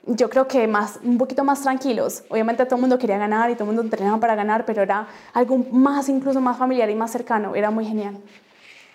yo 0.08 0.30
creo 0.30 0.48
que 0.48 0.66
más, 0.66 0.98
un 1.02 1.18
poquito 1.18 1.44
más 1.44 1.60
tranquilos. 1.62 2.24
Obviamente 2.28 2.64
todo 2.64 2.76
el 2.76 2.80
mundo 2.80 2.98
quería 2.98 3.18
ganar 3.18 3.50
y 3.50 3.54
todo 3.54 3.64
el 3.64 3.68
mundo 3.68 3.82
entrenaba 3.82 4.18
para 4.18 4.34
ganar, 4.34 4.64
pero 4.64 4.82
era 4.82 5.06
algo 5.34 5.58
más, 5.70 6.08
incluso 6.08 6.40
más 6.40 6.56
familiar 6.56 6.88
y 6.90 6.94
más 6.94 7.10
cercano. 7.10 7.54
Era 7.54 7.70
muy 7.70 7.84
genial. 7.84 8.18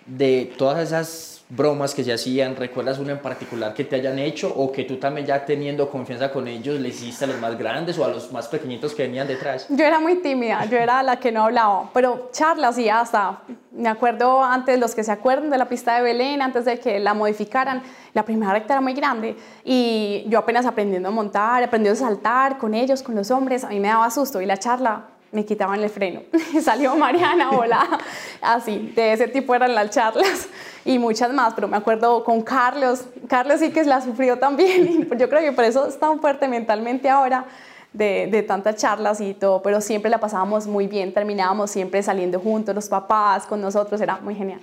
De 0.06 0.52
todas 0.58 0.80
esas 0.80 1.33
bromas 1.56 1.94
que 1.94 2.04
se 2.04 2.12
hacían, 2.12 2.56
¿recuerdas 2.56 3.00
una 3.00 3.12
en 3.12 3.20
particular 3.20 3.74
que 3.74 3.84
te 3.84 3.96
hayan 3.96 4.18
hecho 4.18 4.52
o 4.56 4.72
que 4.72 4.84
tú 4.84 4.98
también 4.98 5.28
ya 5.28 5.46
teniendo 5.46 5.90
confianza 5.90 6.32
con 6.32 6.48
ellos 6.48 6.80
le 6.80 6.90
hiciste 6.90 7.26
a 7.26 7.28
los 7.28 7.40
más 7.40 7.58
grandes 7.58 7.98
o 8.00 8.06
a 8.06 8.08
los 8.08 8.32
más 8.32 8.48
pequeñitos 8.48 8.96
que 8.96 9.04
venían 9.04 9.28
detrás? 9.28 9.68
Yo 9.70 9.86
era 9.86 10.00
muy 10.00 10.16
tímida, 10.16 10.66
yo 10.66 10.78
era 10.78 11.04
la 11.04 11.18
que 11.18 11.32
no 11.32 11.44
hablaba, 11.44 11.90
pero 11.94 12.30
charlas 12.32 12.78
y 12.78 12.90
hasta, 12.90 13.40
me 13.72 13.90
acuerdo 13.90 14.44
antes, 14.44 14.80
los 14.80 14.96
que 14.96 15.04
se 15.04 15.12
acuerdan 15.12 15.50
de 15.50 15.58
la 15.58 15.70
pista 15.70 15.96
de 15.96 16.02
Belén, 16.02 16.42
antes 16.42 16.66
de 16.66 16.80
que 16.80 17.00
la 17.00 17.14
modificaran, 17.14 17.84
la 18.14 18.24
primera 18.24 18.54
recta 18.54 18.74
era 18.74 18.82
muy 18.82 18.94
grande 18.94 19.36
y 19.64 20.26
yo 20.28 20.40
apenas 20.40 20.66
aprendiendo 20.66 21.10
a 21.10 21.12
montar, 21.12 21.64
aprendiendo 21.64 22.04
a 22.04 22.08
saltar 22.08 22.58
con 22.58 22.74
ellos, 22.74 23.04
con 23.04 23.16
los 23.16 23.30
hombres, 23.30 23.64
a 23.64 23.70
mí 23.70 23.80
me 23.80 23.90
daba 23.90 24.10
susto 24.10 24.42
y 24.42 24.46
la 24.46 24.58
charla 24.58 25.13
me 25.34 25.44
quitaban 25.44 25.84
el 25.84 25.90
freno. 25.90 26.22
Salió 26.62 26.96
Mariana, 26.96 27.52
hola. 27.52 28.00
Así, 28.42 28.94
de 28.96 29.14
ese 29.14 29.28
tipo 29.28 29.54
eran 29.54 29.76
las 29.76 29.90
charlas 29.90 30.48
y 30.86 31.00
muchas 31.00 31.34
más, 31.34 31.54
pero 31.54 31.68
me 31.68 31.76
acuerdo 31.76 32.24
con 32.24 32.42
Carlos. 32.42 33.06
Carlos 33.28 33.60
sí 33.60 33.72
que 33.72 33.84
la 33.84 34.00
sufrió 34.00 34.38
también. 34.38 35.10
Yo 35.18 35.30
creo 35.30 35.42
que 35.42 35.52
por 35.52 35.66
eso 35.66 35.88
es 35.88 36.00
tan 36.00 36.22
fuerte 36.22 36.48
mentalmente 36.48 37.10
ahora. 37.10 37.46
De, 37.92 38.28
de, 38.32 38.42
tantas 38.42 38.78
charlas 38.78 39.22
y 39.22 39.36
todo, 39.36 39.62
pero 39.62 39.80
siempre 39.80 40.10
la 40.10 40.20
pasábamos 40.20 40.66
muy 40.66 40.88
bien, 40.88 41.14
terminábamos 41.14 41.70
siempre 41.70 42.02
saliendo 42.02 42.40
juntos, 42.40 42.74
los 42.74 42.90
papás 42.90 43.46
con 43.46 43.62
nosotros, 43.62 44.02
era 44.02 44.18
muy 44.18 44.34
genial. 44.34 44.60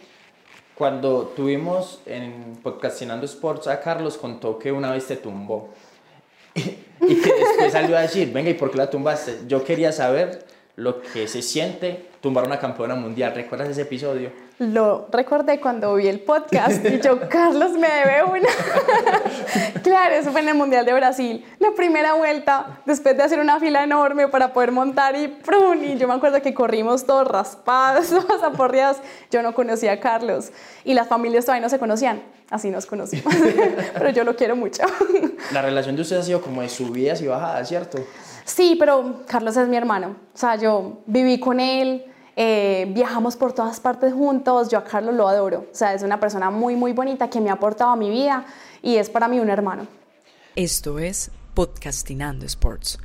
Cuando 0.74 1.32
tuvimos 1.36 2.02
en 2.06 2.58
Podcastinando 2.60 3.26
Sports 3.26 3.68
a 3.68 3.78
Carlos, 3.78 4.18
contó 4.18 4.58
que 4.58 4.72
una 4.72 4.90
vez 4.90 5.06
te 5.06 5.14
tumbó 5.14 5.68
y 6.54 7.14
que 7.20 7.32
después 7.32 7.72
salió 7.72 7.96
a 7.96 8.00
decir, 8.00 8.32
venga, 8.32 8.50
¿y 8.50 8.54
por 8.54 8.70
qué 8.70 8.78
la 8.78 8.90
tumbaste? 8.90 9.40
Yo 9.46 9.62
quería 9.64 9.92
saber 9.92 10.44
lo 10.76 11.02
que 11.02 11.28
se 11.28 11.42
siente 11.42 12.10
tumbar 12.20 12.46
una 12.46 12.58
campeona 12.58 12.94
mundial. 12.94 13.32
¿Recuerdas 13.34 13.68
ese 13.68 13.82
episodio? 13.82 14.30
Lo 14.58 15.08
recordé 15.10 15.58
cuando 15.58 15.94
vi 15.94 16.06
el 16.06 16.20
podcast 16.20 16.84
y 16.84 17.00
yo, 17.00 17.18
Carlos, 17.30 17.72
me 17.72 17.88
debe 17.88 18.24
una. 18.24 18.48
claro, 19.82 20.14
eso 20.14 20.30
fue 20.30 20.42
en 20.42 20.50
el 20.50 20.54
Mundial 20.54 20.84
de 20.84 20.92
Brasil. 20.92 21.44
La 21.58 21.70
primera 21.70 22.12
vuelta, 22.12 22.80
después 22.84 23.16
de 23.16 23.22
hacer 23.22 23.40
una 23.40 23.58
fila 23.58 23.82
enorme 23.82 24.28
para 24.28 24.52
poder 24.52 24.70
montar 24.70 25.16
y 25.16 25.28
¡prun! 25.28 25.82
Y 25.82 25.96
yo 25.96 26.06
me 26.06 26.12
acuerdo 26.14 26.42
que 26.42 26.52
corrimos 26.52 27.06
todos 27.06 27.26
raspados, 27.26 28.08
todos 28.10 28.42
aporreados. 28.42 28.98
Yo 29.30 29.42
no 29.42 29.54
conocía 29.54 29.92
a 29.92 30.00
Carlos 30.00 30.50
y 30.84 30.92
las 30.92 31.08
familias 31.08 31.46
todavía 31.46 31.62
no 31.62 31.70
se 31.70 31.78
conocían. 31.78 32.22
Así 32.50 32.68
nos 32.68 32.84
conocimos. 32.84 33.32
Pero 33.94 34.10
yo 34.10 34.24
lo 34.24 34.36
quiero 34.36 34.56
mucho. 34.56 34.82
La 35.52 35.62
relación 35.62 35.96
de 35.96 36.02
ustedes 36.02 36.22
ha 36.22 36.26
sido 36.26 36.42
como 36.42 36.60
de 36.60 36.68
subidas 36.68 37.22
y 37.22 37.28
bajadas, 37.28 37.68
¿cierto? 37.68 38.04
Sí, 38.50 38.74
pero 38.76 39.22
Carlos 39.26 39.56
es 39.56 39.68
mi 39.68 39.76
hermano. 39.76 40.16
O 40.34 40.36
sea, 40.36 40.56
yo 40.56 40.98
viví 41.06 41.38
con 41.38 41.60
él, 41.60 42.04
eh, 42.34 42.86
viajamos 42.90 43.36
por 43.36 43.52
todas 43.52 43.78
partes 43.78 44.12
juntos, 44.12 44.68
yo 44.68 44.78
a 44.78 44.84
Carlos 44.84 45.14
lo 45.14 45.28
adoro. 45.28 45.66
O 45.70 45.74
sea, 45.74 45.94
es 45.94 46.02
una 46.02 46.18
persona 46.18 46.50
muy, 46.50 46.74
muy 46.74 46.92
bonita 46.92 47.30
que 47.30 47.40
me 47.40 47.50
ha 47.50 47.52
aportado 47.52 47.90
a 47.90 47.96
mi 47.96 48.10
vida 48.10 48.44
y 48.82 48.96
es 48.96 49.08
para 49.08 49.28
mí 49.28 49.38
un 49.38 49.50
hermano. 49.50 49.86
Esto 50.56 50.98
es 50.98 51.30
Podcastinando 51.54 52.44
Sports. 52.44 52.98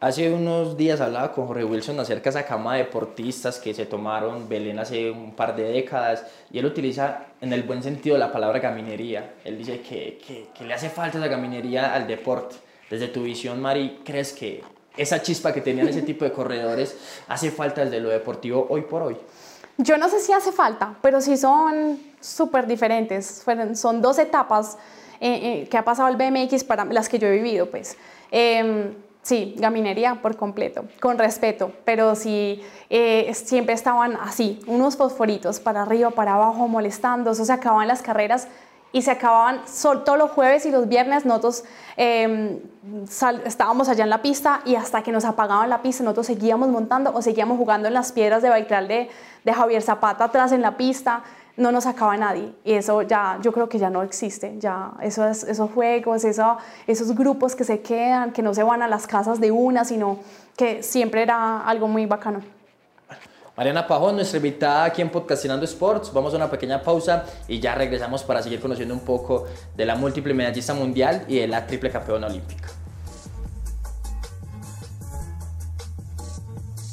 Hace 0.00 0.32
unos 0.32 0.78
días 0.78 1.02
hablaba 1.02 1.30
con 1.32 1.46
Jorge 1.46 1.64
Wilson 1.64 2.00
acerca 2.00 2.30
de 2.30 2.38
esa 2.38 2.48
cama 2.48 2.76
de 2.76 2.84
deportistas 2.84 3.58
que 3.58 3.74
se 3.74 3.84
tomaron 3.84 4.48
Belén 4.48 4.78
hace 4.78 5.10
un 5.10 5.32
par 5.32 5.54
de 5.54 5.64
décadas 5.64 6.24
y 6.50 6.58
él 6.58 6.64
utiliza 6.64 7.26
en 7.42 7.52
el 7.52 7.64
buen 7.64 7.82
sentido 7.82 8.16
la 8.16 8.32
palabra 8.32 8.60
gaminería. 8.60 9.34
Él 9.44 9.58
dice 9.58 9.82
que, 9.82 10.18
que, 10.26 10.48
que 10.56 10.64
le 10.64 10.72
hace 10.72 10.88
falta 10.88 11.18
esa 11.18 11.28
gaminería 11.28 11.94
al 11.94 12.06
deporte 12.06 12.69
desde 12.90 13.08
tu 13.08 13.22
visión, 13.22 13.62
Mari, 13.62 14.00
¿crees 14.04 14.32
que 14.32 14.62
esa 14.96 15.22
chispa 15.22 15.52
que 15.52 15.60
tenían 15.60 15.88
ese 15.88 16.02
tipo 16.02 16.24
de 16.24 16.32
corredores 16.32 16.96
hace 17.28 17.50
falta 17.50 17.84
desde 17.84 18.00
lo 18.00 18.10
deportivo 18.10 18.66
hoy 18.68 18.82
por 18.82 19.02
hoy? 19.02 19.16
Yo 19.78 19.96
no 19.96 20.08
sé 20.10 20.20
si 20.20 20.32
hace 20.32 20.52
falta, 20.52 20.96
pero 21.00 21.20
sí 21.20 21.36
son 21.36 21.98
súper 22.20 22.66
diferentes. 22.66 23.44
Son 23.74 24.02
dos 24.02 24.18
etapas 24.18 24.76
eh, 25.20 25.62
eh, 25.62 25.68
que 25.70 25.78
ha 25.78 25.84
pasado 25.84 26.08
el 26.08 26.16
BMX 26.16 26.64
para 26.64 26.84
las 26.84 27.08
que 27.08 27.18
yo 27.18 27.28
he 27.28 27.32
vivido, 27.32 27.70
pues. 27.70 27.96
Em, 28.30 28.94
sí, 29.22 29.54
gaminería 29.56 30.20
por 30.20 30.36
completo, 30.36 30.84
con 31.00 31.16
respeto, 31.16 31.72
pero 31.84 32.14
sí, 32.14 32.62
eh, 32.90 33.32
siempre 33.34 33.74
estaban 33.74 34.16
así, 34.16 34.60
unos 34.66 34.96
fosforitos 34.96 35.60
para 35.60 35.82
arriba, 35.82 36.10
para 36.10 36.34
abajo, 36.34 36.68
molestando, 36.68 37.30
eso 37.30 37.44
se 37.44 37.52
acababan 37.52 37.88
las 37.88 38.02
carreras 38.02 38.48
y 38.92 39.02
se 39.02 39.10
acababan 39.10 39.62
todos 39.82 40.18
los 40.18 40.30
jueves 40.32 40.66
y 40.66 40.70
los 40.70 40.88
viernes 40.88 41.24
nosotros 41.24 41.64
em, 41.96 42.58
estábamos 43.44 43.88
allá 43.88 44.04
en 44.04 44.10
la 44.10 44.22
pista 44.22 44.62
y 44.64 44.74
hasta 44.74 45.02
que 45.02 45.12
nos 45.12 45.24
apagaban 45.24 45.70
la 45.70 45.82
pista 45.82 46.02
nosotros 46.02 46.26
seguíamos 46.26 46.68
montando 46.68 47.12
o 47.14 47.22
seguíamos 47.22 47.56
jugando 47.56 47.88
en 47.88 47.94
las 47.94 48.12
piedras 48.12 48.42
de 48.42 48.48
Baikral 48.48 48.88
de, 48.88 49.10
de 49.44 49.52
Javier 49.52 49.82
Zapata 49.82 50.24
atrás 50.24 50.52
en 50.52 50.62
la 50.62 50.76
pista 50.76 51.22
no 51.56 51.72
nos 51.72 51.86
acaba 51.86 52.16
nadie. 52.16 52.52
Y 52.64 52.72
eso 52.72 53.02
ya, 53.02 53.38
yo 53.42 53.52
creo 53.52 53.68
que 53.68 53.78
ya 53.78 53.90
no 53.90 54.02
existe. 54.02 54.54
Ya 54.58 54.92
esos, 55.02 55.44
esos 55.44 55.70
juegos, 55.70 56.24
eso, 56.24 56.56
esos 56.86 57.14
grupos 57.14 57.54
que 57.54 57.64
se 57.64 57.80
quedan, 57.80 58.32
que 58.32 58.42
no 58.42 58.54
se 58.54 58.62
van 58.62 58.82
a 58.82 58.88
las 58.88 59.06
casas 59.06 59.40
de 59.40 59.50
una, 59.50 59.84
sino 59.84 60.18
que 60.56 60.82
siempre 60.82 61.22
era 61.22 61.60
algo 61.60 61.86
muy 61.86 62.06
bacano. 62.06 62.40
Mariana 63.60 63.86
Pajón, 63.86 64.16
nuestra 64.16 64.38
invitada 64.38 64.84
aquí 64.84 65.02
en 65.02 65.10
Podcastinando 65.10 65.66
Sports. 65.66 66.10
Vamos 66.14 66.32
a 66.32 66.38
una 66.38 66.50
pequeña 66.50 66.82
pausa 66.82 67.26
y 67.46 67.60
ya 67.60 67.74
regresamos 67.74 68.22
para 68.22 68.42
seguir 68.42 68.58
conociendo 68.58 68.94
un 68.94 69.00
poco 69.00 69.44
de 69.76 69.84
la 69.84 69.96
múltiple 69.96 70.32
medallista 70.32 70.72
mundial 70.72 71.26
y 71.28 71.40
de 71.40 71.46
la 71.46 71.66
triple 71.66 71.90
campeona 71.90 72.28
olímpica. 72.28 72.68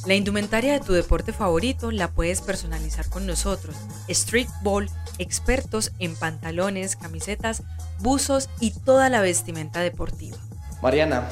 La 0.06 0.16
indumentaria 0.16 0.74
de 0.74 0.82
tu 0.82 0.92
deporte 0.92 1.32
favorito 1.32 1.90
la 1.92 2.10
puedes 2.10 2.42
personalizar 2.42 3.10
con 3.10 3.26
nosotros. 3.26 3.78
Street 4.10 4.50
Ball, 4.62 4.90
expertos 5.20 5.94
en 6.00 6.18
pantalones, 6.18 6.98
camisetas, 6.98 7.64
buzos 8.00 8.50
y 8.60 8.72
toda 8.72 9.08
la 9.08 9.22
vestimenta 9.22 9.80
deportiva. 9.80 10.36
Mariana, 10.82 11.30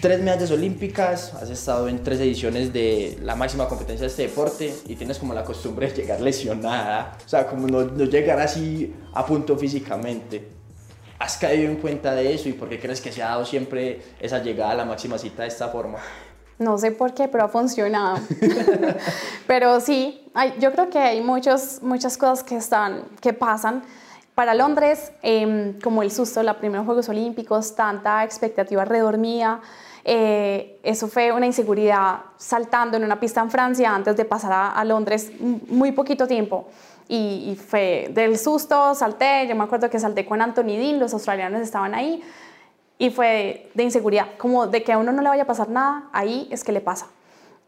tres 0.00 0.20
medallas 0.20 0.50
olímpicas, 0.50 1.34
has 1.34 1.50
estado 1.50 1.88
en 1.88 2.02
tres 2.02 2.20
ediciones 2.20 2.72
de 2.72 3.18
la 3.22 3.34
máxima 3.34 3.68
competencia 3.68 4.02
de 4.02 4.10
este 4.10 4.22
deporte 4.22 4.74
y 4.86 4.94
tienes 4.94 5.18
como 5.18 5.34
la 5.34 5.44
costumbre 5.44 5.88
de 5.88 5.94
llegar 5.94 6.20
lesionada, 6.20 7.16
o 7.24 7.28
sea, 7.28 7.46
como 7.46 7.66
no, 7.66 7.84
no 7.84 8.04
llegar 8.04 8.38
así 8.40 8.94
a 9.14 9.26
punto 9.26 9.56
físicamente. 9.56 10.48
¿Has 11.18 11.36
caído 11.36 11.68
en 11.68 11.76
cuenta 11.76 12.14
de 12.14 12.32
eso 12.32 12.48
y 12.48 12.52
por 12.52 12.68
qué 12.68 12.78
crees 12.78 13.00
que 13.00 13.10
se 13.10 13.22
ha 13.22 13.30
dado 13.30 13.44
siempre 13.44 14.00
esa 14.20 14.38
llegada 14.38 14.70
a 14.70 14.74
la 14.76 14.84
máxima 14.84 15.18
cita 15.18 15.42
de 15.42 15.48
esta 15.48 15.68
forma? 15.68 15.98
No 16.60 16.78
sé 16.78 16.92
por 16.92 17.12
qué, 17.14 17.26
pero 17.26 17.44
ha 17.44 17.48
funcionado. 17.48 18.18
pero 19.46 19.80
sí, 19.80 20.28
hay, 20.34 20.54
yo 20.60 20.72
creo 20.72 20.90
que 20.90 20.98
hay 20.98 21.20
muchos, 21.20 21.80
muchas 21.82 22.16
cosas 22.16 22.44
que, 22.44 22.56
están, 22.56 23.04
que 23.20 23.32
pasan. 23.32 23.82
Para 24.36 24.54
Londres, 24.54 25.10
eh, 25.22 25.76
como 25.82 26.04
el 26.04 26.12
susto, 26.12 26.40
los 26.44 26.56
primeros 26.56 26.86
Juegos 26.86 27.08
Olímpicos, 27.08 27.74
tanta 27.74 28.22
expectativa 28.22 28.84
redormida, 28.84 29.60
eh, 30.10 30.80
eso 30.82 31.06
fue 31.06 31.32
una 31.32 31.44
inseguridad 31.44 32.20
saltando 32.38 32.96
en 32.96 33.04
una 33.04 33.20
pista 33.20 33.42
en 33.42 33.50
Francia 33.50 33.94
antes 33.94 34.16
de 34.16 34.24
pasar 34.24 34.52
a, 34.52 34.70
a 34.70 34.82
Londres 34.82 35.30
muy 35.38 35.92
poquito 35.92 36.26
tiempo. 36.26 36.66
Y, 37.08 37.50
y, 37.50 37.56
fue 37.56 38.08
del 38.14 38.38
susto, 38.38 38.94
salté, 38.94 39.46
yo 39.46 39.54
me 39.54 39.64
acuerdo 39.64 39.90
que 39.90 40.00
salté 40.00 40.24
con 40.24 40.40
Anthony 40.40 40.78
Dean, 40.78 40.98
los 40.98 41.12
australianos 41.12 41.60
estaban 41.60 41.94
ahí, 41.94 42.22
y 42.96 43.10
fue 43.10 43.70
de 43.74 43.82
inseguridad, 43.82 44.28
como 44.38 44.66
de 44.66 44.82
que 44.82 44.94
a 44.94 44.98
uno 44.98 45.12
no 45.12 45.20
le 45.20 45.28
vaya 45.28 45.42
a 45.42 45.46
pasar 45.46 45.68
nada, 45.68 46.08
ahí 46.12 46.48
es 46.50 46.64
que 46.64 46.72
le 46.72 46.80
pasa. 46.80 47.08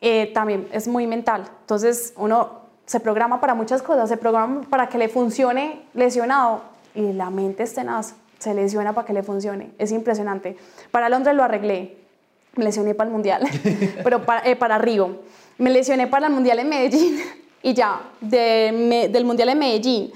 Eh, 0.00 0.30
también 0.32 0.66
es 0.72 0.88
muy 0.88 1.06
mental, 1.06 1.44
entonces 1.60 2.14
uno 2.16 2.60
se 2.86 3.00
programa 3.00 3.38
para 3.38 3.52
muchas 3.52 3.82
cosas, 3.82 4.08
se 4.08 4.16
programa 4.16 4.62
para 4.62 4.88
que 4.88 4.96
le 4.96 5.10
funcione 5.10 5.82
lesionado 5.92 6.62
y 6.94 7.12
la 7.12 7.28
mente 7.28 7.64
es 7.64 7.74
tenaz, 7.74 8.14
se 8.38 8.54
lesiona 8.54 8.94
para 8.94 9.06
que 9.06 9.12
le 9.12 9.22
funcione, 9.22 9.72
es 9.78 9.92
impresionante. 9.92 10.56
Para 10.90 11.10
Londres 11.10 11.36
lo 11.36 11.44
arreglé, 11.44 11.99
me 12.56 12.64
lesioné 12.64 12.94
para 12.94 13.08
el 13.08 13.12
Mundial, 13.12 13.42
pero 14.04 14.24
para, 14.24 14.48
eh, 14.48 14.56
para, 14.56 14.78
Río. 14.78 15.20
Me 15.58 15.70
lesioné 15.70 16.06
para 16.06 16.26
el 16.26 16.32
Mundial 16.32 16.58
en 16.58 16.68
Medellín 16.68 17.20
y 17.62 17.74
ya, 17.74 18.00
del 18.20 19.24
Mundial 19.24 19.50
en 19.50 19.58
Medellín 19.58 20.12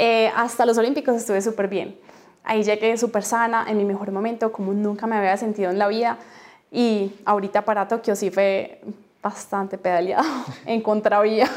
eh, 0.00 0.30
hasta 0.36 0.64
los 0.64 0.78
Olímpicos 0.78 1.16
estuve 1.16 1.42
súper 1.42 1.66
bien. 1.66 1.98
Ahí 2.44 2.62
llegué 2.62 2.96
súper 2.96 3.24
sana, 3.24 3.66
en 3.68 3.76
mi 3.76 3.84
mejor 3.84 4.12
momento, 4.12 4.52
como 4.52 4.72
nunca 4.72 5.08
me 5.08 5.16
había 5.16 5.36
sentido 5.36 5.70
en 5.70 5.78
la 5.78 5.88
vida. 5.88 6.18
Y 6.70 7.12
ahorita 7.24 7.64
para 7.64 7.88
Tokio 7.88 8.14
sí 8.14 8.30
fue 8.30 8.80
bastante 9.20 9.76
pedaleado, 9.76 10.24
en 10.66 10.80
contravía. 10.80 11.50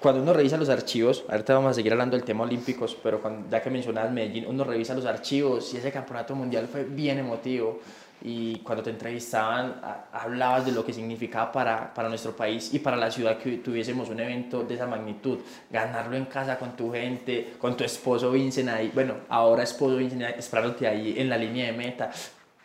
Cuando 0.00 0.22
uno 0.22 0.32
revisa 0.32 0.56
los 0.56 0.68
archivos, 0.70 1.24
ahorita 1.28 1.54
vamos 1.54 1.70
a 1.70 1.74
seguir 1.74 1.92
hablando 1.92 2.16
del 2.16 2.24
tema 2.24 2.42
olímpicos, 2.42 2.96
pero 3.00 3.20
ya 3.48 3.62
que 3.62 3.70
mencionabas 3.70 4.10
Medellín, 4.10 4.46
uno 4.48 4.64
revisa 4.64 4.94
los 4.94 5.04
archivos 5.04 5.72
y 5.72 5.76
ese 5.76 5.92
campeonato 5.92 6.34
mundial 6.34 6.66
fue 6.66 6.82
bien 6.84 7.18
emotivo 7.18 7.78
y 8.22 8.58
cuando 8.58 8.82
te 8.82 8.90
entrevistaban 8.90 9.80
hablabas 10.12 10.66
de 10.66 10.72
lo 10.72 10.84
que 10.84 10.92
significaba 10.92 11.50
para, 11.50 11.94
para, 11.94 12.08
nuestro 12.08 12.32
país 12.32 12.72
y 12.74 12.78
para 12.78 12.96
la 12.96 13.10
ciudad 13.10 13.38
que 13.38 13.58
tuviésemos 13.58 14.08
un 14.10 14.20
evento 14.20 14.62
de 14.62 14.74
esa 14.74 14.86
magnitud. 14.86 15.38
Ganarlo 15.70 16.16
en 16.16 16.26
casa 16.26 16.58
con 16.58 16.76
tu 16.76 16.92
gente, 16.92 17.54
con 17.58 17.76
tu 17.76 17.84
esposo 17.84 18.30
Vincent 18.30 18.68
ahí, 18.68 18.90
bueno, 18.94 19.14
ahora 19.28 19.62
esposo 19.62 19.96
Vincent 19.96 20.22
esperándote 20.36 20.86
ahí 20.86 21.14
en 21.18 21.28
la 21.28 21.36
línea 21.36 21.66
de 21.66 21.72
meta. 21.72 22.10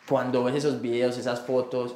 Cuando 0.08 0.44
ves 0.44 0.56
esos 0.56 0.80
videos, 0.80 1.16
esas 1.18 1.40
fotos, 1.40 1.94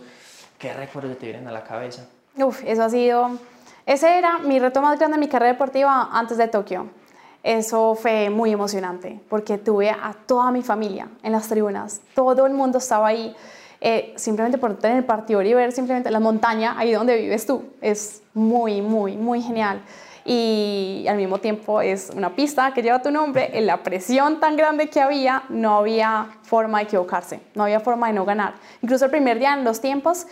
¿qué 0.58 0.72
recuerdos 0.72 1.18
te 1.18 1.26
vienen 1.26 1.46
a 1.46 1.52
la 1.52 1.62
cabeza? 1.62 2.06
Uf, 2.36 2.62
eso 2.64 2.82
ha 2.82 2.90
sido... 2.90 3.38
Ese 3.86 4.18
era 4.18 4.38
mi 4.38 4.58
reto 4.58 4.82
más 4.82 4.98
grande 4.98 5.16
en 5.16 5.20
mi 5.20 5.28
carrera 5.28 5.52
deportiva 5.52 6.10
antes 6.12 6.36
de 6.36 6.48
Tokio. 6.48 6.99
Eso 7.42 7.94
fue 7.94 8.28
muy 8.28 8.52
emocionante 8.52 9.20
porque 9.28 9.56
tuve 9.56 9.90
a 9.90 10.14
toda 10.26 10.50
mi 10.50 10.62
familia 10.62 11.08
en 11.22 11.32
las 11.32 11.48
tribunas, 11.48 12.02
todo 12.14 12.46
el 12.46 12.52
mundo 12.52 12.78
estaba 12.78 13.08
ahí. 13.08 13.34
Eh, 13.82 14.12
simplemente 14.16 14.58
por 14.58 14.76
tener 14.76 14.98
el 14.98 15.04
partido 15.04 15.40
y 15.40 15.54
ver 15.54 15.72
simplemente 15.72 16.10
la 16.10 16.20
montaña 16.20 16.74
ahí 16.76 16.92
donde 16.92 17.16
vives 17.16 17.46
tú. 17.46 17.64
Es 17.80 18.22
muy, 18.34 18.82
muy, 18.82 19.16
muy 19.16 19.40
genial. 19.40 19.80
Y 20.24 21.06
al 21.08 21.16
mismo 21.16 21.38
tiempo 21.38 21.80
es 21.80 22.10
una 22.14 22.36
pista 22.36 22.74
que 22.74 22.82
lleva 22.82 23.00
tu 23.00 23.10
nombre. 23.10 23.56
En 23.56 23.66
la 23.66 23.82
presión 23.82 24.38
tan 24.38 24.56
grande 24.56 24.88
que 24.88 25.00
había, 25.00 25.44
no 25.48 25.78
había 25.78 26.26
forma 26.42 26.78
de 26.78 26.84
equivocarse, 26.84 27.40
no 27.54 27.64
había 27.64 27.80
forma 27.80 28.08
de 28.08 28.12
no 28.12 28.26
ganar. 28.26 28.54
Incluso 28.82 29.06
el 29.06 29.10
primer 29.10 29.38
día 29.38 29.54
en 29.54 29.64
los 29.64 29.80
tiempos, 29.80 30.26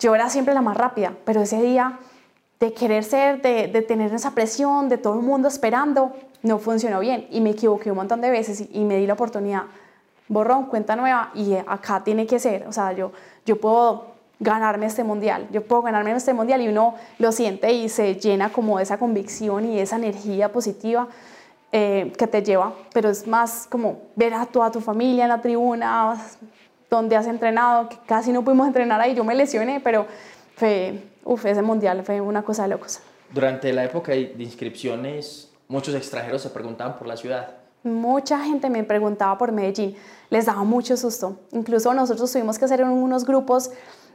yo 0.00 0.14
era 0.16 0.28
siempre 0.28 0.52
la 0.52 0.62
más 0.62 0.76
rápida, 0.76 1.12
pero 1.24 1.42
ese 1.42 1.62
día 1.62 2.00
de 2.58 2.74
querer 2.74 3.04
ser, 3.04 3.40
de, 3.40 3.68
de 3.68 3.82
tener 3.82 4.12
esa 4.12 4.32
presión, 4.32 4.88
de 4.88 4.98
todo 4.98 5.14
el 5.14 5.24
mundo 5.24 5.48
esperando, 5.48 6.12
no 6.42 6.58
funcionó 6.58 7.00
bien 7.00 7.26
y 7.30 7.40
me 7.40 7.50
equivoqué 7.50 7.90
un 7.90 7.96
montón 7.96 8.20
de 8.20 8.30
veces 8.30 8.64
y, 8.72 8.84
me 8.84 8.96
di 8.96 9.06
la 9.06 9.14
oportunidad. 9.14 9.64
Borrón, 10.28 10.66
cuenta 10.66 10.96
nueva 10.96 11.30
y 11.34 11.54
acá 11.54 12.02
tiene 12.04 12.26
que 12.26 12.38
ser, 12.38 12.66
o 12.66 12.72
sea, 12.72 12.92
yo, 12.92 13.12
yo 13.44 13.60
puedo 13.60 14.06
ganarme 14.38 14.86
este 14.86 15.04
mundial, 15.04 15.48
yo 15.50 15.62
puedo 15.64 15.82
ganarme 15.82 16.12
este 16.12 16.32
mundial 16.32 16.62
y 16.62 16.68
uno 16.68 16.94
lo 17.18 17.32
siente 17.32 17.72
y 17.72 17.88
se 17.88 18.14
llena 18.14 18.50
como 18.50 18.78
de 18.78 18.84
esa 18.84 18.98
convicción 18.98 19.66
y 19.66 19.80
esa 19.80 19.96
energía 19.96 20.50
positiva 20.50 21.08
eh, 21.72 22.12
que 22.16 22.26
te 22.26 22.42
lleva, 22.42 22.72
pero 22.94 23.10
es 23.10 23.26
más 23.26 23.66
como 23.68 24.00
ver 24.16 24.32
a 24.34 24.46
toda 24.46 24.70
tu 24.70 24.80
familia 24.80 25.24
en 25.24 25.28
la 25.28 25.40
tribuna, 25.40 26.16
donde 26.88 27.16
has 27.16 27.26
entrenado, 27.26 27.88
que 27.88 27.96
casi 28.06 28.32
no 28.32 28.42
pudimos 28.42 28.66
entrenar 28.66 29.00
ahí, 29.00 29.14
yo 29.14 29.24
me 29.24 29.34
lesioné, 29.34 29.80
pero 29.80 30.06
fue, 30.56 31.02
uf, 31.24 31.44
ese 31.44 31.62
mundial 31.62 32.02
fue 32.04 32.20
una 32.20 32.42
cosa 32.42 32.66
de. 32.66 32.76
Durante 33.32 33.72
la 33.72 33.84
época 33.84 34.12
de 34.12 34.34
inscripciones, 34.38 35.49
muchos 35.70 35.94
extranjeros 35.94 36.42
se 36.42 36.50
preguntaban 36.50 36.98
por 36.98 37.06
la 37.06 37.16
ciudad. 37.16 37.48
Mucha 37.82 38.40
gente 38.40 38.68
me 38.68 38.84
preguntaba 38.84 39.38
por 39.38 39.52
Medellín, 39.52 39.96
les 40.28 40.44
daba 40.44 40.64
mucho 40.64 40.96
susto. 40.98 41.38
Incluso 41.52 41.94
nosotros 41.94 42.30
tuvimos 42.30 42.58
que 42.58 42.66
hacer 42.66 42.84
unos 42.84 43.24
grupos 43.24 43.70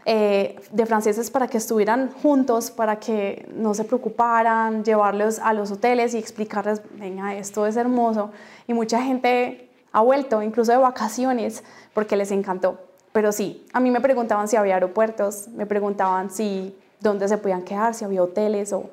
eh, 0.06 0.58
de 0.72 0.86
franceses 0.86 1.32
para 1.32 1.48
que 1.48 1.58
estuvieran 1.58 2.12
juntos, 2.22 2.70
para 2.70 2.98
que 3.00 3.50
no 3.56 3.74
se 3.74 3.86
preocuparan, 3.86 4.84
llevarlos 4.84 5.40
a 5.40 5.54
los 5.54 5.72
hoteles 5.72 6.14
y 6.14 6.20
explicarles, 6.20 6.82
venga, 7.00 7.34
esto 7.34 7.66
es 7.66 7.76
hermoso. 7.76 8.32
Y 8.68 8.74
mucha 8.74 9.02
gente 9.02 9.72
ha 9.94 10.02
vuelto, 10.02 10.44
incluso 10.44 10.74
de 10.74 10.78
vacaciones, 10.78 11.64
porque 11.94 12.18
les 12.18 12.30
encantó. 12.32 12.78
Pero 13.14 13.32
sí, 13.32 13.66
a 13.72 13.80
mí 13.80 13.90
me 13.90 14.02
preguntaban 14.02 14.48
si 14.48 14.58
había 14.58 14.76
aeropuertos, 14.76 15.48
me 15.48 15.66
preguntaban 15.66 16.30
si 16.30 16.78
dónde 17.00 17.28
se 17.28 17.38
podían 17.38 17.64
quedar, 17.64 17.94
si 17.94 18.04
había 18.04 18.22
hoteles 18.22 18.74
o 18.74 18.90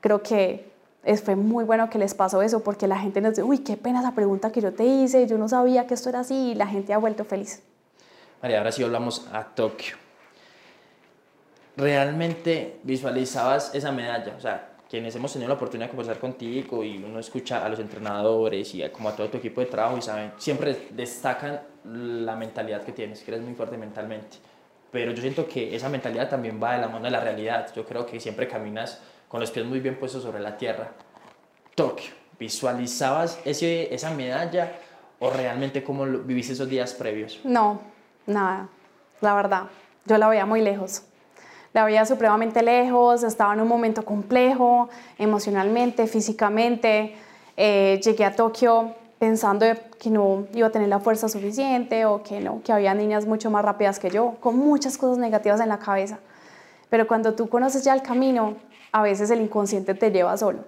creo 0.00 0.22
que 0.22 0.69
es, 1.02 1.22
fue 1.22 1.36
muy 1.36 1.64
bueno 1.64 1.88
que 1.88 1.98
les 1.98 2.14
pasó 2.14 2.42
eso 2.42 2.62
porque 2.62 2.86
la 2.86 2.98
gente 2.98 3.20
nos 3.20 3.32
dice, 3.32 3.42
uy, 3.42 3.58
qué 3.58 3.76
pena 3.76 4.00
esa 4.00 4.14
pregunta 4.14 4.52
que 4.52 4.60
yo 4.60 4.72
te 4.72 4.84
hice, 4.84 5.26
yo 5.26 5.38
no 5.38 5.48
sabía 5.48 5.86
que 5.86 5.94
esto 5.94 6.08
era 6.08 6.20
así 6.20 6.50
y 6.50 6.54
la 6.54 6.66
gente 6.66 6.92
ha 6.92 6.98
vuelto 6.98 7.24
feliz. 7.24 7.62
María, 8.42 8.58
ahora 8.58 8.72
sí 8.72 8.82
hablamos 8.82 9.26
a 9.32 9.44
Tokio. 9.44 9.96
¿Realmente 11.76 12.80
visualizabas 12.82 13.74
esa 13.74 13.92
medalla? 13.92 14.34
O 14.36 14.40
sea, 14.40 14.70
quienes 14.88 15.14
hemos 15.14 15.32
tenido 15.32 15.48
la 15.48 15.54
oportunidad 15.54 15.86
de 15.86 15.90
conversar 15.90 16.18
contigo 16.18 16.82
y 16.82 17.02
uno 17.02 17.20
escucha 17.20 17.64
a 17.64 17.68
los 17.68 17.78
entrenadores 17.78 18.74
y 18.74 18.82
a, 18.82 18.92
como 18.92 19.08
a 19.08 19.16
todo 19.16 19.28
tu 19.28 19.38
equipo 19.38 19.60
de 19.60 19.68
trabajo 19.68 19.96
y 19.96 20.02
saben, 20.02 20.32
siempre 20.36 20.88
destacan 20.90 21.60
la 21.84 22.34
mentalidad 22.36 22.82
que 22.82 22.92
tienes, 22.92 23.22
que 23.22 23.30
eres 23.30 23.42
muy 23.42 23.54
fuerte 23.54 23.78
mentalmente. 23.78 24.38
Pero 24.90 25.12
yo 25.12 25.22
siento 25.22 25.46
que 25.46 25.74
esa 25.74 25.88
mentalidad 25.88 26.28
también 26.28 26.60
va 26.60 26.74
de 26.74 26.80
la 26.80 26.88
mano 26.88 27.04
de 27.04 27.10
la 27.12 27.20
realidad. 27.20 27.72
Yo 27.74 27.86
creo 27.86 28.04
que 28.04 28.18
siempre 28.18 28.48
caminas 28.48 29.00
con 29.30 29.38
los 29.40 29.50
pies 29.52 29.64
muy 29.64 29.78
bien 29.78 29.96
puestos 29.96 30.24
sobre 30.24 30.40
la 30.40 30.56
tierra. 30.56 30.90
Tokio, 31.76 32.10
¿visualizabas 32.38 33.38
ese, 33.44 33.94
esa 33.94 34.10
medalla 34.10 34.72
o 35.20 35.30
realmente 35.30 35.84
cómo 35.84 36.04
viviste 36.04 36.52
esos 36.52 36.68
días 36.68 36.92
previos? 36.94 37.40
No, 37.44 37.80
nada, 38.26 38.68
la 39.20 39.34
verdad, 39.34 39.62
yo 40.04 40.18
la 40.18 40.28
veía 40.28 40.46
muy 40.46 40.60
lejos. 40.60 41.02
La 41.72 41.84
veía 41.84 42.04
supremamente 42.04 42.60
lejos, 42.62 43.22
estaba 43.22 43.54
en 43.54 43.60
un 43.60 43.68
momento 43.68 44.04
complejo, 44.04 44.88
emocionalmente, 45.16 46.08
físicamente. 46.08 47.14
Eh, 47.56 48.00
llegué 48.02 48.24
a 48.24 48.34
Tokio 48.34 48.96
pensando 49.20 49.64
que 50.00 50.10
no 50.10 50.48
iba 50.52 50.66
a 50.66 50.70
tener 50.70 50.88
la 50.88 50.98
fuerza 50.98 51.28
suficiente 51.28 52.04
o 52.04 52.24
que 52.24 52.40
no, 52.40 52.62
que 52.64 52.72
había 52.72 52.92
niñas 52.94 53.26
mucho 53.26 53.48
más 53.52 53.64
rápidas 53.64 54.00
que 54.00 54.10
yo, 54.10 54.34
con 54.40 54.56
muchas 54.56 54.98
cosas 54.98 55.18
negativas 55.18 55.60
en 55.60 55.68
la 55.68 55.78
cabeza. 55.78 56.18
Pero 56.90 57.06
cuando 57.06 57.34
tú 57.34 57.48
conoces 57.48 57.84
ya 57.84 57.94
el 57.94 58.02
camino, 58.02 58.56
a 58.92 59.02
veces 59.02 59.30
el 59.30 59.40
inconsciente 59.40 59.94
te 59.94 60.10
lleva 60.10 60.36
solo 60.36 60.64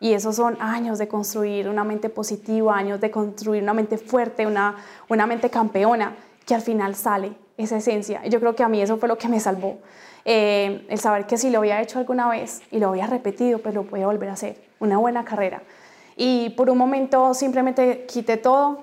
Y 0.00 0.14
esos 0.14 0.36
son 0.36 0.56
años 0.60 0.98
de 0.98 1.06
construir 1.06 1.68
una 1.68 1.84
mente 1.84 2.08
positiva, 2.08 2.76
años 2.76 3.00
de 3.00 3.10
construir 3.10 3.62
una 3.62 3.74
mente 3.74 3.98
fuerte, 3.98 4.46
una, 4.46 4.76
una 5.08 5.26
mente 5.26 5.50
campeona, 5.50 6.16
que 6.46 6.54
al 6.54 6.62
final 6.62 6.94
sale 6.94 7.32
esa 7.58 7.76
esencia. 7.76 8.24
Yo 8.26 8.40
creo 8.40 8.56
que 8.56 8.62
a 8.62 8.68
mí 8.68 8.80
eso 8.80 8.96
fue 8.96 9.08
lo 9.08 9.18
que 9.18 9.28
me 9.28 9.38
salvó. 9.38 9.78
Eh, 10.24 10.86
el 10.88 10.98
saber 10.98 11.26
que 11.26 11.36
si 11.36 11.50
lo 11.50 11.58
había 11.58 11.80
hecho 11.80 11.98
alguna 11.98 12.28
vez 12.28 12.62
y 12.70 12.78
lo 12.78 12.88
había 12.88 13.06
repetido, 13.06 13.58
pues 13.58 13.74
lo 13.74 13.84
voy 13.84 14.02
a 14.02 14.06
volver 14.06 14.30
a 14.30 14.32
hacer. 14.32 14.56
Una 14.80 14.96
buena 14.96 15.24
carrera. 15.24 15.62
Y 16.16 16.50
por 16.50 16.70
un 16.70 16.78
momento 16.78 17.34
simplemente 17.34 18.04
quité 18.06 18.36
todo, 18.36 18.82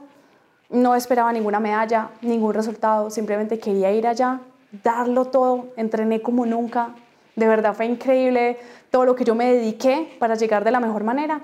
no 0.69 0.95
esperaba 0.95 1.31
ninguna 1.31 1.59
medalla, 1.59 2.09
ningún 2.21 2.53
resultado, 2.53 3.09
simplemente 3.09 3.59
quería 3.59 3.91
ir 3.91 4.07
allá, 4.07 4.41
darlo 4.71 5.25
todo, 5.25 5.67
entrené 5.77 6.21
como 6.21 6.45
nunca. 6.45 6.95
De 7.35 7.47
verdad 7.47 7.75
fue 7.75 7.85
increíble 7.85 8.57
todo 8.89 9.05
lo 9.05 9.15
que 9.15 9.23
yo 9.23 9.35
me 9.35 9.53
dediqué 9.53 10.15
para 10.19 10.35
llegar 10.35 10.63
de 10.63 10.71
la 10.71 10.79
mejor 10.79 11.03
manera 11.03 11.41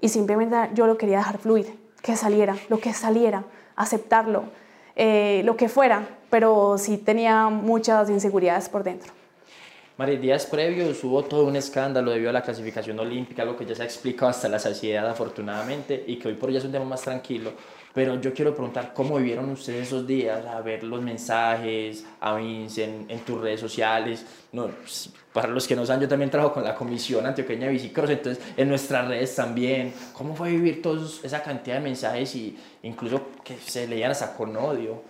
y 0.00 0.08
simplemente 0.08 0.56
yo 0.74 0.86
lo 0.86 0.96
quería 0.96 1.18
dejar 1.18 1.38
fluir, 1.38 1.78
que 2.02 2.16
saliera, 2.16 2.56
lo 2.68 2.78
que 2.78 2.92
saliera, 2.92 3.44
aceptarlo, 3.76 4.44
eh, 4.96 5.42
lo 5.44 5.56
que 5.56 5.68
fuera, 5.68 6.08
pero 6.30 6.78
sí 6.78 6.98
tenía 6.98 7.48
muchas 7.48 8.08
inseguridades 8.10 8.68
por 8.68 8.84
dentro. 8.84 9.12
María, 9.96 10.16
días 10.16 10.46
previos 10.46 11.02
hubo 11.02 11.24
todo 11.24 11.44
un 11.44 11.56
escándalo 11.56 12.12
debido 12.12 12.30
a 12.30 12.32
la 12.32 12.42
clasificación 12.42 13.00
olímpica, 13.00 13.42
algo 13.42 13.56
que 13.56 13.66
ya 13.66 13.74
se 13.74 13.82
ha 13.82 13.84
explicado 13.84 14.30
hasta 14.30 14.48
la 14.48 14.60
saciedad 14.60 15.08
afortunadamente 15.08 16.04
y 16.06 16.16
que 16.16 16.28
hoy 16.28 16.34
por 16.34 16.50
hoy 16.50 16.56
es 16.56 16.64
un 16.64 16.70
tema 16.70 16.84
más 16.84 17.02
tranquilo. 17.02 17.52
Pero 17.98 18.14
yo 18.20 18.32
quiero 18.32 18.54
preguntar 18.54 18.92
cómo 18.94 19.16
vivieron 19.16 19.50
ustedes 19.50 19.88
esos 19.88 20.06
días, 20.06 20.46
a 20.46 20.60
ver 20.60 20.84
los 20.84 21.02
mensajes, 21.02 22.06
a 22.20 22.36
Vincent, 22.36 23.10
en 23.10 23.18
tus 23.24 23.40
redes 23.40 23.58
sociales. 23.58 24.24
No, 24.52 24.68
para 25.32 25.48
los 25.48 25.66
que 25.66 25.74
no 25.74 25.84
saben, 25.84 26.02
yo 26.02 26.08
también 26.08 26.30
trabajo 26.30 26.54
con 26.54 26.62
la 26.62 26.76
Comisión 26.76 27.26
Antioqueña 27.26 27.66
de 27.66 27.72
Bicicross, 27.72 28.10
entonces 28.10 28.44
en 28.56 28.68
nuestras 28.68 29.08
redes 29.08 29.34
también. 29.34 29.92
¿Cómo 30.12 30.36
fue 30.36 30.50
vivir 30.50 30.80
toda 30.80 31.04
esa 31.24 31.42
cantidad 31.42 31.74
de 31.74 31.82
mensajes 31.82 32.36
y 32.36 32.56
incluso 32.84 33.20
que 33.42 33.56
se 33.56 33.88
leían 33.88 34.12
hasta 34.12 34.32
con 34.32 34.56
odio? 34.56 35.02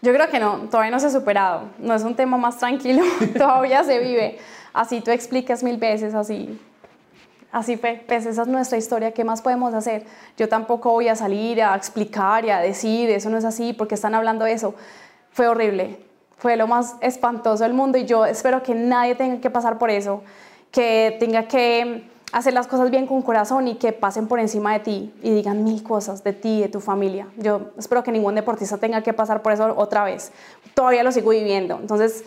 Yo 0.00 0.14
creo 0.14 0.30
que 0.30 0.38
no, 0.38 0.68
todavía 0.70 0.92
no 0.92 1.00
se 1.00 1.08
ha 1.08 1.10
superado. 1.10 1.62
No 1.80 1.96
es 1.96 2.04
un 2.04 2.14
tema 2.14 2.36
más 2.36 2.58
tranquilo, 2.58 3.02
todavía 3.36 3.82
se 3.82 3.98
vive. 3.98 4.38
Así 4.72 5.00
tú 5.00 5.10
explicas 5.10 5.64
mil 5.64 5.78
veces, 5.78 6.14
así. 6.14 6.60
Así 7.52 7.76
fue, 7.76 8.04
pues 8.06 8.26
esa 8.26 8.42
es 8.42 8.48
nuestra 8.48 8.76
historia, 8.76 9.12
¿qué 9.12 9.24
más 9.24 9.40
podemos 9.40 9.72
hacer? 9.72 10.04
Yo 10.36 10.48
tampoco 10.48 10.90
voy 10.90 11.08
a 11.08 11.16
salir 11.16 11.62
a 11.62 11.74
explicar 11.74 12.44
y 12.44 12.50
a 12.50 12.58
decir, 12.58 13.08
eso 13.10 13.30
no 13.30 13.38
es 13.38 13.44
así, 13.44 13.72
porque 13.72 13.94
están 13.94 14.14
hablando 14.14 14.44
de 14.44 14.52
eso. 14.52 14.74
Fue 15.30 15.48
horrible, 15.48 15.98
fue 16.36 16.56
lo 16.56 16.66
más 16.66 16.96
espantoso 17.00 17.62
del 17.62 17.72
mundo 17.72 17.98
y 17.98 18.04
yo 18.04 18.26
espero 18.26 18.62
que 18.62 18.74
nadie 18.74 19.14
tenga 19.14 19.40
que 19.40 19.50
pasar 19.50 19.78
por 19.78 19.90
eso, 19.90 20.22
que 20.70 21.16
tenga 21.18 21.48
que 21.48 22.10
hacer 22.32 22.52
las 22.52 22.66
cosas 22.66 22.90
bien 22.90 23.06
con 23.06 23.22
corazón 23.22 23.68
y 23.68 23.76
que 23.76 23.92
pasen 23.92 24.26
por 24.26 24.40
encima 24.40 24.72
de 24.74 24.80
ti 24.80 25.14
y 25.22 25.30
digan 25.30 25.64
mil 25.64 25.82
cosas 25.82 26.22
de 26.24 26.32
ti 26.32 26.60
de 26.60 26.68
tu 26.68 26.80
familia. 26.80 27.28
Yo 27.36 27.70
espero 27.78 28.02
que 28.02 28.12
ningún 28.12 28.34
deportista 28.34 28.76
tenga 28.76 29.02
que 29.02 29.12
pasar 29.12 29.42
por 29.42 29.52
eso 29.52 29.72
otra 29.76 30.04
vez. 30.04 30.32
Todavía 30.74 31.02
lo 31.02 31.12
sigo 31.12 31.30
viviendo. 31.30 31.78
Entonces, 31.80 32.24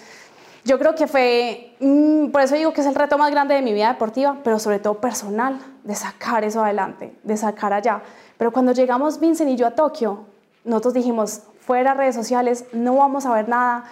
yo 0.69 0.77
creo 0.77 0.93
que 0.93 1.07
fue, 1.07 1.75
mm, 1.79 2.27
por 2.27 2.41
eso 2.41 2.53
digo 2.53 2.73
que 2.73 2.81
es 2.81 2.87
el 2.87 2.93
reto 2.93 3.17
más 3.17 3.31
grande 3.31 3.55
de 3.55 3.63
mi 3.63 3.73
vida 3.73 3.87
deportiva, 3.87 4.37
pero 4.43 4.59
sobre 4.59 4.77
todo 4.77 5.01
personal, 5.01 5.59
de 5.83 5.95
sacar 5.95 6.43
eso 6.43 6.63
adelante, 6.63 7.11
de 7.23 7.37
sacar 7.37 7.73
allá. 7.73 8.03
Pero 8.37 8.51
cuando 8.51 8.71
llegamos 8.71 9.19
Vincent 9.19 9.49
y 9.49 9.55
yo 9.55 9.65
a 9.65 9.71
Tokio, 9.71 10.25
nosotros 10.63 10.93
dijimos, 10.93 11.41
fuera 11.59 11.95
redes 11.95 12.13
sociales, 12.13 12.65
no 12.71 12.97
vamos 12.97 13.25
a 13.25 13.33
ver 13.33 13.49
nada, 13.49 13.85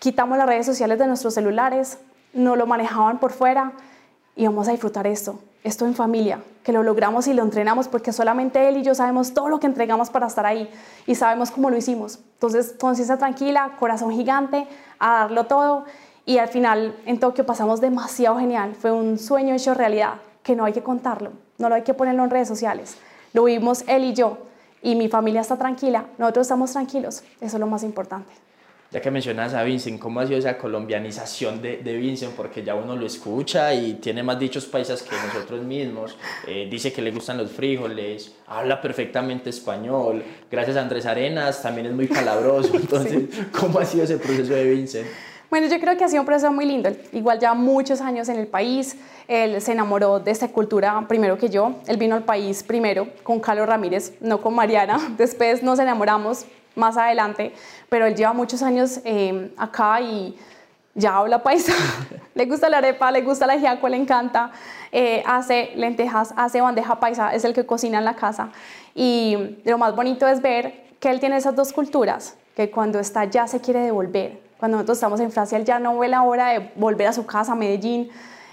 quitamos 0.00 0.36
las 0.36 0.48
redes 0.48 0.66
sociales 0.66 0.98
de 0.98 1.06
nuestros 1.06 1.34
celulares, 1.34 1.98
no 2.32 2.56
lo 2.56 2.66
manejaban 2.66 3.20
por 3.20 3.30
fuera 3.30 3.70
y 4.34 4.44
vamos 4.44 4.66
a 4.66 4.72
disfrutar 4.72 5.06
esto, 5.06 5.38
esto 5.66 5.84
en 5.84 5.94
familia, 5.94 6.40
que 6.62 6.72
lo 6.72 6.84
logramos 6.84 7.26
y 7.26 7.34
lo 7.34 7.42
entrenamos 7.42 7.88
porque 7.88 8.12
solamente 8.12 8.68
él 8.68 8.76
y 8.76 8.82
yo 8.82 8.94
sabemos 8.94 9.34
todo 9.34 9.48
lo 9.48 9.58
que 9.58 9.66
entregamos 9.66 10.10
para 10.10 10.28
estar 10.28 10.46
ahí 10.46 10.70
y 11.06 11.16
sabemos 11.16 11.50
cómo 11.50 11.70
lo 11.70 11.76
hicimos. 11.76 12.20
Entonces, 12.34 12.74
conciencia 12.78 13.18
tranquila, 13.18 13.72
corazón 13.78 14.12
gigante, 14.12 14.68
a 15.00 15.20
darlo 15.20 15.46
todo. 15.46 15.84
Y 16.24 16.38
al 16.38 16.48
final 16.48 16.96
en 17.04 17.18
Tokio 17.18 17.44
pasamos 17.44 17.80
demasiado 17.80 18.38
genial, 18.38 18.74
fue 18.74 18.92
un 18.92 19.18
sueño 19.18 19.54
hecho 19.54 19.74
realidad, 19.74 20.14
que 20.42 20.54
no 20.54 20.64
hay 20.64 20.72
que 20.72 20.82
contarlo, 20.82 21.32
no 21.58 21.68
lo 21.68 21.74
hay 21.74 21.82
que 21.82 21.94
ponerlo 21.94 22.22
en 22.24 22.30
redes 22.30 22.48
sociales, 22.48 22.96
lo 23.32 23.44
vivimos 23.44 23.84
él 23.88 24.04
y 24.04 24.12
yo 24.12 24.38
y 24.82 24.94
mi 24.94 25.08
familia 25.08 25.40
está 25.40 25.56
tranquila, 25.56 26.06
nosotros 26.18 26.46
estamos 26.46 26.72
tranquilos, 26.72 27.22
eso 27.40 27.56
es 27.56 27.60
lo 27.60 27.66
más 27.66 27.82
importante 27.82 28.45
ya 28.96 29.02
que 29.02 29.10
mencionas 29.10 29.52
a 29.52 29.62
Vincent, 29.62 30.00
¿cómo 30.00 30.20
ha 30.20 30.26
sido 30.26 30.38
esa 30.38 30.56
colombianización 30.56 31.60
de, 31.60 31.76
de 31.84 31.96
Vincent? 31.98 32.32
Porque 32.32 32.64
ya 32.64 32.74
uno 32.74 32.96
lo 32.96 33.04
escucha 33.04 33.74
y 33.74 33.92
tiene 34.00 34.22
más 34.22 34.38
dichos 34.38 34.64
paisas 34.64 35.02
que 35.02 35.14
nosotros 35.14 35.62
mismos. 35.66 36.16
Eh, 36.46 36.66
dice 36.70 36.94
que 36.94 37.02
le 37.02 37.10
gustan 37.10 37.36
los 37.36 37.50
frijoles, 37.50 38.32
habla 38.46 38.80
perfectamente 38.80 39.50
español. 39.50 40.24
Gracias 40.50 40.78
a 40.78 40.80
Andrés 40.80 41.04
Arenas, 41.04 41.60
también 41.60 41.88
es 41.88 41.92
muy 41.92 42.06
palabroso. 42.06 42.70
Entonces, 42.74 43.24
¿cómo 43.52 43.80
ha 43.80 43.84
sido 43.84 44.04
ese 44.04 44.16
proceso 44.16 44.54
de 44.54 44.64
Vincent? 44.64 45.06
Bueno, 45.50 45.66
yo 45.66 45.78
creo 45.78 45.94
que 45.98 46.04
ha 46.04 46.08
sido 46.08 46.22
un 46.22 46.26
proceso 46.26 46.50
muy 46.50 46.64
lindo. 46.64 46.90
Igual 47.12 47.38
ya 47.38 47.52
muchos 47.52 48.00
años 48.00 48.30
en 48.30 48.38
el 48.38 48.46
país, 48.46 48.96
él 49.28 49.60
se 49.60 49.72
enamoró 49.72 50.20
de 50.20 50.30
esta 50.30 50.48
cultura 50.48 51.04
primero 51.06 51.36
que 51.36 51.50
yo. 51.50 51.74
Él 51.86 51.98
vino 51.98 52.14
al 52.14 52.24
país 52.24 52.62
primero 52.62 53.08
con 53.22 53.40
Carlos 53.40 53.68
Ramírez, 53.68 54.14
no 54.22 54.40
con 54.40 54.54
Mariana. 54.54 54.98
Después 55.18 55.62
nos 55.62 55.78
enamoramos, 55.80 56.46
más 56.76 56.96
adelante, 56.96 57.52
pero 57.88 58.06
él 58.06 58.14
lleva 58.14 58.32
muchos 58.32 58.62
años 58.62 59.00
eh, 59.04 59.52
acá 59.56 60.00
y 60.00 60.38
ya 60.94 61.16
habla 61.16 61.42
paisa, 61.42 61.72
le 62.34 62.46
gusta 62.46 62.68
la 62.68 62.78
arepa, 62.78 63.10
le 63.10 63.22
gusta 63.22 63.46
la 63.46 63.54
ajiaco, 63.54 63.88
le 63.88 63.96
encanta, 63.96 64.52
eh, 64.92 65.22
hace 65.26 65.72
lentejas, 65.76 66.32
hace 66.36 66.60
bandeja 66.60 67.00
paisa, 67.00 67.34
es 67.34 67.44
el 67.44 67.52
que 67.52 67.66
cocina 67.66 67.98
en 67.98 68.04
la 68.04 68.14
casa. 68.14 68.50
Y 68.94 69.58
lo 69.64 69.78
más 69.78 69.94
bonito 69.94 70.26
es 70.26 70.40
ver 70.40 70.86
que 71.00 71.10
él 71.10 71.20
tiene 71.20 71.36
esas 71.36 71.54
dos 71.54 71.72
culturas, 71.72 72.36
que 72.54 72.70
cuando 72.70 72.98
está 72.98 73.24
ya 73.24 73.46
se 73.46 73.60
quiere 73.60 73.80
devolver. 73.80 74.40
Cuando 74.58 74.78
nosotros 74.78 74.96
estamos 74.96 75.20
en 75.20 75.30
Francia, 75.30 75.58
él 75.58 75.64
ya 75.66 75.78
no 75.78 75.98
ve 75.98 76.08
la 76.08 76.22
hora 76.22 76.48
de 76.48 76.72
volver 76.76 77.08
a 77.08 77.12
su 77.12 77.26
casa, 77.26 77.52
a 77.52 77.54
Medellín. 77.54 78.08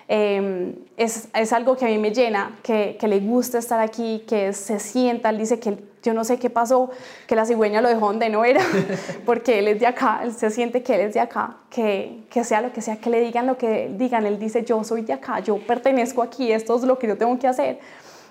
Eh, 0.10 0.76
es, 0.98 1.30
es, 1.34 1.54
algo 1.54 1.78
que 1.78 1.86
a 1.86 1.88
mí 1.88 1.98
me 1.98 2.12
llena, 2.12 2.60
que, 2.62 2.98
que, 3.00 3.08
le 3.08 3.22
gusta 3.22 3.58
estar 3.58 3.80
aquí, 3.80 4.26
que 4.28 4.52
se 4.52 4.80
sienta, 4.80 5.30
él 5.30 5.38
dice 5.38 5.62
que 5.62 5.78
yo 6.04 6.14
no 6.14 6.26
sé 6.26 6.38
qué 6.38 6.50
pasó, 6.50 6.92
que 7.26 7.36
la 7.36 7.46
cigüeña 7.46 7.82
lo 7.82 7.88
dejó 7.88 8.08
donde 8.08 8.30
no 8.30 8.44
era, 8.44 8.62
porque 9.26 9.60
él 9.60 9.70
es 9.70 9.80
de 9.80 9.88
acá, 9.88 10.20
él 10.24 10.34
se 10.34 10.50
siente 10.50 10.84
que 10.84 10.96
él 10.96 11.02
es 11.02 11.14
de 11.14 11.22
acá, 11.22 11.58
que, 11.70 12.26
que 12.30 12.44
sea 12.44 12.62
lo 12.62 12.74
que 12.74 12.82
sea, 12.82 12.98
que 12.98 13.10
le 13.10 13.22
digan 13.22 13.48
lo 13.48 13.58
que 13.58 13.90
digan, 13.98 14.26
él 14.26 14.38
dice, 14.38 14.64
yo 14.64 14.84
soy 14.84 15.02
de 15.02 15.14
acá, 15.14 15.40
yo 15.40 15.58
pertenezco 15.66 16.22
aquí, 16.22 16.52
esto 16.52 16.76
es 16.76 16.84
lo 16.84 17.00
que 17.00 17.08
yo 17.08 17.18
tengo 17.18 17.40
que 17.40 17.48
hacer. 17.48 17.80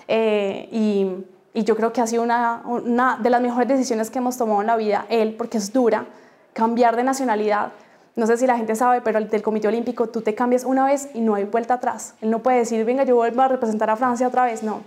Eh, 0.06 0.68
y, 0.70 1.24
y, 1.54 1.64
yo 1.64 1.74
creo 1.74 1.92
que 1.92 2.02
ha 2.02 2.06
sido 2.06 2.22
una, 2.22 2.62
una 2.66 3.16
de 3.16 3.30
las 3.30 3.40
mejores 3.40 3.66
decisiones 3.66 4.10
que 4.10 4.18
hemos 4.18 4.36
tomado 4.36 4.60
en 4.60 4.66
la 4.66 4.76
vida, 4.76 5.06
él, 5.08 5.34
porque 5.38 5.56
es 5.56 5.72
dura, 5.72 6.04
cambiar 6.52 6.94
de 6.96 7.04
nacionalidad. 7.04 7.72
No 8.14 8.26
sé 8.26 8.36
si 8.36 8.46
la 8.46 8.58
gente 8.58 8.74
sabe, 8.74 9.00
pero 9.00 9.18
el 9.18 9.30
del 9.30 9.40
Comité 9.40 9.68
Olímpico 9.68 10.10
tú 10.10 10.20
te 10.20 10.34
cambias 10.34 10.64
una 10.64 10.84
vez 10.84 11.08
y 11.14 11.22
no 11.22 11.34
hay 11.34 11.44
vuelta 11.44 11.74
atrás. 11.74 12.14
Él 12.20 12.30
no 12.30 12.40
puede 12.40 12.58
decir, 12.58 12.84
venga, 12.84 13.04
yo 13.04 13.16
vuelvo 13.16 13.40
a 13.40 13.48
representar 13.48 13.88
a 13.88 13.96
Francia 13.96 14.28
otra 14.28 14.44
vez, 14.44 14.62
no. 14.62 14.82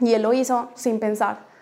Y 0.00 0.14
él 0.14 0.22
lo 0.22 0.32
hizo 0.32 0.70
sin 0.74 0.98
pensar 0.98 1.53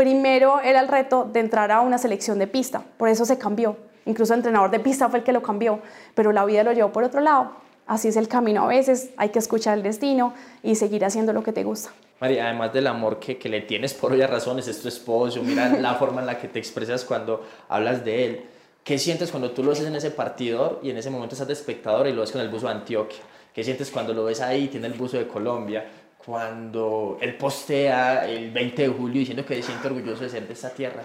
Primero 0.00 0.62
era 0.62 0.80
el 0.80 0.88
reto 0.88 1.28
de 1.30 1.40
entrar 1.40 1.70
a 1.70 1.82
una 1.82 1.98
selección 1.98 2.38
de 2.38 2.46
pista, 2.46 2.82
por 2.96 3.10
eso 3.10 3.26
se 3.26 3.36
cambió. 3.36 3.76
Incluso 4.06 4.32
el 4.32 4.38
entrenador 4.38 4.70
de 4.70 4.80
pista 4.80 5.10
fue 5.10 5.18
el 5.18 5.24
que 5.26 5.30
lo 5.30 5.42
cambió, 5.42 5.80
pero 6.14 6.32
la 6.32 6.46
vida 6.46 6.64
lo 6.64 6.72
llevó 6.72 6.90
por 6.90 7.04
otro 7.04 7.20
lado. 7.20 7.52
Así 7.86 8.08
es 8.08 8.16
el 8.16 8.26
camino 8.26 8.64
a 8.64 8.66
veces, 8.66 9.10
hay 9.18 9.28
que 9.28 9.38
escuchar 9.38 9.76
el 9.76 9.82
destino 9.82 10.32
y 10.62 10.76
seguir 10.76 11.04
haciendo 11.04 11.34
lo 11.34 11.42
que 11.42 11.52
te 11.52 11.64
gusta. 11.64 11.90
María, 12.18 12.46
además 12.46 12.72
del 12.72 12.86
amor 12.86 13.18
que, 13.18 13.36
que 13.36 13.50
le 13.50 13.60
tienes 13.60 13.92
por 13.92 14.14
obvias 14.14 14.30
razones, 14.30 14.66
es 14.68 14.80
tu 14.80 14.88
esposo, 14.88 15.42
mira 15.42 15.68
la 15.78 15.92
forma 15.96 16.22
en 16.22 16.28
la 16.28 16.38
que 16.38 16.48
te 16.48 16.58
expresas 16.58 17.04
cuando 17.04 17.44
hablas 17.68 18.02
de 18.02 18.24
él. 18.24 18.44
¿Qué 18.82 18.98
sientes 18.98 19.30
cuando 19.30 19.50
tú 19.50 19.62
lo 19.62 19.68
ves 19.68 19.82
en 19.82 19.94
ese 19.94 20.12
partido 20.12 20.80
y 20.82 20.88
en 20.88 20.96
ese 20.96 21.10
momento 21.10 21.34
estás 21.34 21.48
de 21.48 21.52
espectador 21.52 22.06
y 22.06 22.14
lo 22.14 22.22
ves 22.22 22.32
con 22.32 22.40
el 22.40 22.48
buzo 22.48 22.68
de 22.68 22.72
Antioquia? 22.72 23.20
¿Qué 23.52 23.62
sientes 23.62 23.90
cuando 23.90 24.14
lo 24.14 24.24
ves 24.24 24.40
ahí 24.40 24.68
tiene 24.68 24.86
el 24.86 24.94
buzo 24.94 25.18
de 25.18 25.28
Colombia? 25.28 25.84
Cuando 26.30 27.18
él 27.20 27.36
postea 27.36 28.24
el 28.24 28.52
20 28.52 28.82
de 28.82 28.88
julio 28.88 29.18
diciendo 29.18 29.44
que 29.44 29.56
se 29.56 29.62
siente 29.62 29.88
orgulloso 29.88 30.22
de 30.22 30.30
ser 30.30 30.46
de 30.46 30.52
esta 30.52 30.70
tierra? 30.70 31.02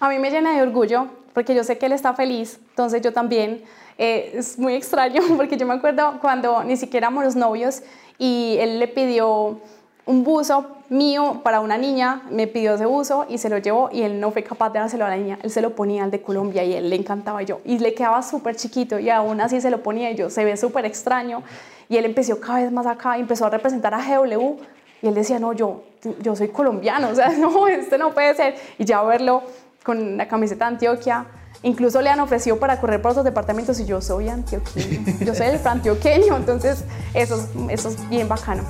A 0.00 0.08
mí 0.08 0.18
me 0.18 0.28
llena 0.28 0.56
de 0.56 0.62
orgullo 0.62 1.06
porque 1.32 1.54
yo 1.54 1.62
sé 1.62 1.78
que 1.78 1.86
él 1.86 1.92
está 1.92 2.14
feliz, 2.14 2.58
entonces 2.70 3.00
yo 3.00 3.12
también. 3.12 3.62
Eh, 3.98 4.32
es 4.34 4.58
muy 4.58 4.74
extraño 4.74 5.22
porque 5.36 5.56
yo 5.56 5.66
me 5.66 5.74
acuerdo 5.74 6.18
cuando 6.20 6.64
ni 6.64 6.76
siquiera 6.76 7.06
éramos 7.06 7.34
novios 7.36 7.82
y 8.18 8.56
él 8.58 8.78
le 8.78 8.88
pidió 8.88 9.58
un 10.04 10.22
buzo 10.22 10.66
mío 10.88 11.40
para 11.42 11.60
una 11.60 11.78
niña, 11.78 12.22
me 12.30 12.46
pidió 12.46 12.74
ese 12.74 12.86
buzo 12.86 13.24
y 13.28 13.38
se 13.38 13.48
lo 13.48 13.58
llevó 13.58 13.88
y 13.90 14.02
él 14.02 14.20
no 14.20 14.32
fue 14.32 14.42
capaz 14.42 14.70
de 14.70 14.80
dárselo 14.80 15.06
a 15.06 15.08
la 15.08 15.16
niña, 15.16 15.38
él 15.42 15.50
se 15.50 15.62
lo 15.62 15.74
ponía 15.74 16.04
al 16.04 16.10
de 16.10 16.20
Colombia 16.20 16.62
y 16.62 16.74
él 16.74 16.90
le 16.90 16.96
encantaba 16.96 17.42
yo 17.42 17.60
y 17.64 17.78
le 17.78 17.94
quedaba 17.94 18.22
súper 18.22 18.56
chiquito 18.56 18.98
y 18.98 19.10
aún 19.10 19.40
así 19.40 19.60
se 19.60 19.70
lo 19.70 19.82
ponía 19.82 20.10
y 20.10 20.14
yo, 20.14 20.28
se 20.28 20.44
ve 20.44 20.56
súper 20.56 20.84
extraño 20.84 21.42
y 21.88 21.96
él 21.96 22.04
empezó 22.04 22.40
cada 22.40 22.62
vez 22.62 22.72
más 22.72 22.86
acá, 22.86 23.18
empezó 23.18 23.46
a 23.46 23.50
representar 23.50 23.94
a 23.94 23.98
GW 23.98 24.56
y 25.02 25.08
él 25.08 25.14
decía, 25.14 25.38
no, 25.38 25.52
yo, 25.52 25.84
yo 26.20 26.34
soy 26.36 26.48
colombiano, 26.48 27.08
o 27.12 27.14
sea, 27.14 27.30
no, 27.30 27.68
este 27.68 27.98
no 27.98 28.12
puede 28.12 28.34
ser 28.34 28.56
y 28.78 28.84
ya 28.84 29.02
verlo 29.02 29.42
con 29.84 30.16
la 30.16 30.26
camiseta 30.26 30.66
de 30.66 30.74
Antioquia, 30.74 31.26
Incluso 31.62 32.00
le 32.02 32.10
han 32.10 32.20
ofrecido 32.20 32.58
para 32.58 32.80
correr 32.80 33.00
por 33.00 33.12
otros 33.12 33.24
departamentos 33.24 33.80
y 33.80 33.86
yo 33.86 34.00
soy 34.00 34.28
antioqueño, 34.28 35.04
yo 35.24 35.34
soy 35.34 35.46
el 35.46 35.66
antioqueño, 35.66 36.36
entonces 36.36 36.84
eso, 37.14 37.48
eso 37.70 37.88
es 37.88 38.08
bien 38.08 38.28
bacano. 38.28 38.64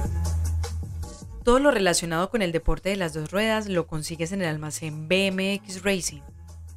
Todo 1.45 1.59
lo 1.59 1.71
relacionado 1.71 2.31
con 2.31 2.43
el 2.43 2.53
deporte 2.53 2.89
de 2.89 2.97
las 2.97 3.13
dos 3.13 3.31
ruedas 3.31 3.69
lo 3.69 3.87
consigues 3.87 4.33
en 4.33 4.43
el 4.43 4.49
almacén 4.49 5.09
BMX 5.09 5.83
Racing. 5.83 6.23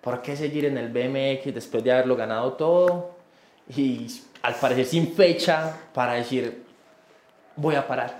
¿Por 0.00 0.22
qué 0.22 0.34
seguir 0.34 0.64
en 0.64 0.78
el 0.78 0.88
BMX 0.88 1.54
después 1.54 1.84
de 1.84 1.92
haberlo 1.92 2.16
ganado 2.16 2.54
todo 2.54 3.10
y 3.76 4.06
al 4.40 4.54
parecer 4.54 4.86
sin 4.86 5.12
fecha 5.12 5.76
para 5.92 6.14
decir 6.14 6.64
voy 7.54 7.74
a 7.74 7.86
parar? 7.86 8.14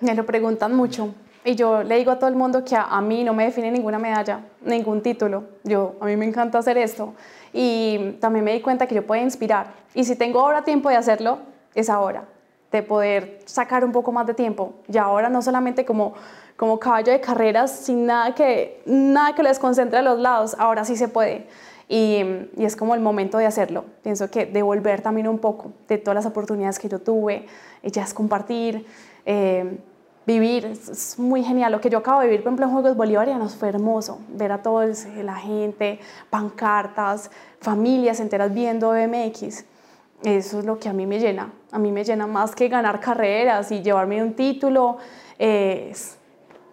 Me 0.00 0.12
lo 0.12 0.26
preguntan 0.26 0.74
mucho. 0.74 1.14
Y 1.44 1.54
yo 1.54 1.84
le 1.84 1.98
digo 1.98 2.10
a 2.10 2.18
todo 2.18 2.28
el 2.28 2.34
mundo 2.34 2.64
que 2.64 2.74
a, 2.74 3.00
mí 3.00 3.22
no 3.22 3.32
me 3.32 3.44
define 3.44 3.70
ninguna 3.70 4.00
medalla, 4.00 4.40
ningún 4.62 5.00
título. 5.00 5.44
Yo, 5.62 5.94
a 6.00 6.04
mí 6.04 6.16
me 6.16 6.26
encanta 6.26 6.58
hacer 6.58 6.78
esto. 6.78 7.14
Y 7.52 8.16
también 8.20 8.44
me 8.44 8.52
di 8.54 8.60
cuenta 8.60 8.88
que 8.88 8.96
yo 8.96 9.06
puedo 9.06 9.22
inspirar. 9.22 9.68
Y 9.94 10.02
si 10.02 10.16
tengo 10.16 10.40
ahora 10.40 10.64
tiempo 10.64 10.88
de 10.88 10.96
hacerlo, 10.96 11.38
es 11.76 11.88
ahora. 11.88 12.24
De 12.72 12.82
poder 12.82 13.38
sacar 13.44 13.84
un 13.84 13.92
poco 13.92 14.10
más 14.10 14.26
de 14.26 14.34
tiempo. 14.34 14.74
Y 14.92 14.98
ahora 14.98 15.28
no 15.28 15.40
solamente 15.42 15.84
como, 15.84 16.14
como 16.58 16.80
caballo 16.80 17.12
de 17.12 17.20
carreras, 17.20 17.70
sin 17.70 18.04
nada 18.04 18.34
que, 18.34 18.82
nada 18.84 19.32
que 19.32 19.44
les 19.44 19.60
concentre 19.60 20.00
a 20.00 20.02
los 20.02 20.18
lados, 20.18 20.56
ahora 20.58 20.84
sí 20.84 20.96
se 20.96 21.06
puede. 21.06 21.46
Y, 21.88 22.24
y, 22.56 22.64
es 22.64 22.74
como 22.74 22.96
el 22.96 23.00
momento 23.00 23.38
de 23.38 23.46
hacerlo. 23.46 23.84
Pienso 24.02 24.28
que 24.28 24.44
devolver 24.44 25.00
también 25.00 25.28
un 25.28 25.38
poco 25.38 25.72
de 25.86 25.98
todas 25.98 26.16
las 26.16 26.26
oportunidades 26.26 26.80
que 26.80 26.88
yo 26.88 26.98
tuve, 26.98 27.46
ya 27.84 28.02
es 28.02 28.12
compartir. 28.12 28.84
Eh, 29.24 29.78
vivir, 30.26 30.66
es, 30.66 31.16
muy 31.16 31.44
genial. 31.44 31.70
Lo 31.70 31.80
que 31.80 31.90
yo 31.90 31.98
acabo 31.98 32.20
de 32.20 32.26
vivir, 32.26 32.42
por 32.42 32.48
ejemplo, 32.48 32.66
en 32.66 32.72
Juegos 32.72 32.96
Bolivarianos 32.96 33.54
fue 33.54 33.68
hermoso, 33.68 34.18
ver 34.28 34.50
a 34.50 34.60
toda 34.60 34.86
la 35.22 35.36
gente, 35.36 36.00
pancartas, 36.28 37.30
familias 37.60 38.18
enteras 38.18 38.52
viendo 38.52 38.90
BMX. 38.90 39.64
Eso 40.24 40.58
es 40.58 40.64
lo 40.64 40.80
que 40.80 40.88
a 40.88 40.92
mí 40.92 41.06
me 41.06 41.20
llena. 41.20 41.52
A 41.70 41.78
mí 41.78 41.92
me 41.92 42.02
llena 42.02 42.26
más 42.26 42.56
que 42.56 42.68
ganar 42.68 42.98
carreras 42.98 43.70
y 43.70 43.80
llevarme 43.80 44.20
un 44.20 44.34
título. 44.34 44.98
es 45.38 46.17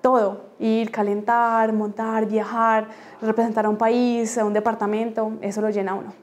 todo, 0.06 0.52
ir, 0.60 0.92
calentar, 0.92 1.74
montar, 1.74 2.28
viajar, 2.28 2.90
representar 3.24 3.66
a 3.66 3.70
un 3.70 3.78
país, 3.78 4.38
a 4.38 4.46
un 4.46 4.54
departamento, 4.54 5.34
eso 5.42 5.62
lo 5.62 5.72
llena 5.72 5.94
a 5.94 5.96
uno. 5.96 6.14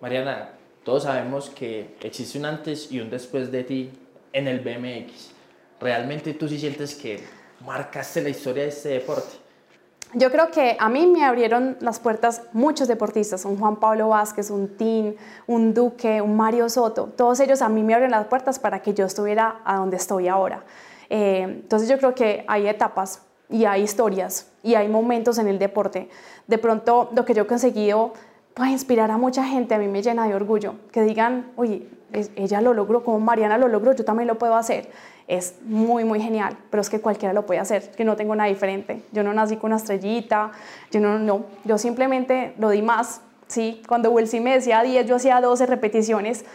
Mariana, 0.00 0.50
todos 0.84 1.02
sabemos 1.02 1.50
que 1.50 1.96
existe 2.00 2.38
un 2.38 2.44
antes 2.44 2.92
y 2.92 3.00
un 3.00 3.10
después 3.10 3.50
de 3.50 3.64
ti 3.64 3.90
en 4.32 4.46
el 4.46 4.60
BMX 4.60 5.32
realmente 5.80 6.32
tú 6.34 6.46
sí 6.46 6.60
sientes 6.60 6.94
que 6.94 7.20
marcaste 7.66 8.22
la 8.22 8.28
historia 8.28 8.62
de 8.62 8.68
este 8.68 8.90
deporte? 8.90 9.36
Yo 10.14 10.30
creo 10.30 10.52
que 10.52 10.76
a 10.78 10.88
mí 10.88 11.08
me 11.08 11.24
abrieron 11.24 11.76
las 11.80 11.98
puertas 11.98 12.42
muchos 12.52 12.86
deportistas, 12.86 13.44
un 13.44 13.58
Juan 13.58 13.80
Pablo 13.80 14.10
Vázquez, 14.10 14.48
un 14.50 14.76
Tin, 14.76 15.16
un 15.48 15.74
Duque, 15.74 16.22
un 16.22 16.36
Mario 16.36 16.68
Soto, 16.68 17.12
todos 17.16 17.40
ellos 17.40 17.62
a 17.62 17.68
mí 17.68 17.82
me 17.82 17.94
abrieron 17.94 18.12
las 18.12 18.28
puertas 18.28 18.60
para 18.60 18.80
que 18.80 18.94
yo 18.94 19.06
estuviera 19.06 19.60
a 19.64 19.74
donde 19.76 19.96
estoy 19.96 20.28
ahora. 20.28 20.62
Eh, 21.10 21.42
entonces 21.42 21.88
yo 21.88 21.98
creo 21.98 22.14
que 22.14 22.44
hay 22.46 22.68
etapas 22.68 23.22
y 23.48 23.64
hay 23.64 23.82
historias 23.82 24.50
y 24.62 24.74
hay 24.74 24.88
momentos 24.88 25.38
en 25.38 25.48
el 25.48 25.58
deporte. 25.58 26.08
De 26.46 26.58
pronto 26.58 27.10
lo 27.14 27.24
que 27.24 27.34
yo 27.34 27.44
he 27.44 27.46
conseguido 27.46 28.12
puede 28.54 28.70
inspirar 28.70 29.10
a 29.10 29.16
mucha 29.16 29.44
gente, 29.44 29.74
a 29.74 29.78
mí 29.78 29.88
me 29.88 30.02
llena 30.02 30.26
de 30.26 30.34
orgullo, 30.34 30.74
que 30.90 31.02
digan, 31.02 31.52
oye, 31.56 31.86
ella 32.36 32.60
lo 32.60 32.74
logró, 32.74 33.04
como 33.04 33.20
Mariana 33.20 33.58
lo 33.58 33.68
logró, 33.68 33.92
yo 33.94 34.04
también 34.04 34.26
lo 34.26 34.38
puedo 34.38 34.56
hacer 34.56 34.88
es 35.28 35.56
muy, 35.62 36.04
muy 36.04 36.20
genial, 36.20 36.56
pero 36.70 36.80
es 36.80 36.88
que 36.88 37.00
cualquiera 37.00 37.34
lo 37.34 37.44
puede 37.44 37.60
hacer, 37.60 37.90
que 37.90 38.04
no 38.04 38.16
tengo 38.16 38.34
nada 38.34 38.48
diferente. 38.48 39.02
Yo 39.12 39.22
no 39.22 39.34
nací 39.34 39.56
con 39.56 39.68
una 39.68 39.76
estrellita, 39.76 40.50
yo 40.90 41.00
no, 41.00 41.18
no, 41.18 41.44
yo 41.64 41.76
simplemente 41.76 42.54
lo 42.58 42.70
di 42.70 42.80
más, 42.80 43.20
¿sí? 43.46 43.82
Cuando 43.86 44.10
Wilson 44.10 44.42
me 44.42 44.54
decía 44.54 44.82
10, 44.82 45.06
yo 45.06 45.16
hacía 45.16 45.40
12 45.42 45.66
repeticiones, 45.66 46.46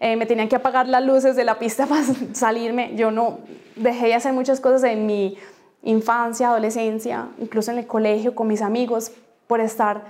eh, 0.00 0.16
me 0.16 0.26
tenían 0.26 0.48
que 0.48 0.56
apagar 0.56 0.88
las 0.88 1.04
luces 1.04 1.36
de 1.36 1.44
la 1.44 1.58
pista 1.58 1.86
para 1.88 2.02
salirme, 2.32 2.94
yo 2.96 3.10
no, 3.10 3.38
dejé 3.76 4.06
de 4.06 4.14
hacer 4.14 4.32
muchas 4.32 4.60
cosas 4.60 4.84
en 4.84 5.06
mi 5.06 5.36
infancia, 5.82 6.48
adolescencia, 6.48 7.28
incluso 7.38 7.70
en 7.70 7.78
el 7.78 7.86
colegio 7.86 8.34
con 8.34 8.48
mis 8.48 8.62
amigos, 8.62 9.12
por 9.46 9.60
estar 9.60 10.02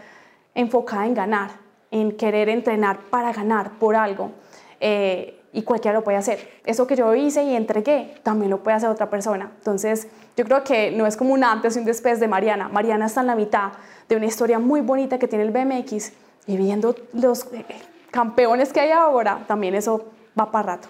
enfocada 0.54 1.06
en 1.06 1.14
ganar, 1.14 1.50
en 1.90 2.12
querer 2.12 2.48
entrenar 2.48 3.00
para 3.10 3.32
ganar 3.32 3.72
por 3.78 3.96
algo. 3.96 4.32
Eh, 4.80 5.36
y 5.52 5.62
cualquiera 5.62 5.98
lo 5.98 6.04
puede 6.04 6.16
hacer. 6.16 6.60
Eso 6.64 6.86
que 6.86 6.94
yo 6.94 7.12
hice 7.14 7.42
y 7.42 7.56
entregué, 7.56 8.14
también 8.22 8.50
lo 8.50 8.62
puede 8.62 8.76
hacer 8.76 8.88
otra 8.88 9.10
persona. 9.10 9.50
Entonces, 9.56 10.06
yo 10.36 10.44
creo 10.44 10.62
que 10.62 10.92
no 10.92 11.06
es 11.06 11.16
como 11.16 11.34
un 11.34 11.42
antes 11.42 11.76
y 11.76 11.80
un 11.80 11.84
después 11.84 12.20
de 12.20 12.28
Mariana. 12.28 12.68
Mariana 12.68 13.06
está 13.06 13.22
en 13.22 13.26
la 13.26 13.34
mitad 13.34 13.72
de 14.08 14.16
una 14.16 14.26
historia 14.26 14.58
muy 14.58 14.80
bonita 14.80 15.18
que 15.18 15.26
tiene 15.26 15.44
el 15.44 15.50
BMX 15.50 16.12
y 16.46 16.56
viendo 16.56 16.94
los 17.12 17.46
eh, 17.52 17.64
campeones 18.10 18.72
que 18.72 18.80
hay 18.80 18.90
ahora, 18.90 19.44
también 19.46 19.74
eso 19.74 20.06
va 20.38 20.50
para 20.50 20.76
rato. 20.76 20.88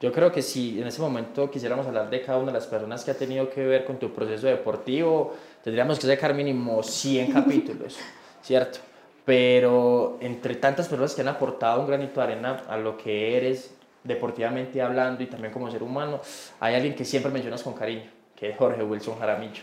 Yo 0.00 0.12
creo 0.12 0.32
que 0.32 0.40
si 0.40 0.80
en 0.80 0.86
ese 0.86 1.02
momento 1.02 1.50
quisiéramos 1.50 1.86
hablar 1.86 2.08
de 2.08 2.22
cada 2.22 2.38
una 2.38 2.46
de 2.46 2.54
las 2.54 2.66
personas 2.66 3.04
que 3.04 3.10
ha 3.10 3.18
tenido 3.18 3.50
que 3.50 3.66
ver 3.66 3.84
con 3.84 3.98
tu 3.98 4.12
proceso 4.14 4.46
deportivo, 4.46 5.34
tendríamos 5.62 5.98
que 5.98 6.06
sacar 6.06 6.32
mínimo 6.32 6.82
100 6.82 7.32
capítulos, 7.34 7.98
¿cierto? 8.40 8.78
Pero 9.26 10.16
entre 10.22 10.54
tantas 10.54 10.88
personas 10.88 11.14
que 11.14 11.20
han 11.20 11.28
aportado 11.28 11.82
un 11.82 11.86
granito 11.86 12.20
de 12.20 12.26
arena 12.26 12.62
a 12.66 12.78
lo 12.78 12.96
que 12.96 13.36
eres, 13.36 13.74
deportivamente 14.02 14.80
hablando 14.80 15.22
y 15.22 15.26
también 15.26 15.52
como 15.52 15.70
ser 15.70 15.82
humano, 15.82 16.20
hay 16.60 16.74
alguien 16.74 16.94
que 16.94 17.04
siempre 17.04 17.30
mencionas 17.30 17.62
con 17.62 17.74
cariño, 17.74 18.10
que 18.34 18.48
es 18.48 18.56
Jorge 18.56 18.82
Wilson 18.82 19.18
Jaramillo. 19.18 19.62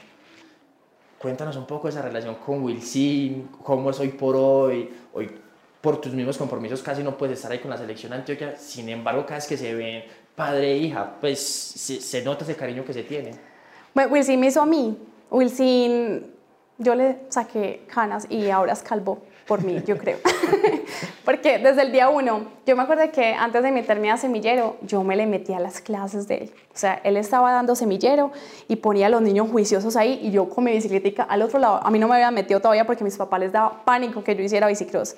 Cuéntanos 1.18 1.56
un 1.56 1.66
poco 1.66 1.90
esa 1.90 2.04
relación 2.04 2.36
con 2.36 2.62
Wilson, 2.62 3.50
cómo 3.64 3.90
es 3.90 4.00
hoy 4.00 4.10
por 4.10 4.36
hoy, 4.36 4.94
hoy 5.14 5.32
por 5.88 6.02
tus 6.02 6.12
mismos 6.12 6.38
compromisos 6.38 6.84
casi 6.84 7.02
no 7.02 7.18
puedes 7.18 7.38
estar 7.38 7.50
ahí 7.50 7.60
con 7.60 7.72
la 7.72 7.78
selección 7.78 8.12
Antioquia, 8.12 8.58
sin 8.58 8.90
embargo 8.90 9.26
cada 9.26 9.36
vez 9.36 9.48
que 9.48 9.56
se 9.56 9.74
ven 9.74 10.04
padre 10.36 10.74
e 10.74 10.78
hija, 10.80 11.14
pues 11.22 11.40
se, 11.40 12.02
se 12.02 12.22
nota 12.24 12.44
ese 12.44 12.58
cariño 12.58 12.84
que 12.84 12.92
se 12.92 13.04
tiene. 13.04 13.32
Bueno, 13.94 14.12
Wilson 14.12 14.38
me 14.38 14.48
hizo 14.48 14.62
a 14.62 14.66
mí, 14.66 14.98
Wilson, 15.32 16.26
yo 16.78 16.94
le 16.94 17.20
saqué 17.30 17.84
canas 17.88 18.28
y 18.30 18.50
ahora 18.50 18.74
es 18.74 18.84
calvo 18.84 19.20
por 19.48 19.64
mí, 19.64 19.82
yo 19.86 19.98
creo. 19.98 20.18
Porque 21.26 21.58
desde 21.58 21.84
el 21.84 21.94
día 21.94 22.10
uno, 22.10 22.48
yo 22.66 22.76
me 22.76 22.84
acuerdo 22.84 23.10
que 23.12 23.34
antes 23.34 23.64
de 23.64 23.72
meterme 23.72 24.12
a 24.12 24.18
semillero, 24.18 24.76
yo 24.82 25.04
me 25.04 25.16
le 25.16 25.26
metía 25.26 25.56
a 25.56 25.60
las 25.62 25.80
clases 25.80 26.28
de 26.28 26.36
él. 26.36 26.52
O 26.76 26.78
sea, 26.78 27.00
él 27.06 27.16
estaba 27.16 27.54
dando 27.54 27.76
semillero 27.76 28.32
y 28.68 28.76
ponía 28.76 29.08
a 29.08 29.10
los 29.10 29.22
niños 29.22 29.50
juiciosos 29.50 29.96
ahí 29.96 30.20
y 30.22 30.32
yo 30.32 30.50
con 30.50 30.66
mi 30.66 30.74
bicicleta 30.74 31.24
al 31.24 31.42
otro 31.42 31.60
lado. 31.60 31.80
A 31.82 31.90
mí 31.90 31.98
no 31.98 32.10
me 32.10 32.16
había 32.16 32.30
metido 32.30 32.60
todavía 32.60 32.86
porque 32.86 33.06
mis 33.06 33.16
papás 33.16 33.40
les 33.40 33.54
daba 33.54 33.86
pánico 33.86 34.22
que 34.22 34.36
yo 34.36 34.44
hiciera 34.44 34.68
bicicross. 34.68 35.16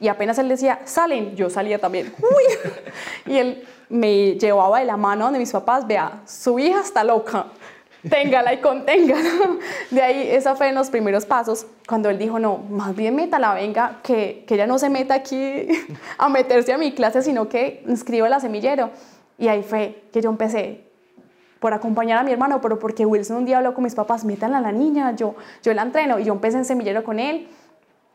Y 0.00 0.08
apenas 0.08 0.38
él 0.38 0.48
decía, 0.48 0.80
salen, 0.84 1.36
yo 1.36 1.50
salía 1.50 1.78
también. 1.78 2.12
Uy. 2.22 3.32
Y 3.32 3.36
él 3.36 3.64
me 3.88 4.34
llevaba 4.34 4.80
de 4.80 4.86
la 4.86 4.96
mano 4.96 5.24
donde 5.24 5.38
mis 5.38 5.52
papás, 5.52 5.86
vea, 5.86 6.22
su 6.26 6.58
hija 6.58 6.80
está 6.80 7.04
loca 7.04 7.46
téngala 8.08 8.54
y 8.54 8.58
conténgala. 8.58 9.28
De 9.90 10.02
ahí, 10.02 10.28
esa 10.30 10.54
fue 10.54 10.68
en 10.68 10.74
los 10.74 10.90
primeros 10.90 11.26
pasos, 11.26 11.66
cuando 11.86 12.08
él 12.08 12.18
dijo, 12.18 12.38
no, 12.38 12.58
más 12.58 12.94
bien 12.94 13.14
métala, 13.14 13.54
venga, 13.54 14.00
que, 14.02 14.44
que 14.46 14.54
ella 14.54 14.66
no 14.66 14.78
se 14.78 14.88
meta 14.88 15.14
aquí 15.14 15.68
a 16.18 16.28
meterse 16.28 16.72
a 16.72 16.78
mi 16.78 16.92
clase, 16.92 17.22
sino 17.22 17.48
que 17.48 17.82
inscriba 17.86 18.28
la 18.28 18.40
semillero. 18.40 18.90
Y 19.38 19.48
ahí 19.48 19.62
fue 19.62 20.04
que 20.12 20.20
yo 20.20 20.30
empecé 20.30 20.84
por 21.58 21.74
acompañar 21.74 22.18
a 22.18 22.22
mi 22.22 22.32
hermano, 22.32 22.60
pero 22.60 22.78
porque 22.78 23.04
Wilson 23.04 23.38
un 23.38 23.44
día 23.44 23.58
habló 23.58 23.74
con 23.74 23.84
mis 23.84 23.94
papás, 23.94 24.24
métanla 24.24 24.58
a 24.58 24.60
la 24.62 24.72
niña, 24.72 25.14
yo, 25.14 25.34
yo 25.62 25.74
la 25.74 25.82
entreno, 25.82 26.18
y 26.18 26.24
yo 26.24 26.32
empecé 26.32 26.56
en 26.58 26.64
semillero 26.64 27.04
con 27.04 27.18
él. 27.18 27.48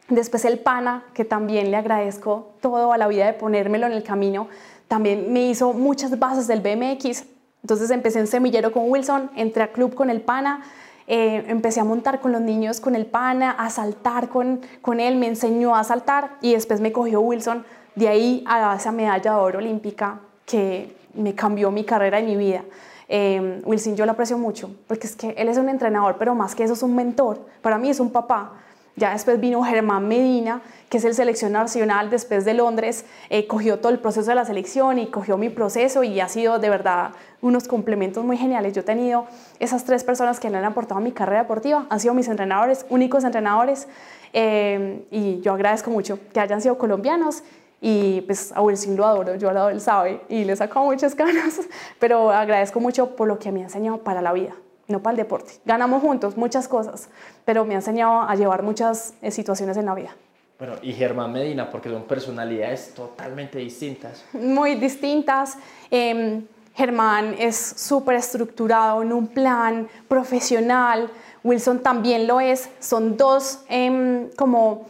Después 0.09 0.45
el 0.45 0.59
pana, 0.59 1.03
que 1.13 1.25
también 1.25 1.71
le 1.71 1.77
agradezco 1.77 2.53
todo 2.61 2.93
a 2.93 2.97
la 2.97 3.07
vida 3.07 3.25
de 3.25 3.33
ponérmelo 3.33 3.87
en 3.87 3.93
el 3.93 4.03
camino, 4.03 4.47
también 4.87 5.33
me 5.33 5.47
hizo 5.47 5.73
muchas 5.73 6.19
bases 6.19 6.47
del 6.47 6.61
BMX 6.61 7.25
entonces 7.65 7.89
empecé 7.89 8.19
en 8.19 8.27
semillero 8.27 8.71
con 8.71 8.91
Wilson, 8.91 9.31
entré 9.35 9.63
a 9.63 9.71
club 9.71 9.95
con 9.95 10.11
el 10.11 10.21
pana, 10.21 10.61
eh, 11.07 11.45
empecé 11.47 11.79
a 11.79 11.83
montar 11.83 12.19
con 12.19 12.31
los 12.31 12.39
niños 12.39 12.79
con 12.79 12.95
el 12.95 13.07
pana, 13.07 13.49
a 13.49 13.71
saltar 13.71 14.29
con, 14.29 14.61
con 14.83 14.99
él, 14.99 15.15
me 15.15 15.25
enseñó 15.25 15.75
a 15.75 15.83
saltar 15.83 16.37
y 16.41 16.53
después 16.53 16.79
me 16.79 16.91
cogió 16.91 17.21
Wilson 17.21 17.65
de 17.95 18.07
ahí 18.07 18.43
a 18.45 18.75
esa 18.75 18.91
medalla 18.91 19.31
de 19.31 19.37
oro 19.37 19.57
olímpica 19.57 20.19
que 20.45 20.95
me 21.15 21.33
cambió 21.33 21.71
mi 21.71 21.85
carrera 21.85 22.19
y 22.19 22.25
mi 22.27 22.35
vida. 22.35 22.63
Eh, 23.09 23.63
Wilson 23.65 23.95
yo 23.95 24.05
lo 24.05 24.11
aprecio 24.11 24.37
mucho 24.37 24.69
porque 24.87 25.07
es 25.07 25.15
que 25.15 25.31
él 25.35 25.49
es 25.49 25.57
un 25.57 25.67
entrenador, 25.67 26.17
pero 26.19 26.35
más 26.35 26.53
que 26.53 26.63
eso 26.63 26.73
es 26.73 26.83
un 26.83 26.93
mentor. 26.93 27.39
Para 27.63 27.79
mí 27.79 27.89
es 27.89 27.99
un 27.99 28.11
papá. 28.11 28.51
Ya 28.97 29.11
después 29.11 29.41
vino 29.41 29.61
Germán 29.61 30.07
Medina, 30.07 30.61
que 30.89 30.97
es 30.99 31.03
el 31.03 31.13
selección 31.13 31.51
nacional 31.51 32.09
después 32.09 32.45
de 32.45 32.53
Londres, 32.53 33.05
eh, 33.29 33.45
cogió 33.45 33.79
todo 33.79 33.91
el 33.91 33.99
proceso 33.99 34.29
de 34.29 34.35
la 34.35 34.45
selección 34.45 34.99
y 34.99 35.07
cogió 35.07 35.37
mi 35.37 35.49
proceso 35.49 36.03
y 36.03 36.21
ha 36.21 36.29
sido 36.29 36.59
de 36.59 36.69
verdad 36.69 37.11
unos 37.41 37.67
complementos 37.67 38.23
muy 38.23 38.37
geniales. 38.37 38.71
Yo 38.71 38.81
he 38.81 38.85
tenido 38.85 39.25
esas 39.59 39.83
tres 39.83 40.05
personas 40.05 40.39
que 40.39 40.49
le 40.49 40.57
han 40.57 40.63
aportado 40.63 40.99
a 40.99 41.03
mi 41.03 41.11
carrera 41.11 41.41
deportiva, 41.41 41.85
han 41.89 41.99
sido 41.99 42.13
mis 42.13 42.29
entrenadores, 42.29 42.85
únicos 42.89 43.25
entrenadores, 43.25 43.89
eh, 44.31 45.05
y 45.11 45.41
yo 45.41 45.53
agradezco 45.53 45.91
mucho 45.91 46.17
que 46.31 46.39
hayan 46.39 46.61
sido 46.61 46.77
colombianos 46.77 47.43
y 47.81 48.21
pues 48.21 48.53
a 48.53 48.61
Wilson 48.61 48.95
lo 48.95 49.05
adoro, 49.05 49.35
yo 49.35 49.49
al 49.49 49.55
lado 49.55 49.69
él 49.69 49.81
sabe 49.81 50.21
y 50.29 50.45
le 50.45 50.55
saco 50.55 50.85
muchas 50.85 51.15
ganas, 51.17 51.59
pero 51.99 52.31
agradezco 52.31 52.79
mucho 52.79 53.17
por 53.17 53.27
lo 53.27 53.39
que 53.39 53.51
me 53.51 53.59
ha 53.59 53.63
enseñado 53.63 53.97
para 53.97 54.21
la 54.21 54.31
vida 54.31 54.55
no 54.87 55.01
para 55.01 55.11
el 55.11 55.17
deporte. 55.17 55.53
Ganamos 55.65 56.01
juntos 56.01 56.37
muchas 56.37 56.67
cosas, 56.67 57.09
pero 57.43 57.65
me 57.65 57.73
ha 57.73 57.77
enseñado 57.77 58.21
a 58.21 58.35
llevar 58.35 58.63
muchas 58.63 59.13
eh, 59.21 59.31
situaciones 59.31 59.77
en 59.77 59.85
la 59.85 59.95
vida. 59.95 60.15
Bueno, 60.57 60.75
y 60.81 60.93
Germán 60.93 61.33
Medina, 61.33 61.69
porque 61.69 61.89
son 61.89 62.03
personalidades 62.03 62.93
totalmente 62.93 63.59
distintas. 63.59 64.23
Muy 64.33 64.75
distintas. 64.75 65.57
Em, 65.91 66.45
Germán 66.73 67.35
es 67.37 67.57
súper 67.57 68.15
estructurado 68.15 69.01
en 69.01 69.11
un 69.11 69.27
plan 69.27 69.89
profesional. 70.07 71.09
Wilson 71.43 71.79
también 71.79 72.25
lo 72.25 72.39
es. 72.39 72.69
Son 72.79 73.17
dos 73.17 73.65
em, 73.67 74.29
como 74.37 74.85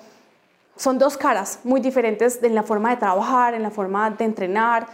son 0.76 1.00
dos 1.00 1.18
caras 1.18 1.60
muy 1.64 1.80
diferentes 1.80 2.44
en 2.44 2.54
la 2.54 2.64
forma 2.64 2.90
de 2.90 2.98
trabajar, 2.98 3.54
en 3.54 3.64
la 3.64 3.72
forma 3.72 4.10
de 4.12 4.26
entrenar. 4.26 4.88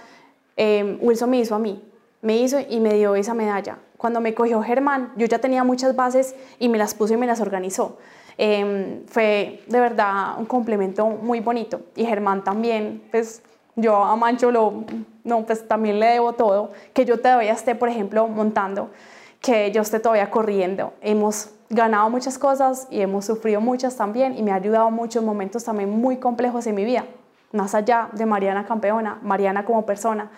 Em, 0.55 0.97
Wilson 1.01 1.29
me 1.29 1.39
hizo 1.39 1.55
a 1.55 1.59
mí, 1.59 1.81
me 2.21 2.37
hizo 2.37 2.59
y 2.59 2.79
me 2.79 2.93
dio 2.93 3.15
esa 3.15 3.33
medalla. 3.33 3.77
Cuando 4.01 4.19
me 4.19 4.33
cogió 4.33 4.63
Germán, 4.63 5.13
yo 5.15 5.27
ya 5.27 5.37
tenía 5.37 5.63
muchas 5.63 5.95
bases 5.95 6.33
y 6.57 6.69
me 6.69 6.79
las 6.79 6.95
puso 6.95 7.13
y 7.13 7.17
me 7.17 7.27
las 7.27 7.39
organizó. 7.39 7.99
Em, 8.35 9.05
fue 9.05 9.61
de 9.67 9.79
verdad 9.79 10.39
un 10.39 10.47
complemento 10.47 11.05
muy 11.05 11.39
bonito. 11.39 11.81
Y 11.95 12.03
Germán 12.03 12.43
también, 12.43 13.03
pues 13.11 13.43
yo 13.75 14.03
a 14.03 14.15
Mancho 14.15 14.49
lo, 14.49 14.85
no, 15.23 15.45
pues 15.45 15.67
también 15.67 15.99
le 15.99 16.07
debo 16.07 16.33
todo. 16.33 16.71
Que 16.93 17.05
yo 17.05 17.19
todavía 17.19 17.53
esté, 17.53 17.75
por 17.75 17.89
ejemplo, 17.89 18.27
montando, 18.27 18.89
que 19.39 19.71
yo 19.71 19.83
esté 19.83 19.99
todavía 19.99 20.31
corriendo. 20.31 20.93
Hemos 21.01 21.51
ganado 21.69 22.09
muchas 22.09 22.39
cosas 22.39 22.87
y 22.89 23.01
hemos 23.01 23.25
sufrido 23.25 23.61
muchas 23.61 23.97
también 23.97 24.35
y 24.35 24.41
me 24.41 24.51
ha 24.51 24.55
ayudado 24.55 24.89
mucho 24.89 25.19
en 25.19 25.25
momentos 25.25 25.63
también 25.63 25.91
muy 25.91 26.17
complejos 26.17 26.65
en 26.65 26.73
mi 26.73 26.85
vida. 26.85 27.05
Más 27.51 27.75
allá 27.75 28.09
de 28.13 28.25
Mariana 28.25 28.65
campeona, 28.65 29.19
Mariana 29.21 29.63
como 29.63 29.85
persona, 29.85 30.31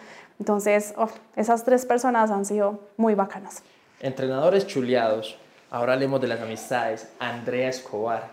entonces, 0.44 0.94
oh, 0.98 1.08
esas 1.38 1.64
tres 1.64 1.86
personas 1.86 2.30
han 2.30 2.44
sido 2.44 2.82
muy 2.98 3.16
bacanas. 3.16 3.64
Entrenadores 4.02 4.68
chuleados. 4.68 5.38
Ahora 5.72 5.94
hablemos 5.94 6.20
de 6.20 6.28
las 6.28 6.42
amistades. 6.42 7.08
Andrea 7.18 7.70
Escobar, 7.70 8.32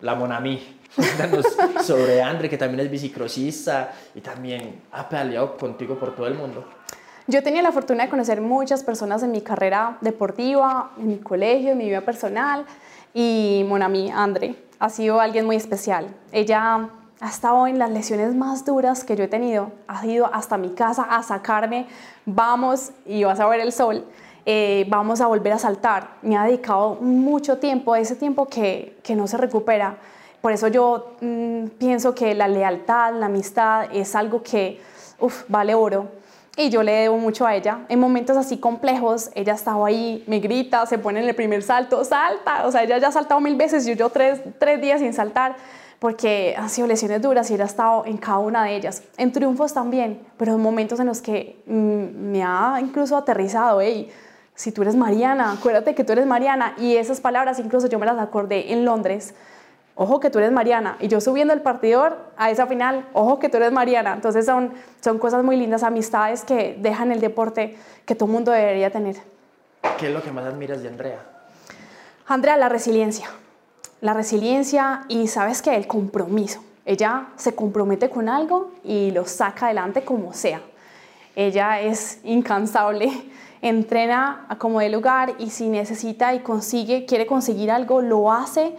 la 0.00 0.16
Monami. 0.16 0.80
Cuéntanos 0.96 1.46
sobre 1.84 2.20
Andre, 2.20 2.50
que 2.50 2.58
también 2.58 2.80
es 2.80 2.90
bicicrosista 2.90 3.92
y 4.16 4.20
también 4.20 4.82
ha 4.90 5.08
pedaleado 5.08 5.56
contigo 5.56 5.96
por 5.96 6.16
todo 6.16 6.26
el 6.26 6.34
mundo. 6.34 6.64
Yo 7.28 7.44
tenido 7.44 7.62
la 7.62 7.70
fortuna 7.70 8.02
de 8.02 8.10
conocer 8.10 8.40
muchas 8.40 8.82
personas 8.82 9.22
en 9.22 9.30
mi 9.30 9.40
carrera 9.40 9.98
deportiva, 10.00 10.90
en 10.98 11.06
mi 11.06 11.18
colegio, 11.18 11.70
en 11.70 11.78
mi 11.78 11.84
vida 11.84 12.00
personal 12.00 12.66
y 13.14 13.64
Monami, 13.68 14.10
Andre, 14.10 14.56
ha 14.80 14.90
sido 14.90 15.20
alguien 15.20 15.46
muy 15.46 15.54
especial. 15.54 16.08
Ella 16.32 16.88
ha 17.22 17.28
estado 17.28 17.68
en 17.68 17.78
las 17.78 17.88
lesiones 17.88 18.34
más 18.34 18.64
duras 18.64 19.04
que 19.04 19.14
yo 19.14 19.22
he 19.22 19.28
tenido. 19.28 19.70
Ha 19.86 20.04
ido 20.04 20.28
hasta 20.34 20.58
mi 20.58 20.70
casa 20.70 21.04
a 21.04 21.22
sacarme, 21.22 21.86
vamos 22.26 22.90
y 23.06 23.22
vas 23.22 23.38
a 23.38 23.46
ver 23.46 23.60
el 23.60 23.72
sol, 23.72 24.04
eh, 24.44 24.86
vamos 24.88 25.20
a 25.20 25.28
volver 25.28 25.52
a 25.52 25.58
saltar. 25.58 26.16
Me 26.20 26.36
ha 26.36 26.44
dedicado 26.44 26.96
mucho 26.96 27.58
tiempo, 27.58 27.94
ese 27.94 28.16
tiempo 28.16 28.46
que, 28.46 28.98
que 29.04 29.14
no 29.14 29.28
se 29.28 29.36
recupera. 29.36 29.98
Por 30.40 30.50
eso 30.50 30.66
yo 30.66 31.14
mm, 31.20 31.66
pienso 31.78 32.12
que 32.12 32.34
la 32.34 32.48
lealtad, 32.48 33.14
la 33.14 33.26
amistad 33.26 33.86
es 33.92 34.16
algo 34.16 34.42
que 34.42 34.80
vale 35.46 35.76
oro. 35.76 36.08
Y 36.56 36.70
yo 36.70 36.82
le 36.82 36.90
debo 36.90 37.18
mucho 37.18 37.46
a 37.46 37.54
ella. 37.54 37.86
En 37.88 38.00
momentos 38.00 38.36
así 38.36 38.58
complejos, 38.58 39.30
ella 39.36 39.54
estaba 39.54 39.86
ahí, 39.86 40.24
me 40.26 40.40
grita, 40.40 40.86
se 40.86 40.98
pone 40.98 41.20
en 41.22 41.28
el 41.28 41.36
primer 41.36 41.62
salto, 41.62 42.04
salta. 42.04 42.66
O 42.66 42.72
sea, 42.72 42.82
ella 42.82 42.98
ya 42.98 43.08
ha 43.08 43.12
saltado 43.12 43.40
mil 43.40 43.54
veces, 43.54 43.86
yo, 43.86 43.94
yo 43.94 44.10
tres, 44.10 44.40
tres 44.58 44.80
días 44.80 44.98
sin 44.98 45.14
saltar 45.14 45.54
porque 46.02 46.56
han 46.58 46.68
sido 46.68 46.88
lesiones 46.88 47.22
duras 47.22 47.48
y 47.48 47.54
él 47.54 47.60
ha 47.60 47.66
estado 47.66 48.04
en 48.06 48.16
cada 48.16 48.38
una 48.38 48.64
de 48.64 48.74
ellas. 48.74 49.04
En 49.18 49.30
triunfos 49.30 49.72
también, 49.72 50.20
pero 50.36 50.54
en 50.54 50.60
momentos 50.60 50.98
en 50.98 51.06
los 51.06 51.22
que 51.22 51.62
mm, 51.64 52.32
me 52.32 52.42
ha 52.42 52.80
incluso 52.80 53.16
aterrizado, 53.16 53.80
hey, 53.80 54.10
si 54.52 54.72
tú 54.72 54.82
eres 54.82 54.96
Mariana, 54.96 55.52
acuérdate 55.52 55.94
que 55.94 56.02
tú 56.02 56.10
eres 56.10 56.26
Mariana. 56.26 56.74
Y 56.76 56.96
esas 56.96 57.20
palabras 57.20 57.60
incluso 57.60 57.86
yo 57.86 58.00
me 58.00 58.06
las 58.06 58.18
acordé 58.18 58.72
en 58.72 58.84
Londres. 58.84 59.36
Ojo 59.94 60.18
que 60.18 60.28
tú 60.28 60.40
eres 60.40 60.50
Mariana. 60.50 60.96
Y 60.98 61.06
yo 61.06 61.20
subiendo 61.20 61.54
el 61.54 61.60
partidor 61.60 62.18
a 62.36 62.50
esa 62.50 62.66
final, 62.66 63.06
ojo 63.12 63.38
que 63.38 63.48
tú 63.48 63.58
eres 63.58 63.70
Mariana. 63.70 64.14
Entonces 64.14 64.44
son, 64.44 64.72
son 65.00 65.20
cosas 65.20 65.44
muy 65.44 65.56
lindas, 65.56 65.84
amistades 65.84 66.42
que 66.42 66.76
dejan 66.80 67.12
el 67.12 67.20
deporte 67.20 67.78
que 68.06 68.16
todo 68.16 68.26
mundo 68.26 68.50
debería 68.50 68.90
tener. 68.90 69.18
¿Qué 70.00 70.08
es 70.08 70.12
lo 70.12 70.20
que 70.20 70.32
más 70.32 70.46
admiras 70.46 70.82
de 70.82 70.88
Andrea? 70.88 71.20
Andrea, 72.26 72.56
la 72.56 72.68
resiliencia 72.68 73.28
la 74.02 74.14
resiliencia 74.14 75.04
y 75.08 75.28
sabes 75.28 75.62
que 75.62 75.74
el 75.74 75.86
compromiso. 75.86 76.62
Ella 76.84 77.28
se 77.36 77.54
compromete 77.54 78.10
con 78.10 78.28
algo 78.28 78.72
y 78.82 79.12
lo 79.12 79.24
saca 79.26 79.66
adelante 79.66 80.04
como 80.04 80.34
sea. 80.34 80.60
Ella 81.36 81.80
es 81.80 82.18
incansable, 82.24 83.10
entrena 83.62 84.44
a 84.48 84.58
como 84.58 84.80
de 84.80 84.90
lugar 84.90 85.34
y 85.38 85.50
si 85.50 85.68
necesita 85.68 86.34
y 86.34 86.40
consigue, 86.40 87.06
quiere 87.06 87.26
conseguir 87.26 87.70
algo, 87.70 88.02
lo 88.02 88.32
hace 88.32 88.76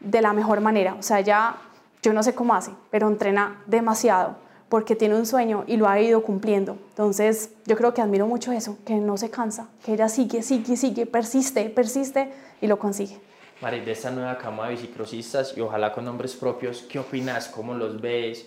de 0.00 0.20
la 0.20 0.32
mejor 0.32 0.60
manera. 0.60 0.96
O 0.98 1.02
sea, 1.02 1.20
ya 1.20 1.56
yo 2.02 2.12
no 2.12 2.24
sé 2.24 2.34
cómo 2.34 2.52
hace, 2.52 2.72
pero 2.90 3.06
entrena 3.06 3.62
demasiado 3.66 4.34
porque 4.68 4.96
tiene 4.96 5.16
un 5.16 5.26
sueño 5.26 5.62
y 5.68 5.76
lo 5.76 5.88
ha 5.88 6.00
ido 6.00 6.24
cumpliendo. 6.24 6.76
Entonces, 6.90 7.50
yo 7.66 7.76
creo 7.76 7.94
que 7.94 8.02
admiro 8.02 8.26
mucho 8.26 8.50
eso, 8.50 8.78
que 8.84 8.96
no 8.96 9.16
se 9.16 9.30
cansa, 9.30 9.68
que 9.84 9.94
ella 9.94 10.08
sigue, 10.08 10.42
sigue, 10.42 10.76
sigue, 10.76 11.06
persiste, 11.06 11.70
persiste 11.70 12.32
y 12.60 12.66
lo 12.66 12.80
consigue. 12.80 13.29
Mari, 13.60 13.80
de 13.80 13.92
esta 13.92 14.10
nueva 14.10 14.38
cama 14.38 14.68
de 14.68 14.70
bicicrosistas 14.70 15.54
y 15.54 15.60
ojalá 15.60 15.92
con 15.92 16.06
nombres 16.06 16.34
propios, 16.34 16.82
¿qué 16.88 16.98
opinas? 16.98 17.48
¿Cómo 17.48 17.74
los 17.74 18.00
ves? 18.00 18.46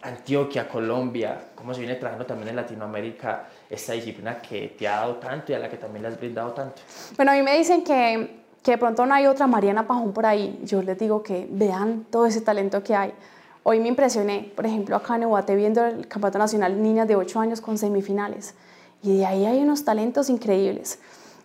Antioquia, 0.00 0.66
Colombia, 0.66 1.48
cómo 1.54 1.74
se 1.74 1.80
viene 1.80 1.96
trabajando 1.96 2.24
también 2.24 2.48
en 2.48 2.56
Latinoamérica 2.56 3.48
esta 3.68 3.92
disciplina 3.92 4.40
que 4.40 4.68
te 4.78 4.88
ha 4.88 5.00
dado 5.00 5.16
tanto 5.16 5.52
y 5.52 5.56
a 5.56 5.58
la 5.58 5.68
que 5.68 5.76
también 5.76 6.02
le 6.02 6.08
has 6.08 6.18
brindado 6.18 6.52
tanto. 6.52 6.80
Bueno, 7.16 7.32
a 7.32 7.34
mí 7.34 7.42
me 7.42 7.58
dicen 7.58 7.84
que, 7.84 8.44
que 8.62 8.70
de 8.70 8.78
pronto 8.78 9.04
no 9.04 9.12
hay 9.12 9.26
otra 9.26 9.46
Mariana 9.46 9.86
Pajón 9.86 10.14
por 10.14 10.24
ahí. 10.24 10.58
Yo 10.64 10.80
les 10.80 10.98
digo 10.98 11.22
que 11.22 11.46
vean 11.50 12.06
todo 12.10 12.24
ese 12.24 12.40
talento 12.40 12.82
que 12.82 12.94
hay. 12.94 13.12
Hoy 13.62 13.78
me 13.78 13.88
impresioné, 13.88 14.50
por 14.56 14.64
ejemplo, 14.64 14.96
acá 14.96 15.16
en 15.16 15.26
Ubaté 15.26 15.54
viendo 15.54 15.84
el 15.84 16.08
Campeonato 16.08 16.38
Nacional 16.38 16.82
Niñas 16.82 17.06
de 17.06 17.16
8 17.16 17.40
años 17.40 17.60
con 17.60 17.76
semifinales. 17.76 18.54
Y 19.02 19.18
de 19.18 19.26
ahí 19.26 19.44
hay 19.44 19.58
unos 19.58 19.84
talentos 19.84 20.30
increíbles. 20.30 20.98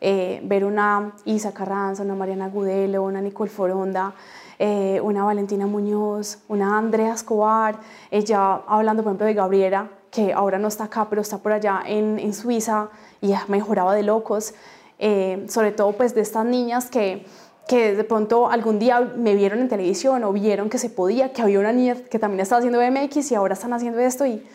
Eh, 0.08 0.40
ver 0.44 0.64
una 0.66 1.14
Isa 1.26 1.52
Carranza, 1.52 2.04
una 2.04 2.14
Mariana 2.14 2.48
Gudelo, 2.48 3.02
una 3.02 3.22
Nicole 3.22 3.50
Foronda, 3.50 4.14
eh, 4.60 5.02
una 5.02 5.24
Valentina 5.24 5.66
Muñoz, 5.66 6.44
una 6.48 6.78
Andrea 6.78 7.16
Escobar, 7.16 7.80
ella 8.12 8.62
hablando 8.68 9.02
por 9.02 9.10
ejemplo 9.10 9.26
de 9.26 9.34
Gabriela, 9.34 9.90
que 10.12 10.32
ahora 10.32 10.60
no 10.60 10.68
está 10.68 10.84
acá, 10.84 11.08
pero 11.10 11.24
está 11.24 11.40
por 11.40 11.54
allá 11.54 11.82
en, 11.88 12.36
Suiza 12.36 12.90
y 13.20 13.34
ha 13.34 13.46
mejorado 13.48 13.90
de 13.94 14.04
locos, 14.04 14.54
eh, 15.00 15.44
sobre 15.50 15.72
todo 15.72 15.94
pues 15.94 16.14
de 16.14 16.22
estas 16.22 16.46
niñas 16.46 16.92
que, 16.92 17.26
que 17.68 17.96
de 17.96 18.04
pronto 18.04 18.52
algún 18.52 18.78
día 18.78 19.00
me 19.00 19.34
vieron 19.34 19.58
en 19.58 19.70
televisión 19.70 20.24
o 20.24 20.32
vieron 20.32 20.70
que 20.70 20.78
se 20.78 20.92
podía, 20.92 21.34
que 21.34 21.42
había 21.42 21.60
una 21.60 21.74
niña 21.74 21.96
que 21.96 22.20
también 22.20 22.42
estaba 22.42 22.60
haciendo 22.60 22.78
BMX 22.78 23.32
y 23.32 23.34
ahora 23.34 23.56
están 23.56 23.74
haciendo 23.74 23.98
esto 23.98 24.24
y 24.28 24.46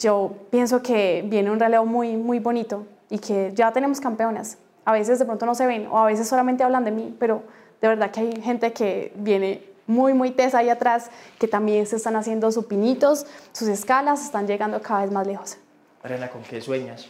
yo 0.00 0.32
pienso 0.50 0.82
que 0.82 1.24
viene 1.28 1.52
un 1.52 1.60
relevo 1.60 1.86
muy, 1.86 2.16
muy 2.16 2.40
bonito 2.40 2.84
y 3.08 3.20
que 3.20 3.52
ya 3.54 3.70
tenemos 3.70 4.00
campeonas. 4.00 4.58
A 4.84 4.92
veces 4.92 5.18
de 5.18 5.24
pronto 5.24 5.46
no 5.46 5.54
se 5.54 5.66
ven 5.66 5.86
o 5.86 5.98
a 5.98 6.06
veces 6.06 6.28
solamente 6.28 6.64
hablan 6.64 6.84
de 6.84 6.90
mí, 6.90 7.16
pero 7.18 7.42
de 7.80 7.88
verdad 7.88 8.10
que 8.10 8.20
hay 8.20 8.42
gente 8.42 8.72
que 8.72 9.12
viene 9.16 9.64
muy, 9.86 10.14
muy 10.14 10.30
tesa 10.30 10.58
ahí 10.58 10.68
atrás, 10.68 11.10
que 11.38 11.48
también 11.48 11.86
se 11.86 11.96
están 11.96 12.16
haciendo 12.16 12.50
sus 12.52 12.66
pinitos, 12.66 13.26
sus 13.52 13.68
escalas, 13.68 14.24
están 14.24 14.46
llegando 14.46 14.80
cada 14.80 15.02
vez 15.02 15.10
más 15.10 15.26
lejos. 15.26 15.58
Arena, 16.02 16.30
¿con 16.30 16.42
qué 16.42 16.60
sueñas? 16.60 17.06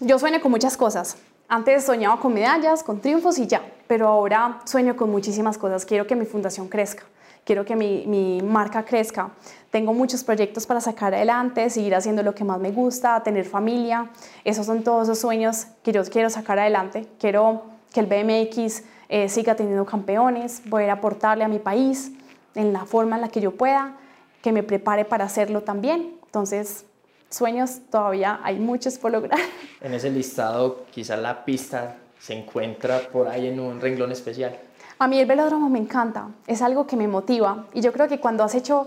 Yo 0.00 0.18
sueño 0.18 0.40
con 0.40 0.50
muchas 0.50 0.76
cosas. 0.76 1.16
Antes 1.48 1.84
soñaba 1.84 2.18
con 2.20 2.34
medallas, 2.34 2.82
con 2.82 3.00
triunfos 3.00 3.38
y 3.38 3.46
ya, 3.46 3.62
pero 3.86 4.08
ahora 4.08 4.60
sueño 4.64 4.96
con 4.96 5.10
muchísimas 5.10 5.58
cosas. 5.58 5.84
Quiero 5.84 6.06
que 6.06 6.16
mi 6.16 6.26
fundación 6.26 6.68
crezca, 6.68 7.04
quiero 7.46 7.64
que 7.64 7.76
mi, 7.76 8.04
mi 8.06 8.42
marca 8.42 8.84
crezca, 8.84 9.30
tengo 9.70 9.94
muchos 9.94 10.24
proyectos 10.24 10.66
para 10.66 10.80
sacar 10.80 11.14
adelante, 11.14 11.70
seguir 11.70 11.94
haciendo 11.94 12.22
lo 12.22 12.34
que 12.34 12.44
más 12.44 12.58
me 12.58 12.72
gusta, 12.72 13.22
tener 13.22 13.44
familia. 13.44 14.10
Esos 14.44 14.66
son 14.66 14.82
todos 14.82 15.06
los 15.06 15.20
sueños 15.20 15.66
que 15.82 15.92
yo 15.92 16.02
quiero 16.04 16.28
sacar 16.28 16.58
adelante. 16.58 17.06
Quiero 17.20 17.62
que 17.92 18.00
el 18.00 18.06
BMX 18.06 18.82
eh, 19.08 19.28
siga 19.28 19.54
teniendo 19.54 19.86
campeones, 19.86 20.60
poder 20.68 20.90
aportarle 20.90 21.44
a 21.44 21.48
mi 21.48 21.60
país 21.60 22.10
en 22.54 22.72
la 22.72 22.84
forma 22.84 23.16
en 23.16 23.22
la 23.22 23.28
que 23.28 23.40
yo 23.40 23.52
pueda, 23.52 23.94
que 24.42 24.50
me 24.50 24.62
prepare 24.62 25.04
para 25.04 25.24
hacerlo 25.24 25.62
también. 25.62 26.14
Entonces, 26.24 26.84
sueños 27.30 27.78
todavía 27.90 28.40
hay 28.42 28.58
muchos 28.58 28.98
por 28.98 29.12
lograr. 29.12 29.38
En 29.80 29.94
ese 29.94 30.10
listado, 30.10 30.84
quizás 30.90 31.20
la 31.20 31.44
pista 31.44 31.96
se 32.18 32.34
encuentra 32.34 33.00
por 33.12 33.28
ahí 33.28 33.46
en 33.46 33.60
un 33.60 33.80
renglón 33.80 34.10
especial? 34.10 34.58
A 34.98 35.08
mí 35.08 35.18
el 35.20 35.26
velódromo 35.26 35.68
me 35.68 35.78
encanta, 35.78 36.28
es 36.46 36.62
algo 36.62 36.86
que 36.86 36.96
me 36.96 37.06
motiva 37.06 37.66
y 37.74 37.82
yo 37.82 37.92
creo 37.92 38.08
que 38.08 38.18
cuando 38.18 38.44
has 38.44 38.54
hecho 38.54 38.86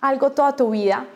algo 0.00 0.32
toda 0.32 0.56
tu 0.56 0.70
vida, 0.70 1.06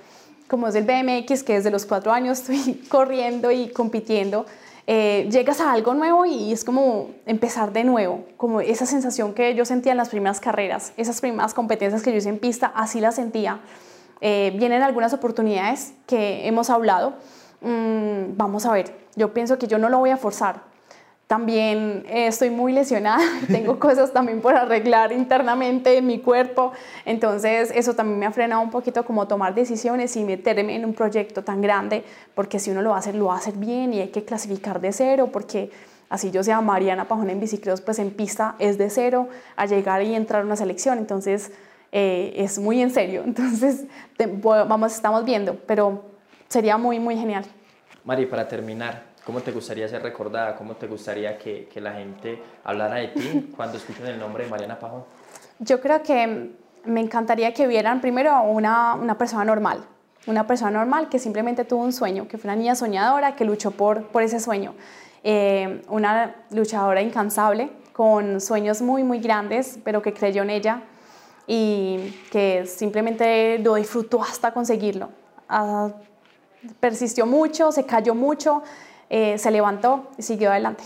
como 0.47 0.69
es 0.69 0.75
el 0.75 0.85
BMX, 0.85 1.43
que 1.43 1.55
desde 1.55 1.71
los 1.71 1.87
cuatro 1.87 2.13
años 2.13 2.41
estoy 2.49 2.85
corriendo 2.89 3.51
y 3.51 3.69
compitiendo, 3.69 4.45
eh, 4.87 5.27
llegas 5.33 5.61
a 5.61 5.73
algo 5.73 5.95
nuevo 5.95 6.27
y 6.27 6.53
es 6.53 6.65
como 6.65 7.11
empezar 7.25 7.73
de 7.73 7.85
nuevo, 7.85 8.27
como 8.37 8.61
esa 8.61 8.85
sensación 8.85 9.33
que 9.33 9.55
yo 9.55 9.65
sentía 9.65 9.93
en 9.93 9.99
las 9.99 10.11
primeras 10.11 10.39
carreras, 10.39 10.93
esas 10.99 11.21
primeras 11.23 11.55
competencias 11.55 12.03
que 12.03 12.13
yo 12.13 12.19
hice 12.19 12.29
en 12.29 12.39
pista, 12.39 12.71
así 12.75 13.01
las 13.01 13.15
sentía. 13.17 13.61
Eh, 14.21 14.55
vienen 14.59 14.83
algunas 14.83 15.15
oportunidades 15.15 15.95
que 16.07 16.47
hemos 16.47 16.69
hablado. 16.69 17.15
Mm, 17.63 18.37
vamos 18.37 18.67
a 18.67 18.73
ver, 18.73 18.95
yo 19.17 19.33
pienso 19.33 19.59
que 19.59 19.67
yo 19.67 19.79
no 19.79 19.89
lo 19.89 19.99
voy 19.99 20.11
a 20.11 20.19
forzar, 20.19 20.61
también 21.27 22.05
eh, 22.09 22.29
estoy 22.29 22.51
muy 22.51 22.73
lesionada, 22.73 23.25
tengo 23.49 23.79
cosas 23.79 24.13
también 24.13 24.41
por 24.41 24.55
arreglar 24.55 25.13
internamente 25.13 25.99
en 25.99 26.07
mi 26.07 26.21
cuerpo, 26.21 26.73
entonces 27.05 27.73
eso 27.75 27.95
también 27.95 28.19
me 28.19 28.27
ha 28.27 28.33
frenado 28.33 28.63
un 28.63 28.71
poquito 28.71 29.05
como 29.05 29.27
tomar 29.27 29.55
decisiones 29.55 30.17
y 30.17 30.25
meterme 30.25 30.77
en 30.77 30.85
un 30.85 30.95
proyecto 30.95 31.43
tan 31.43 31.61
grande, 31.61 32.05
porque 32.35 32.59
si 32.59 32.71
uno 32.71 32.83
lo 32.83 32.91
va 32.91 32.97
a 32.97 32.99
hacer, 33.01 33.17
lo 33.17 33.27
va 33.27 33.35
a 33.35 33.39
hacer 33.39 33.55
bien 33.55 33.93
y 33.93 34.01
hay 34.01 34.09
que 34.09 34.25
clasificar 34.25 34.81
de 34.81 34.93
cero, 34.93 35.31
porque 35.33 35.71
así 36.09 36.31
yo 36.31 36.45
sea 36.45 36.61
Mariana 36.61 37.09
Pajón 37.09 37.29
en 37.31 37.41
bicicross, 37.41 37.81
pues 37.81 37.99
en 37.99 38.11
pista 38.11 38.55
es 38.61 38.79
de 38.79 38.89
cero 38.89 39.29
a 39.57 39.67
llegar 39.67 40.03
y 40.03 40.15
entrar 40.15 40.43
a 40.43 40.45
una 40.45 40.57
selección, 40.57 40.99
entonces 40.99 41.51
eh, 41.91 42.35
es 42.37 42.61
muy 42.61 42.81
en 42.81 42.91
serio, 42.91 43.23
entonces 43.27 43.85
vamos, 44.43 44.95
estamos 44.95 45.25
viendo, 45.25 45.57
pero 45.67 46.05
sería 46.49 46.79
muy, 46.79 47.01
muy 47.01 47.17
genial. 47.17 47.45
Mari, 48.05 48.27
para 48.27 48.47
terminar, 48.47 49.16
¿Cómo 49.27 49.41
te 49.41 49.51
gustaría 49.51 49.89
ser 49.89 50.05
recordada? 50.05 50.55
¿Cómo 50.55 50.77
te 50.77 50.87
gustaría 50.87 51.37
que, 51.37 51.67
que 51.67 51.81
la 51.81 51.95
gente 51.95 52.41
hablara 52.63 52.95
de 52.95 53.09
ti 53.09 53.53
cuando 53.57 53.77
escuchen 53.77 54.07
el 54.07 54.21
nombre 54.21 54.45
de 54.45 54.51
Mariana 54.51 54.79
Pajón? 54.79 55.03
Yo 55.59 55.81
creo 55.81 56.01
que 56.05 56.53
me 56.85 57.01
encantaría 57.01 57.53
que 57.53 57.67
vieran 57.67 58.01
primero 58.01 58.41
una, 58.43 58.95
una 58.95 59.19
persona 59.19 59.45
normal, 59.45 59.85
una 60.29 60.47
persona 60.47 60.71
normal 60.71 61.09
que 61.09 61.19
simplemente 61.19 61.65
tuvo 61.65 61.83
un 61.83 61.93
sueño, 61.93 62.29
que 62.29 62.39
fue 62.39 62.49
una 62.49 62.57
niña 62.57 62.77
soñadora 62.77 63.35
que 63.35 63.45
luchó 63.45 63.73
por, 63.73 64.07
por 64.07 64.23
ese 64.23 64.39
sueño, 64.39 64.75
eh, 65.25 65.83
una 65.89 66.37
luchadora 66.51 67.03
incansable 67.03 67.71
con 67.93 68.41
sueños 68.41 68.81
muy, 68.81 69.03
muy 69.03 69.19
grandes, 69.19 69.81
pero 69.83 70.03
que 70.03 70.13
creyó 70.13 70.45
en 70.45 70.51
ella 70.51 70.83
y 71.49 72.15
que 72.31 72.65
simplemente 72.67 73.59
lo 73.59 73.75
disfrutó 73.75 74.23
hasta 74.23 74.53
conseguirlo. 74.53 75.09
Ah, 75.49 75.89
persistió 76.79 77.27
mucho, 77.27 77.73
se 77.73 77.85
cayó 77.85 78.15
mucho, 78.15 78.63
eh, 79.11 79.39
se 79.39 79.51
levantó 79.51 80.11
y 80.19 80.23
siguió 80.23 80.51
adelante. 80.51 80.85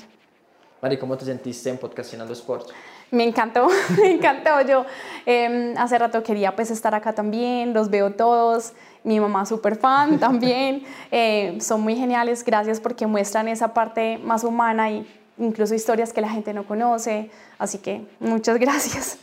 Mari, 0.83 0.99
¿cómo 0.99 1.16
te 1.16 1.25
sentiste 1.25 1.68
en 1.68 1.79
Podcastinando 1.79 2.33
Sports? 2.33 2.73
Me 3.11 3.25
encantó, 3.25 3.68
me 3.99 4.12
encantó. 4.12 4.61
Yo 4.62 4.87
em, 5.27 5.77
hace 5.77 5.99
rato 5.99 6.23
quería 6.23 6.55
pues 6.55 6.71
estar 6.71 6.95
acá 6.95 7.12
también, 7.12 7.75
los 7.75 7.91
veo 7.91 8.12
todos, 8.12 8.73
mi 9.05 9.21
mamá 9.21 9.45
súper 9.47 9.77
fan 9.77 10.18
también, 10.21 10.85
eh, 11.11 11.59
son 11.61 11.83
muy 11.83 11.97
geniales, 11.97 12.45
gracias 12.45 12.81
porque 12.81 13.07
muestran 13.07 13.49
esa 13.49 13.75
parte 13.75 14.18
más 14.18 14.45
humana 14.45 14.91
y 14.91 15.07
incluso 15.39 15.75
historias 15.75 16.12
que 16.12 16.21
la 16.21 16.29
gente 16.29 16.55
no 16.55 16.66
conoce, 16.66 17.31
así 17.59 17.79
que 17.79 18.07
muchas 18.21 18.59
gracias. 18.59 19.18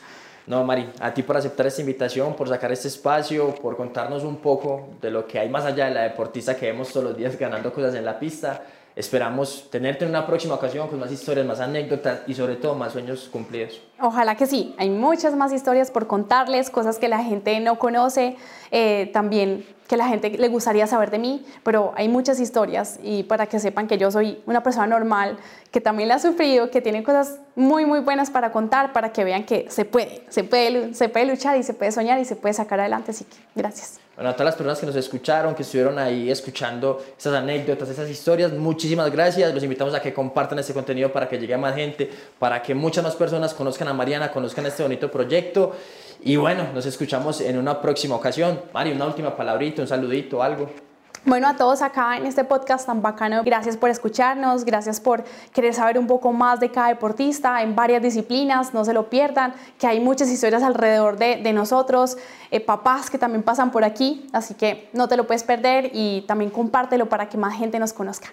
No, 0.48 0.64
Mari, 0.64 0.90
a 1.02 1.14
ti 1.14 1.24
por 1.24 1.36
aceptar 1.36 1.68
esta 1.68 1.82
invitación, 1.82 2.34
por 2.34 2.48
sacar 2.48 2.72
este 2.72 2.88
espacio, 2.88 3.54
por 3.56 3.76
contarnos 3.76 4.24
un 4.24 4.38
poco 4.38 4.90
de 5.02 5.12
lo 5.12 5.28
que 5.28 5.40
hay 5.40 5.50
más 5.50 5.66
allá 5.66 5.88
de 5.88 5.94
la 5.94 6.02
deportista 6.04 6.56
que 6.56 6.68
vemos 6.68 6.90
todos 6.90 7.04
los 7.04 7.18
días 7.18 7.38
ganando 7.38 7.74
cosas 7.74 7.96
en 7.96 8.06
la 8.06 8.18
pista. 8.18 8.64
Esperamos 8.98 9.70
tenerte 9.70 10.06
en 10.06 10.10
una 10.10 10.26
próxima 10.26 10.56
ocasión 10.56 10.88
con 10.88 11.00
más 11.00 11.12
historias, 11.12 11.46
más 11.46 11.60
anécdotas 11.60 12.22
y 12.26 12.34
sobre 12.34 12.56
todo 12.56 12.74
más 12.74 12.94
sueños 12.94 13.30
cumplidos. 13.32 13.80
Ojalá 14.00 14.34
que 14.34 14.48
sí. 14.48 14.74
Hay 14.80 14.90
muchas 14.90 15.36
más 15.36 15.54
historias 15.54 15.92
por 15.92 16.08
contarles, 16.08 16.72
cosas 16.72 16.98
que 16.98 17.08
la 17.08 17.24
gente 17.24 17.60
no 17.60 17.78
conoce, 17.78 18.38
eh, 18.72 19.12
también 19.14 19.68
que 19.88 19.98
la 19.98 20.08
gente 20.08 20.30
le 20.30 20.48
gustaría 20.50 20.86
saber 20.86 21.12
de 21.12 21.20
mí, 21.20 21.46
pero 21.64 21.94
hay 21.96 22.10
muchas 22.10 22.40
historias 22.40 23.00
y 23.02 23.24
para 23.24 23.48
que 23.48 23.60
sepan 23.60 23.88
que 23.88 23.98
yo 23.98 24.12
soy 24.12 24.42
una 24.46 24.62
persona 24.62 24.88
normal, 24.88 25.38
que 25.72 25.82
también 25.82 26.10
la 26.10 26.16
ha 26.16 26.20
sufrido, 26.20 26.70
que 26.70 26.82
tiene 26.82 27.04
cosas 27.04 27.40
muy, 27.56 27.86
muy 27.86 28.00
buenas 28.02 28.30
para 28.30 28.52
contar, 28.52 28.94
para 28.94 29.12
que 29.14 29.24
vean 29.24 29.46
que 29.46 29.68
se 29.70 29.86
puede, 29.86 30.24
se 30.30 30.44
puede, 30.44 30.94
se 30.94 31.10
puede 31.10 31.26
luchar 31.26 31.58
y 31.58 31.64
se 31.64 31.74
puede 31.74 31.92
soñar 31.92 32.20
y 32.20 32.26
se 32.26 32.36
puede 32.36 32.54
sacar 32.54 32.80
adelante. 32.80 33.12
Así 33.12 33.24
que 33.24 33.38
gracias. 33.56 34.00
Bueno, 34.16 34.32
a 34.32 34.34
todas 34.34 34.46
las 34.46 34.56
personas 34.56 34.80
que 34.80 34.88
nos 34.88 34.96
escucharon, 34.96 35.54
que 35.54 35.62
estuvieron 35.62 36.00
ahí 36.00 36.32
escuchando 36.32 37.06
esas 37.18 37.36
anécdotas, 37.36 37.88
esas 37.88 38.10
historias, 38.10 38.52
muchísimas 38.52 39.12
gracias. 39.12 39.54
Los 39.54 39.64
invitamos 39.64 39.94
a 39.94 40.02
que 40.02 40.12
compartan 40.12 40.58
este 40.58 40.74
contenido 40.74 41.14
para 41.14 41.30
que 41.30 41.38
llegue 41.38 41.54
a 41.54 41.58
más 41.60 41.76
gente, 41.76 42.10
para 42.40 42.62
que 42.62 42.74
muchas 42.74 43.04
más 43.04 43.16
personas 43.16 43.54
conozcan 43.54 43.88
a 43.88 43.94
Mariana, 43.94 44.32
conozcan 44.32 44.66
este 44.66 44.82
bonito 44.82 45.12
proyecto. 45.12 45.74
Y 46.22 46.36
bueno, 46.36 46.68
nos 46.74 46.86
escuchamos 46.86 47.42
en 47.42 47.58
una 47.58 47.82
próxima 47.82 48.16
ocasión. 48.16 48.60
Mari, 48.74 48.92
una 48.92 49.06
última 49.06 49.36
palabrita, 49.36 49.82
un 49.82 49.88
saludito, 49.88 50.42
algo. 50.42 50.70
Bueno, 51.28 51.50
a 51.50 51.58
todos 51.58 51.82
acá 51.82 52.16
en 52.16 52.26
este 52.26 52.46
podcast 52.46 52.86
tan 52.86 53.02
bacano, 53.02 53.44
gracias 53.44 53.76
por 53.76 53.90
escucharnos, 53.90 54.64
gracias 54.64 55.02
por 55.02 55.26
querer 55.52 55.74
saber 55.74 56.00
un 56.00 56.08
poco 56.08 56.32
más 56.32 56.62
de 56.62 56.72
cada 56.72 56.88
deportista 56.88 57.62
en 57.64 57.76
varias 57.76 58.02
disciplinas, 58.02 58.74
no 58.74 58.86
se 58.86 58.94
lo 58.94 59.10
pierdan, 59.10 59.54
que 59.78 59.88
hay 59.88 60.00
muchas 60.00 60.30
historias 60.30 60.64
alrededor 60.64 61.18
de, 61.18 61.42
de 61.44 61.52
nosotros, 61.52 62.18
eh, 62.50 62.62
papás 62.62 63.10
que 63.10 63.18
también 63.18 63.44
pasan 63.44 63.72
por 63.72 63.84
aquí, 63.84 64.26
así 64.32 64.54
que 64.54 64.90
no 64.94 65.10
te 65.10 65.18
lo 65.18 65.28
puedes 65.28 65.44
perder 65.44 65.90
y 65.92 66.22
también 66.28 66.50
compártelo 66.50 67.10
para 67.10 67.28
que 67.28 67.38
más 67.38 67.58
gente 67.58 67.78
nos 67.78 67.92
conozca. 67.92 68.30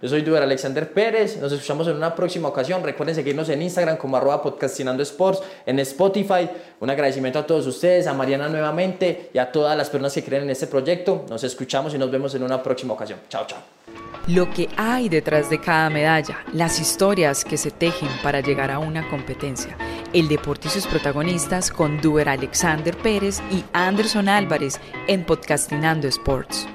Yo 0.00 0.08
soy 0.08 0.22
Duber 0.22 0.42
Alexander 0.42 0.92
Pérez, 0.92 1.38
nos 1.38 1.52
escuchamos 1.52 1.88
en 1.88 1.96
una 1.96 2.14
próxima 2.14 2.48
ocasión. 2.48 2.82
Recuerden 2.82 3.14
seguirnos 3.14 3.48
en 3.48 3.62
Instagram 3.62 3.96
como 3.96 4.16
arroba 4.16 4.40
podcastinando 4.40 5.02
sports, 5.02 5.40
en 5.66 5.78
Spotify. 5.80 6.48
Un 6.80 6.90
agradecimiento 6.90 7.38
a 7.38 7.46
todos 7.46 7.66
ustedes, 7.66 8.06
a 8.06 8.14
Mariana 8.14 8.48
nuevamente 8.48 9.30
y 9.32 9.38
a 9.38 9.50
todas 9.50 9.76
las 9.76 9.90
personas 9.90 10.14
que 10.14 10.22
creen 10.22 10.44
en 10.44 10.50
este 10.50 10.68
proyecto. 10.68 11.26
Nos 11.28 11.42
escuchamos 11.44 11.94
y 11.94 11.98
nos 11.98 12.10
vemos 12.10 12.34
en 12.34 12.42
una 12.42 12.62
próxima 12.62 12.94
ocasión. 12.94 13.18
Chao, 13.28 13.46
chao. 13.46 13.58
Lo 14.28 14.50
que 14.50 14.68
hay 14.76 15.08
detrás 15.08 15.48
de 15.48 15.58
cada 15.58 15.88
medalla, 15.88 16.38
las 16.52 16.80
historias 16.80 17.44
que 17.44 17.56
se 17.56 17.70
tejen 17.70 18.10
para 18.22 18.40
llegar 18.40 18.70
a 18.70 18.78
una 18.78 19.08
competencia, 19.08 19.76
el 20.12 20.28
deporte 20.28 20.68
y 20.68 20.70
sus 20.70 20.86
protagonistas 20.86 21.70
con 21.70 22.00
Duber 22.00 22.28
Alexander 22.28 22.96
Pérez 22.96 23.40
y 23.50 23.64
Anderson 23.72 24.28
Álvarez 24.28 24.80
en 25.06 25.24
Podcastinando 25.24 26.08
Sports. 26.08 26.68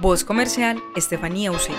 Voz 0.00 0.24
comercial, 0.24 0.82
Estefanía 0.96 1.52
Usich. 1.52 1.76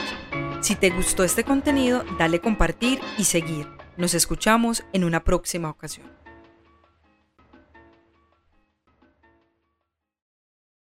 Si 0.61 0.75
te 0.75 0.91
gustó 0.91 1.23
este 1.23 1.43
contenido, 1.43 2.03
dale 2.19 2.39
compartir 2.39 2.99
y 3.17 3.23
seguir. 3.23 3.67
Nos 3.97 4.13
escuchamos 4.13 4.83
en 4.93 5.05
una 5.05 5.23
próxima 5.23 5.71
ocasión. 5.71 6.20